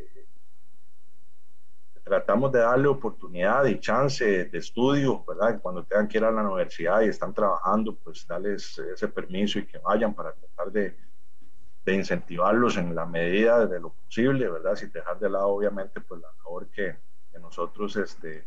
tratamos 2.10 2.50
de 2.50 2.58
darle 2.58 2.88
oportunidad 2.88 3.66
y 3.66 3.78
chance 3.78 4.24
de 4.46 4.58
estudio, 4.58 5.24
¿verdad? 5.24 5.60
Cuando 5.62 5.84
tengan 5.84 6.08
que 6.08 6.18
ir 6.18 6.24
a 6.24 6.32
la 6.32 6.42
universidad 6.42 7.02
y 7.02 7.08
están 7.08 7.32
trabajando, 7.32 7.94
pues 7.94 8.26
darles 8.26 8.76
ese 8.80 9.06
permiso 9.06 9.60
y 9.60 9.66
que 9.66 9.78
vayan 9.78 10.12
para 10.12 10.32
tratar 10.32 10.72
de, 10.72 10.96
de 11.84 11.94
incentivarlos 11.94 12.76
en 12.78 12.96
la 12.96 13.06
medida 13.06 13.64
de 13.64 13.78
lo 13.78 13.90
posible, 13.90 14.50
¿verdad? 14.50 14.74
Sin 14.74 14.90
dejar 14.90 15.20
de 15.20 15.30
lado, 15.30 15.50
obviamente, 15.50 16.00
pues 16.00 16.20
la 16.20 16.26
labor 16.38 16.68
que, 16.70 16.96
que 17.32 17.38
nosotros 17.38 17.94
este, 17.94 18.44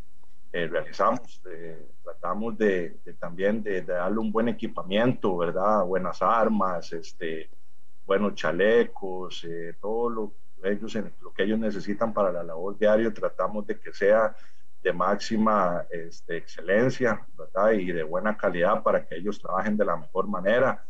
eh, 0.51 0.67
realizamos. 0.67 1.41
Eh, 1.49 1.87
tratamos 2.03 2.57
de, 2.57 2.99
de 3.05 3.13
también 3.13 3.63
de, 3.63 3.81
de, 3.81 3.93
darle 3.93 4.19
un 4.19 4.33
buen 4.33 4.49
equipamiento, 4.49 5.37
¿verdad? 5.37 5.85
Buenas 5.85 6.21
armas, 6.21 6.91
este, 6.91 7.49
buenos 8.05 8.35
chalecos, 8.35 9.41
eh, 9.45 9.77
todo 9.79 10.09
lo 10.09 10.33
ellos 10.63 10.95
en 10.95 11.11
lo 11.21 11.33
que 11.33 11.43
ellos 11.43 11.59
necesitan 11.59 12.13
para 12.13 12.31
la 12.31 12.43
labor 12.43 12.77
diaria, 12.77 13.13
tratamos 13.13 13.67
de 13.67 13.79
que 13.79 13.93
sea 13.93 14.35
de 14.83 14.93
máxima 14.93 15.85
este, 15.89 16.37
excelencia 16.37 17.25
¿verdad? 17.37 17.71
y 17.71 17.91
de 17.91 18.03
buena 18.03 18.35
calidad 18.35 18.83
para 18.83 19.05
que 19.05 19.15
ellos 19.15 19.39
trabajen 19.39 19.77
de 19.77 19.85
la 19.85 19.95
mejor 19.95 20.27
manera. 20.27 20.83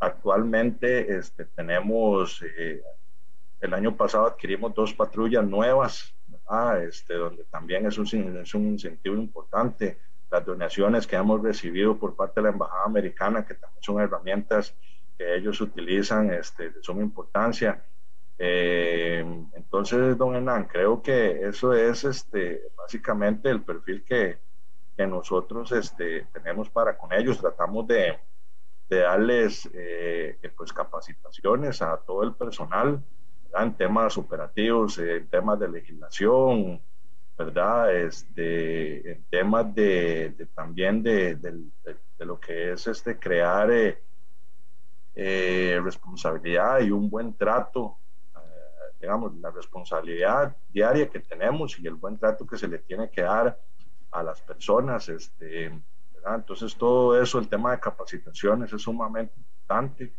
Actualmente 0.00 1.16
este, 1.16 1.44
tenemos, 1.44 2.42
eh, 2.42 2.82
el 3.60 3.74
año 3.74 3.96
pasado 3.96 4.26
adquirimos 4.26 4.74
dos 4.74 4.94
patrullas 4.94 5.44
nuevas, 5.44 6.14
este, 6.80 7.14
donde 7.14 7.44
también 7.44 7.84
es 7.86 7.98
un, 7.98 8.06
es 8.38 8.54
un 8.54 8.66
incentivo 8.68 9.16
importante. 9.16 9.98
Las 10.30 10.44
donaciones 10.44 11.06
que 11.06 11.16
hemos 11.16 11.42
recibido 11.42 11.98
por 11.98 12.14
parte 12.14 12.40
de 12.40 12.44
la 12.44 12.52
Embajada 12.52 12.84
Americana, 12.84 13.44
que 13.44 13.54
también 13.54 13.82
son 13.82 14.00
herramientas 14.00 14.74
que 15.18 15.36
ellos 15.36 15.60
utilizan 15.60 16.30
este, 16.32 16.70
de 16.70 16.82
suma 16.82 17.02
importancia 17.02 17.82
eh, 18.38 19.24
entonces, 19.54 20.16
don 20.16 20.34
Hernán, 20.34 20.66
creo 20.66 21.02
que 21.02 21.48
eso 21.48 21.74
es 21.74 22.04
este, 22.04 22.62
básicamente 22.76 23.50
el 23.50 23.62
perfil 23.62 24.04
que, 24.04 24.38
que 24.96 25.06
nosotros 25.06 25.72
este, 25.72 26.26
tenemos 26.32 26.70
para 26.70 26.96
con 26.96 27.12
ellos. 27.12 27.40
Tratamos 27.40 27.86
de, 27.88 28.16
de 28.88 28.98
darles 29.00 29.68
eh, 29.74 30.38
pues 30.56 30.72
capacitaciones 30.72 31.82
a 31.82 31.96
todo 31.96 32.22
el 32.22 32.34
personal 32.34 33.02
en 33.54 33.74
temas 33.74 34.16
operativos, 34.16 34.98
en 34.98 35.26
temas 35.28 35.58
de 35.58 35.68
legislación, 35.68 36.80
¿verdad? 37.36 37.94
Este, 37.94 39.12
en 39.12 39.24
temas 39.24 39.74
de, 39.74 40.46
también 40.54 41.02
de, 41.02 41.34
de, 41.36 42.24
lo 42.24 42.38
que 42.38 42.72
es 42.72 42.86
este, 42.86 43.18
crear 43.18 43.70
eh, 43.70 44.02
eh 45.14 45.80
responsabilidad 45.82 46.80
y 46.80 46.90
un 46.90 47.08
buen 47.08 47.34
trato 47.34 47.98
digamos, 49.00 49.34
la 49.36 49.50
responsabilidad 49.50 50.56
diaria 50.68 51.08
que 51.08 51.20
tenemos 51.20 51.78
y 51.78 51.86
el 51.86 51.94
buen 51.94 52.18
trato 52.18 52.46
que 52.46 52.56
se 52.56 52.68
le 52.68 52.78
tiene 52.78 53.10
que 53.10 53.22
dar 53.22 53.58
a 54.10 54.22
las 54.22 54.40
personas. 54.40 55.08
Este, 55.08 55.72
Entonces, 56.26 56.76
todo 56.76 57.20
eso, 57.20 57.38
el 57.38 57.48
tema 57.48 57.70
de 57.72 57.80
capacitaciones 57.80 58.72
es 58.72 58.82
sumamente 58.82 59.34
importante. 59.36 60.12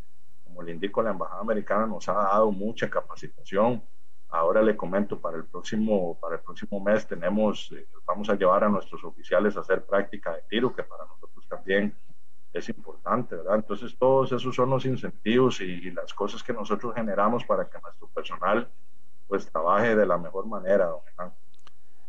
Como 0.43 0.63
le 0.63 0.71
indico, 0.71 1.03
la 1.03 1.11
Embajada 1.11 1.41
Americana 1.41 1.85
nos 1.85 2.07
ha 2.09 2.13
dado 2.13 2.51
mucha 2.51 2.89
capacitación. 2.89 3.83
Ahora 4.29 4.61
le 4.61 4.77
comento, 4.77 5.19
para 5.19 5.37
el 5.37 5.45
próximo, 5.45 6.17
para 6.19 6.35
el 6.35 6.41
próximo 6.41 6.79
mes 6.79 7.07
tenemos, 7.07 7.71
eh, 7.71 7.87
vamos 8.05 8.29
a 8.29 8.35
llevar 8.35 8.63
a 8.63 8.69
nuestros 8.69 9.03
oficiales 9.03 9.57
a 9.57 9.61
hacer 9.61 9.85
práctica 9.85 10.35
de 10.35 10.43
tiro, 10.43 10.73
que 10.73 10.83
para 10.83 11.05
nosotros 11.05 11.47
también 11.47 11.95
es 12.53 12.69
importante, 12.69 13.35
¿verdad? 13.35 13.55
Entonces 13.55 13.95
todos 13.97 14.31
esos 14.31 14.55
son 14.55 14.69
los 14.69 14.85
incentivos 14.85 15.61
y, 15.61 15.91
las 15.91 16.13
cosas 16.13 16.43
que 16.43 16.53
nosotros 16.53 16.93
generamos 16.95 17.43
para 17.45 17.69
que 17.69 17.79
nuestro 17.81 18.07
personal 18.07 18.67
pues 19.27 19.47
trabaje 19.47 19.95
de 19.95 20.05
la 20.05 20.17
mejor 20.17 20.47
manera, 20.47 20.87
don 20.87 21.31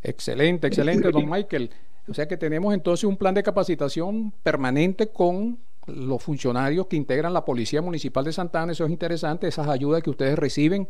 Excelente, 0.03 0.69
excelente, 0.69 1.11
don 1.11 1.29
Michael. 1.29 1.71
O 2.09 2.15
sea 2.15 2.27
que 2.27 2.39
tenemos 2.39 2.73
entonces 2.73 3.05
un 3.05 3.17
plan 3.17 3.35
de 3.35 3.43
capacitación 3.43 4.33
permanente 4.43 5.09
con 5.09 5.59
los 5.87 6.23
funcionarios 6.23 6.87
que 6.87 6.97
integran 6.97 7.35
la 7.35 7.45
Policía 7.45 7.83
Municipal 7.83 8.25
de 8.25 8.33
Santana, 8.33 8.73
eso 8.73 8.85
es 8.85 8.91
interesante, 8.91 9.49
esas 9.49 9.69
ayudas 9.69 10.03
que 10.03 10.11
ustedes 10.11 10.39
reciben 10.39 10.89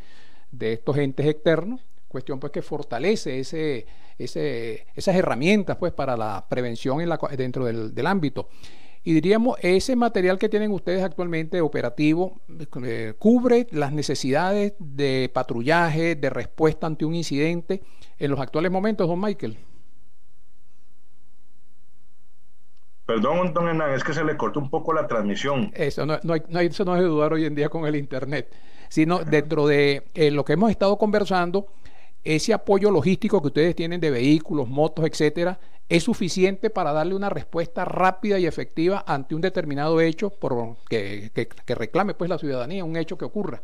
de 0.53 0.75
estos 0.75 0.97
entes 0.99 1.27
externos, 1.27 1.81
cuestión 2.09 2.39
pues 2.39 2.53
que 2.53 2.63
fortalece 2.63 3.41
ese, 3.41 3.87
ese, 4.19 4.87
esas 4.95 5.17
herramientas 5.17 5.77
pues 5.77 5.93
para 5.93 6.17
la 6.17 6.45
prevención 6.49 7.01
en 7.01 7.09
la, 7.09 7.19
dentro 7.37 7.65
del, 7.65 7.95
del 7.95 8.07
ámbito. 8.07 8.49
Y 9.03 9.15
diríamos, 9.15 9.57
ese 9.63 9.97
material 9.97 10.39
que 10.39 10.51
tienen 10.51 10.73
ustedes 10.73 11.03
actualmente 11.03 11.61
operativo 11.63 12.41
eh, 12.85 13.15
cubre 13.19 13.67
las 13.71 13.93
necesidades 13.93 14.75
de 14.79 15.31
patrullaje, 15.33 16.17
de 16.17 16.29
respuesta 16.29 16.87
ante 16.87 17.07
un 17.07 17.15
incidente 17.15 17.83
en 18.19 18.31
los 18.31 18.41
actuales 18.41 18.71
momentos, 18.71 19.09
don 19.09 19.21
Michael. 19.21 19.57
Perdón, 23.07 23.53
don 23.55 23.69
Hernán, 23.69 23.93
es 23.95 24.05
que 24.05 24.13
se 24.13 24.23
le 24.23 24.37
cortó 24.37 24.61
un 24.61 24.71
poco 24.71 24.93
la 24.93 25.07
transmisión. 25.07 25.73
Eso 25.75 26.05
no, 26.05 26.19
no, 26.23 26.35
hay, 26.35 26.43
no 26.49 26.61
eso 26.61 26.85
no 26.85 26.95
es 26.95 27.03
de 27.03 27.09
dudar 27.09 27.33
hoy 27.33 27.47
en 27.47 27.55
día 27.55 27.69
con 27.71 27.87
el 27.87 27.97
Internet, 27.97 28.55
sino 28.89 29.25
dentro 29.25 29.67
de 29.67 30.11
eh, 30.15 30.31
lo 30.31 30.45
que 30.45 30.53
hemos 30.53 30.71
estado 30.71 30.97
conversando, 30.99 31.69
ese 32.23 32.53
apoyo 32.53 32.91
logístico 32.91 33.41
que 33.41 33.49
ustedes 33.49 33.75
tienen 33.75 34.01
de 34.01 34.11
vehículos, 34.11 34.69
motos, 34.69 35.07
etcétera, 35.07 35.59
es 35.91 36.05
suficiente 36.05 36.71
para 36.71 36.93
darle 36.93 37.17
una 37.17 37.29
respuesta 37.29 37.85
rápida 37.85 38.39
y 38.39 38.47
efectiva 38.47 39.05
ante 39.09 39.35
un 39.35 39.41
determinado 39.41 40.01
hecho 40.01 40.31
por, 40.31 40.77
que, 40.89 41.33
que, 41.35 41.75
reclame 41.75 42.15
pues 42.15 42.31
la 42.31 42.39
ciudadanía, 42.39 42.85
un 42.85 42.97
hecho 42.97 43.19
que 43.19 43.25
ocurra, 43.25 43.61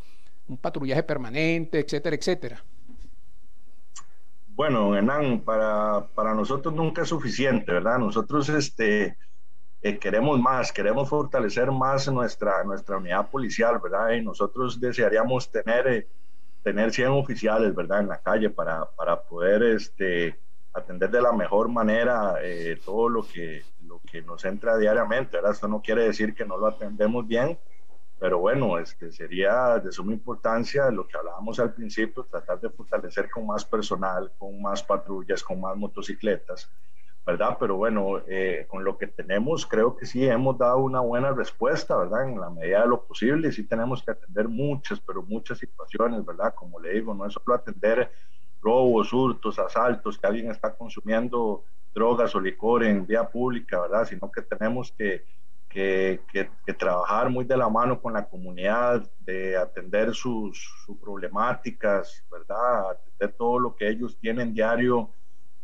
un 0.49 0.59
patrullaje 0.59 1.05
permanente, 1.05 1.79
etcétera, 1.79 2.17
etcétera. 2.17 2.65
Bueno, 4.49 4.97
Hernán, 4.97 5.43
para, 5.43 6.09
para 6.17 6.35
nosotros 6.35 6.75
nunca 6.75 7.03
es 7.03 7.09
suficiente, 7.09 7.71
¿verdad? 7.71 8.01
Nosotros 8.01 8.49
este, 8.49 9.17
eh, 9.83 9.99
queremos 9.99 10.41
más, 10.41 10.73
queremos 10.73 11.09
fortalecer 11.09 11.71
más 11.71 12.09
nuestra, 12.09 12.65
nuestra 12.65 12.97
unidad 12.97 13.31
policial, 13.31 13.79
¿verdad? 13.81 14.11
Y 14.11 14.23
nosotros 14.23 14.81
desearíamos 14.81 15.53
tener, 15.53 15.87
eh, 15.87 16.09
tener 16.65 16.91
100 16.91 17.09
oficiales, 17.09 17.73
¿verdad? 17.73 18.01
En 18.01 18.09
la 18.09 18.19
calle 18.19 18.51
para, 18.51 18.85
para 18.97 19.23
poder 19.23 19.63
este, 19.63 20.37
atender 20.77 21.11
de 21.11 21.23
la 21.23 21.33
mejor 21.33 21.69
manera 21.69 22.35
eh, 22.43 22.79
todo 22.85 23.09
lo 23.09 23.23
que, 23.23 23.63
lo 23.83 24.01
que 24.01 24.23
nos 24.23 24.45
entra 24.45 24.77
diariamente. 24.77 25.37
¿verdad? 25.37 25.53
Esto 25.53 25.69
no 25.69 25.81
quiere 25.81 26.05
decir 26.05 26.35
que 26.35 26.45
no 26.45 26.57
lo 26.57 26.67
atendemos 26.67 27.27
bien, 27.27 27.59
pero 28.19 28.39
bueno, 28.39 28.79
este 28.79 29.11
sería 29.11 29.79
de 29.79 29.93
suma 29.93 30.13
importancia 30.13 30.91
lo 30.91 31.07
que 31.07 31.17
hablábamos 31.17 31.59
al 31.61 31.75
principio, 31.75 32.25
tratar 32.25 32.61
de 32.61 32.71
fortalecer 32.71 33.31
con 33.31 33.47
más 33.47 33.65
personal, 33.65 34.33
con 34.39 34.61
más 34.61 34.83
patrullas, 34.83 35.43
con 35.43 35.61
más 35.61 35.77
motocicletas, 35.77 36.71
¿verdad? 37.27 37.57
Pero 37.61 37.77
bueno, 37.77 38.23
eh, 38.27 38.67
con 38.69 38.85
lo 38.85 38.97
que 38.97 39.07
tenemos, 39.07 39.67
creo 39.67 39.97
que 39.97 40.07
sí 40.07 40.27
hemos 40.27 40.57
dado 40.57 40.79
una 40.79 41.01
buena 41.01 41.33
respuesta, 41.33 41.97
¿verdad? 41.97 42.29
En 42.29 42.41
la 42.41 42.49
medida 42.49 42.83
de 42.83 42.89
lo 42.89 43.05
posible, 43.05 43.53
sí 43.53 43.65
tenemos 43.65 44.03
que 44.03 44.13
atender 44.13 44.49
muchas, 44.49 45.01
pero 45.01 45.23
muchas 45.23 45.59
situaciones, 45.59 46.25
¿verdad? 46.25 46.55
Como 46.55 46.81
le 46.81 46.93
digo, 46.93 47.15
no 47.15 47.27
es 47.27 47.35
solo 47.35 47.55
atender 47.55 48.11
robos, 48.67 49.13
hurtos, 49.13 49.61
asaltos, 49.61 50.19
que 50.19 50.27
alguien 50.27 50.51
está 50.51 50.75
consumiendo 50.75 51.63
drogas 51.95 52.35
o 52.35 52.41
licor 52.41 52.83
en 52.83 53.07
vía 53.07 53.23
pública, 53.23 53.81
¿verdad? 53.81 54.05
Sino 54.07 54.31
que 54.31 54.43
tenemos 54.43 54.93
que, 54.99 55.25
que, 55.69 56.21
que, 56.33 56.75
trabajar 56.75 57.31
muy 57.31 57.45
de 57.45 57.57
la 57.57 57.69
mano 57.69 58.01
con 58.03 58.13
la 58.13 58.29
comunidad, 58.29 59.09
de 59.21 59.57
atender 59.57 60.15
sus, 60.15 60.59
sus, 60.85 60.97
problemáticas, 60.99 62.25
¿verdad? 62.31 62.91
Atender 62.91 63.37
todo 63.37 63.61
lo 63.61 63.77
que 63.77 63.89
ellos 63.89 64.19
tienen 64.19 64.53
diario, 64.53 65.11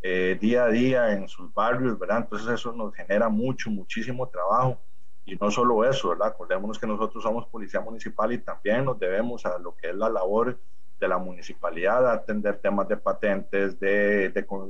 eh, 0.01 0.39
día 0.41 0.65
a 0.65 0.69
día 0.69 1.13
en 1.13 1.27
sus 1.27 1.53
barrios, 1.53 1.99
¿verdad? 1.99 2.19
Entonces 2.19 2.49
eso 2.49 2.73
nos 2.73 2.95
genera 2.95 3.29
mucho, 3.29 3.69
muchísimo 3.69 4.29
trabajo. 4.29 4.79
Y 5.25 5.35
no 5.37 5.51
solo 5.51 5.85
eso, 5.85 6.11
¿verdad? 6.11 6.29
Acordémonos 6.29 6.79
que 6.79 6.87
nosotros 6.87 7.23
somos 7.23 7.47
policía 7.47 7.81
municipal 7.81 8.33
y 8.33 8.39
también 8.39 8.85
nos 8.85 8.99
debemos 8.99 9.45
a 9.45 9.59
lo 9.59 9.75
que 9.77 9.91
es 9.91 9.97
la 9.97 10.09
labor 10.09 10.59
de 11.03 11.09
la 11.09 11.19
municipalidad 11.19 12.07
a 12.07 12.13
atender 12.13 12.59
temas 12.59 12.87
de 12.87 12.97
patentes, 12.97 13.79
de, 13.81 14.27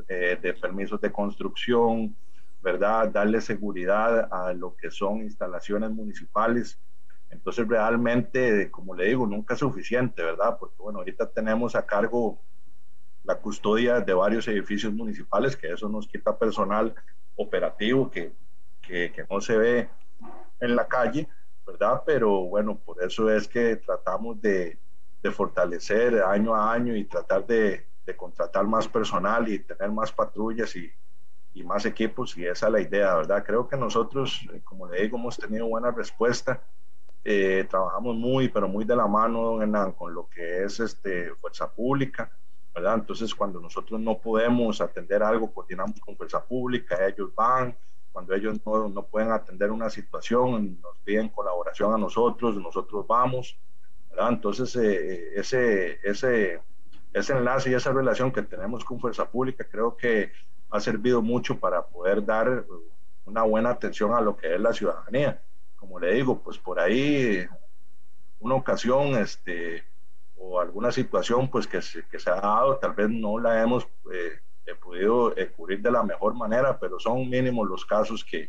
eh, 0.09 0.39
de, 0.41 0.55
permisos 0.55 0.99
de 0.99 1.13
construcción, 1.13 2.17
¿verdad? 2.63 3.11
Darle 3.11 3.43
seguridad 3.43 4.33
a 4.33 4.55
lo 4.55 4.75
que 4.75 4.91
son 4.91 5.19
instalaciones 5.19 5.91
municipales. 5.91 6.81
Entonces 7.29 7.69
realmente, 7.69 8.71
como 8.71 8.95
le 8.95 9.09
digo, 9.09 9.27
nunca 9.27 9.53
es 9.53 9.61
suficiente, 9.61 10.23
¿verdad? 10.23 10.57
Porque 10.59 10.77
bueno, 10.79 11.01
ahorita 11.01 11.29
tenemos 11.29 11.77
a 11.77 11.85
cargo 11.85 12.41
la 13.25 13.35
custodia 13.35 14.01
de 14.01 14.15
varios 14.15 14.49
edificios 14.49 14.95
municipales, 14.95 15.55
que 15.55 15.71
eso 15.71 15.87
nos 15.87 16.09
quita 16.09 16.39
personal 16.39 16.95
operativo 17.37 18.11
que, 18.11 18.33
que, 18.81 19.13
que 19.13 19.27
no 19.29 19.39
se 19.43 19.59
ve 19.59 19.91
en 20.61 20.77
la 20.77 20.89
calle, 20.89 21.29
¿verdad? 21.67 22.03
Pero 22.07 22.45
bueno, 22.45 22.79
por 22.79 23.05
eso 23.05 23.31
es 23.31 23.47
que 23.47 23.77
tratamos 23.77 24.41
de, 24.41 24.79
de 25.23 25.31
fortalecer 25.31 26.23
año 26.23 26.55
a 26.55 26.73
año 26.73 26.97
y 26.97 27.05
tratar 27.05 27.47
de, 27.47 27.87
de, 28.05 28.17
contratar 28.17 28.67
más 28.67 28.89
personal 28.89 29.49
y 29.49 29.61
tener 29.61 29.91
más 29.91 30.13
patrullas 30.13 30.75
y, 30.75 30.91
y, 31.55 31.63
más 31.63 31.87
equipos 31.87 32.37
y 32.37 32.45
esa 32.45 32.67
es 32.67 32.73
la 32.73 32.81
idea, 32.81 33.15
¿verdad? 33.15 33.45
Creo 33.45 33.69
que 33.69 33.77
nosotros, 33.77 34.47
eh, 34.53 34.61
como 34.65 34.89
le 34.89 35.03
digo, 35.03 35.17
hemos 35.17 35.37
tenido 35.37 35.67
buena 35.67 35.91
respuesta. 35.91 36.61
Eh, 37.25 37.65
trabajamos 37.71 38.17
muy, 38.17 38.49
pero 38.49 38.67
muy 38.67 38.85
de 38.85 38.97
la 38.97 39.07
mano, 39.07 39.43
don 39.43 39.63
Hernán, 39.63 39.93
con 39.93 40.13
lo 40.13 40.29
que 40.29 40.65
es 40.65 40.81
este, 40.81 41.33
fuerza 41.37 41.71
pública, 41.71 42.33
¿verdad? 42.75 42.95
Entonces, 42.95 43.33
cuando 43.33 43.61
nosotros 43.61 44.01
no 44.01 44.19
podemos 44.19 44.81
atender 44.81 45.23
algo, 45.23 45.53
coordinamos 45.53 46.01
con 46.01 46.17
fuerza 46.17 46.43
pública, 46.45 47.07
ellos 47.07 47.33
van, 47.33 47.77
cuando 48.11 48.35
ellos 48.35 48.59
no, 48.67 48.89
no, 48.89 49.03
pueden 49.05 49.31
atender 49.31 49.71
una 49.71 49.89
situación, 49.89 50.81
nos 50.81 50.99
piden 51.05 51.29
colaboración 51.29 51.95
a 51.95 51.99
nosotros, 51.99 52.57
nosotros 52.57 53.07
vamos, 53.07 53.57
¿verdad? 54.13 54.29
Entonces, 54.31 54.77
eh, 54.77 55.33
ese, 55.35 55.99
ese, 56.03 56.61
ese 57.13 57.33
enlace 57.33 57.71
y 57.71 57.75
esa 57.75 57.93
relación 57.93 58.31
que 58.31 58.43
tenemos 58.43 58.85
con 58.85 59.01
Fuerza 59.01 59.29
Pública 59.29 59.67
creo 59.69 59.97
que 59.97 60.33
ha 60.71 60.81
servido 60.81 61.21
mucho 61.21 61.59
para 61.59 61.85
poder 61.85 62.25
dar 62.25 62.65
una 63.25 63.43
buena 63.43 63.71
atención 63.71 64.15
a 64.15 64.21
lo 64.21 64.37
que 64.37 64.55
es 64.55 64.61
la 64.61 64.73
ciudadanía. 64.73 65.43
Como 65.77 65.99
le 65.99 66.15
digo, 66.15 66.39
pues 66.41 66.59
por 66.59 66.79
ahí 66.79 67.47
una 68.41 68.55
ocasión 68.55 69.17
este, 69.17 69.85
o 70.37 70.61
alguna 70.61 70.93
situación 70.93 71.49
pues 71.51 71.67
que 71.67 71.83
se, 71.83 72.07
que 72.07 72.19
se 72.19 72.31
ha 72.31 72.41
dado, 72.41 72.77
tal 72.77 72.93
vez 72.93 73.09
no 73.09 73.39
la 73.39 73.63
hemos... 73.63 73.85
Eh, 74.13 74.39
he 74.65 74.77
podido 74.77 75.37
eh, 75.37 75.51
cubrir 75.51 75.83
de 75.83 75.91
la 75.91 76.05
mejor 76.05 76.35
manera, 76.35 76.79
pero 76.79 77.01
son 77.01 77.29
mínimos 77.29 77.69
los 77.69 77.85
casos 77.85 78.25
que, 78.25 78.49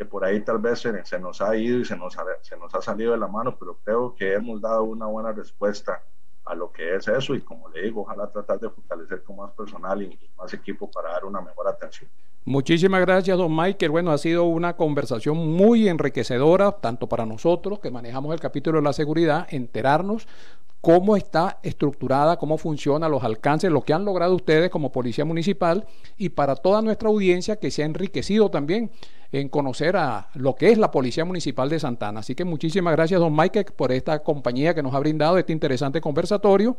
que 0.00 0.06
por 0.06 0.24
ahí 0.24 0.40
tal 0.40 0.56
vez 0.56 0.78
se, 0.78 1.18
nos 1.18 1.42
ha 1.42 1.54
ido 1.54 1.78
y 1.78 1.84
se 1.84 1.94
nos 1.94 2.16
ha, 2.16 2.24
se 2.40 2.56
nos 2.56 2.74
ha 2.74 2.80
salido 2.80 3.12
de 3.12 3.18
la 3.18 3.26
mano, 3.26 3.54
pero 3.60 3.76
creo 3.84 4.14
que 4.14 4.32
hemos 4.32 4.58
dado 4.58 4.84
una 4.84 5.04
buena 5.04 5.30
respuesta 5.30 6.02
a 6.46 6.54
lo 6.54 6.72
que 6.72 6.94
es 6.96 7.06
eso 7.06 7.34
y 7.34 7.42
como 7.42 7.68
le 7.68 7.82
digo, 7.82 8.00
ojalá 8.00 8.26
tratar 8.30 8.58
de 8.58 8.70
fortalecer 8.70 9.22
con 9.22 9.36
más 9.36 9.50
personal 9.50 10.00
y 10.00 10.18
más 10.38 10.54
equipo 10.54 10.90
para 10.90 11.10
dar 11.10 11.26
una 11.26 11.42
mejor 11.42 11.68
atención. 11.68 12.10
Muchísimas 12.46 13.02
gracias, 13.02 13.36
don 13.36 13.54
Michael. 13.54 13.90
Bueno, 13.90 14.10
ha 14.10 14.16
sido 14.16 14.44
una 14.44 14.74
conversación 14.74 15.36
muy 15.36 15.86
enriquecedora, 15.86 16.72
tanto 16.72 17.06
para 17.06 17.26
nosotros 17.26 17.78
que 17.78 17.90
manejamos 17.90 18.32
el 18.32 18.40
capítulo 18.40 18.78
de 18.78 18.84
la 18.84 18.94
seguridad, 18.94 19.46
enterarnos 19.50 20.26
cómo 20.80 21.14
está 21.14 21.58
estructurada, 21.62 22.38
cómo 22.38 22.56
funciona, 22.56 23.06
los 23.10 23.22
alcances, 23.22 23.70
lo 23.70 23.82
que 23.82 23.92
han 23.92 24.06
logrado 24.06 24.34
ustedes 24.34 24.70
como 24.70 24.92
Policía 24.92 25.26
Municipal 25.26 25.86
y 26.16 26.30
para 26.30 26.56
toda 26.56 26.80
nuestra 26.80 27.10
audiencia 27.10 27.56
que 27.56 27.70
se 27.70 27.82
ha 27.82 27.84
enriquecido 27.84 28.50
también 28.50 28.90
en 29.32 29.48
conocer 29.48 29.96
a 29.96 30.28
lo 30.34 30.54
que 30.54 30.70
es 30.70 30.78
la 30.78 30.90
Policía 30.90 31.24
Municipal 31.24 31.68
de 31.68 31.78
Santana. 31.78 32.20
Así 32.20 32.34
que 32.34 32.44
muchísimas 32.44 32.92
gracias, 32.94 33.20
don 33.20 33.34
Mike, 33.34 33.64
por 33.76 33.92
esta 33.92 34.22
compañía 34.22 34.74
que 34.74 34.82
nos 34.82 34.94
ha 34.94 34.98
brindado 34.98 35.38
este 35.38 35.52
interesante 35.52 36.00
conversatorio 36.00 36.76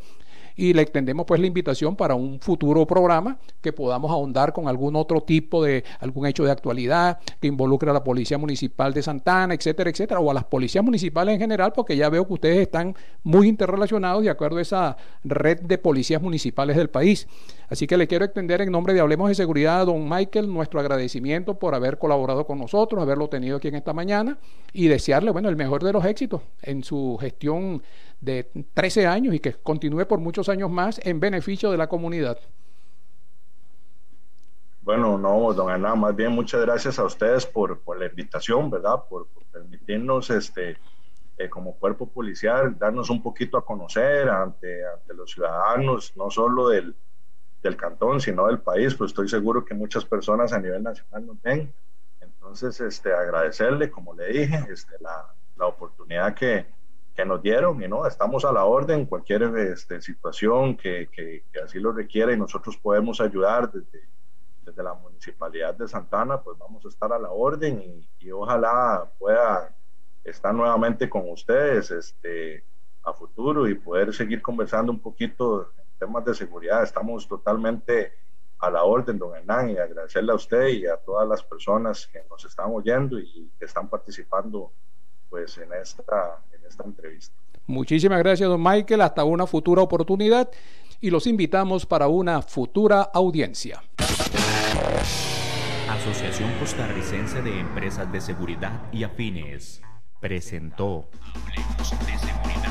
y 0.56 0.74
le 0.74 0.82
extendemos 0.82 1.26
pues 1.26 1.40
la 1.40 1.48
invitación 1.48 1.96
para 1.96 2.16
un 2.16 2.40
futuro 2.40 2.86
programa 2.86 3.38
que 3.62 3.72
podamos 3.72 4.12
ahondar 4.12 4.54
con 4.54 4.68
algún 4.68 4.96
otro 4.96 5.22
tipo 5.22 5.64
de 5.64 5.84
algún 6.00 6.26
hecho 6.26 6.44
de 6.44 6.52
actualidad 6.52 7.20
que 7.40 7.48
involucre 7.48 7.90
a 7.90 7.94
la 7.94 8.04
Policía 8.04 8.38
Municipal 8.38 8.94
de 8.94 9.02
Santana, 9.02 9.54
etcétera, 9.54 9.90
etcétera, 9.90 10.20
o 10.20 10.30
a 10.30 10.34
las 10.34 10.44
policías 10.46 10.84
municipales 10.84 11.34
en 11.34 11.40
general, 11.40 11.74
porque 11.74 11.96
ya 11.96 12.10
veo 12.10 12.28
que 12.28 12.34
ustedes 12.34 12.58
están 12.60 12.96
muy 13.24 13.48
interrelacionados 13.48 14.24
de 14.24 14.30
acuerdo 14.30 14.58
a 14.58 14.62
esa 14.62 14.98
red 15.24 15.62
de 15.62 15.78
policías 15.78 16.22
municipales 16.22 16.76
del 16.76 16.90
país. 16.90 17.28
Así 17.72 17.88
que 17.88 17.96
le 17.96 18.06
quiero 18.06 18.26
extender 18.26 18.60
en 18.60 18.70
nombre 18.70 18.94
de 18.94 19.00
Hablemos 19.00 19.30
de 19.30 19.36
Seguridad 19.36 19.80
a 19.80 19.86
don 19.86 20.10
Michael 20.10 20.52
nuestro 20.52 20.82
agradecimiento 20.82 21.58
por 21.58 21.74
haber 21.74 21.98
colaborado 21.98 22.46
con 22.46 22.60
nosotros, 22.60 23.02
haberlo 23.02 23.30
tenido 23.30 23.56
aquí 23.56 23.70
en 23.70 23.76
esta 23.76 23.94
mañana 23.94 24.38
y 24.74 24.90
desearle, 24.90 25.32
bueno, 25.32 25.48
el 25.48 25.56
mejor 25.56 25.82
de 25.82 25.94
los 25.94 26.04
éxitos 26.04 26.42
en 26.64 26.84
su 26.84 27.18
gestión 27.22 27.82
de 28.20 28.52
13 28.74 29.08
años 29.08 29.34
y 29.34 29.40
que 29.40 29.54
continúe 29.54 30.06
por 30.06 30.20
muchos 30.20 30.50
años 30.50 30.70
más 30.70 31.00
en 31.06 31.22
beneficio 31.22 31.72
de 31.72 31.78
la 31.78 31.88
comunidad. 31.88 32.38
Bueno, 34.82 35.18
no, 35.18 35.54
don 35.54 35.72
Hernán, 35.72 35.98
más 35.98 36.14
bien 36.14 36.34
muchas 36.34 36.60
gracias 36.60 37.00
a 37.00 37.06
ustedes 37.06 37.46
por, 37.46 37.80
la 37.98 38.06
invitación, 38.06 38.70
¿verdad? 38.70 39.02
Por, 39.10 39.28
por 39.28 39.46
permitirnos, 39.46 40.30
este, 40.30 40.76
eh, 41.38 41.48
como 41.50 41.76
cuerpo 41.76 42.06
policial, 42.06 42.78
darnos 42.78 43.10
un 43.10 43.24
poquito 43.24 43.58
a 43.58 43.64
conocer 43.64 44.28
ante, 44.28 44.86
ante 44.86 45.14
los 45.14 45.32
ciudadanos, 45.32 46.12
no 46.18 46.30
solo 46.30 46.68
del, 46.68 46.94
del, 47.62 47.78
cantón, 47.78 48.20
sino 48.22 48.48
del 48.48 48.60
país, 48.60 48.96
pues 48.96 49.12
estoy 49.12 49.30
seguro 49.30 49.66
que 49.66 49.74
muchas 49.74 50.06
personas 50.06 50.54
a 50.54 50.60
nivel 50.60 50.84
nacional 50.84 51.26
nos 51.26 51.42
ven. 51.42 51.74
Entonces, 52.20 52.80
este, 52.82 53.14
agradecerle, 53.14 53.90
como 53.92 54.14
le 54.14 54.28
dije, 54.28 54.66
este, 54.70 54.96
la, 55.00 55.34
la 55.58 55.68
oportunidad 55.68 56.34
que, 56.34 56.66
que 57.16 57.26
nos 57.26 57.42
dieron 57.42 57.82
y 57.84 57.88
no, 57.88 58.06
estamos 58.06 58.46
a 58.46 58.52
la 58.52 58.66
orden, 58.66 59.06
cualquier 59.06 59.44
este, 59.58 60.02
situación 60.02 60.76
que, 60.76 61.10
que, 61.12 61.44
que, 61.52 61.60
así 61.60 61.80
lo 61.80 61.92
requiera 61.92 62.34
y 62.34 62.38
nosotros 62.38 62.78
podemos 62.78 63.22
ayudar 63.22 63.72
desde, 63.72 64.08
desde, 64.64 64.84
la 64.84 64.94
Municipalidad 64.94 65.76
de 65.76 65.88
Santana, 65.88 66.42
pues 66.42 66.58
vamos 66.58 66.86
a 66.86 66.90
estar 66.90 67.12
a 67.14 67.20
la 67.20 67.30
orden 67.30 67.82
y, 67.82 68.10
y 68.20 68.32
ojalá 68.32 69.10
pueda 69.20 69.76
estar 70.24 70.54
nuevamente 70.54 71.10
con 71.10 71.30
ustedes 71.30 71.92
este, 71.92 72.64
a 73.04 73.14
futuro 73.14 73.68
y 73.68 73.76
poder 73.76 74.14
seguir 74.14 74.42
conversando 74.42 74.92
un 74.92 75.00
poquito 75.00 75.72
temas 76.02 76.26
de 76.26 76.34
seguridad. 76.34 76.84
Estamos 76.84 77.28
totalmente 77.28 78.14
a 78.60 78.70
la 78.72 78.84
orden, 78.84 79.20
don 79.20 79.36
Hernán, 79.36 79.70
y 79.70 79.78
agradecerle 79.78 80.32
a 80.32 80.36
usted 80.36 80.68
y 80.70 80.88
a 80.88 80.98
todas 80.98 81.28
las 81.28 81.44
personas 81.44 82.08
que 82.08 82.24
nos 82.30 82.44
están 82.44 82.72
oyendo 82.74 83.20
y 83.20 83.52
que 83.58 83.66
están 83.66 83.88
participando 83.88 84.72
pues 85.30 85.58
en 85.60 85.72
esta, 85.74 86.44
en 86.52 86.66
esta 86.66 86.84
entrevista. 86.84 87.36
Muchísimas 87.68 88.20
gracias, 88.20 88.50
don 88.50 88.62
Michael. 88.62 89.02
Hasta 89.02 89.24
una 89.24 89.46
futura 89.46 89.82
oportunidad 89.82 90.50
y 91.00 91.10
los 91.12 91.28
invitamos 91.28 91.86
para 91.86 92.08
una 92.08 92.42
futura 92.42 93.02
audiencia. 93.02 93.82
Asociación 95.90 96.52
Costarricense 96.60 97.42
de 97.44 97.60
Empresas 97.60 98.12
de 98.12 98.22
Seguridad 98.22 98.92
y 98.92 99.04
Afines 99.04 99.82
presentó 100.20 101.10
Hablemos 101.36 101.92
de 102.06 102.18
Seguridad. 102.18 102.71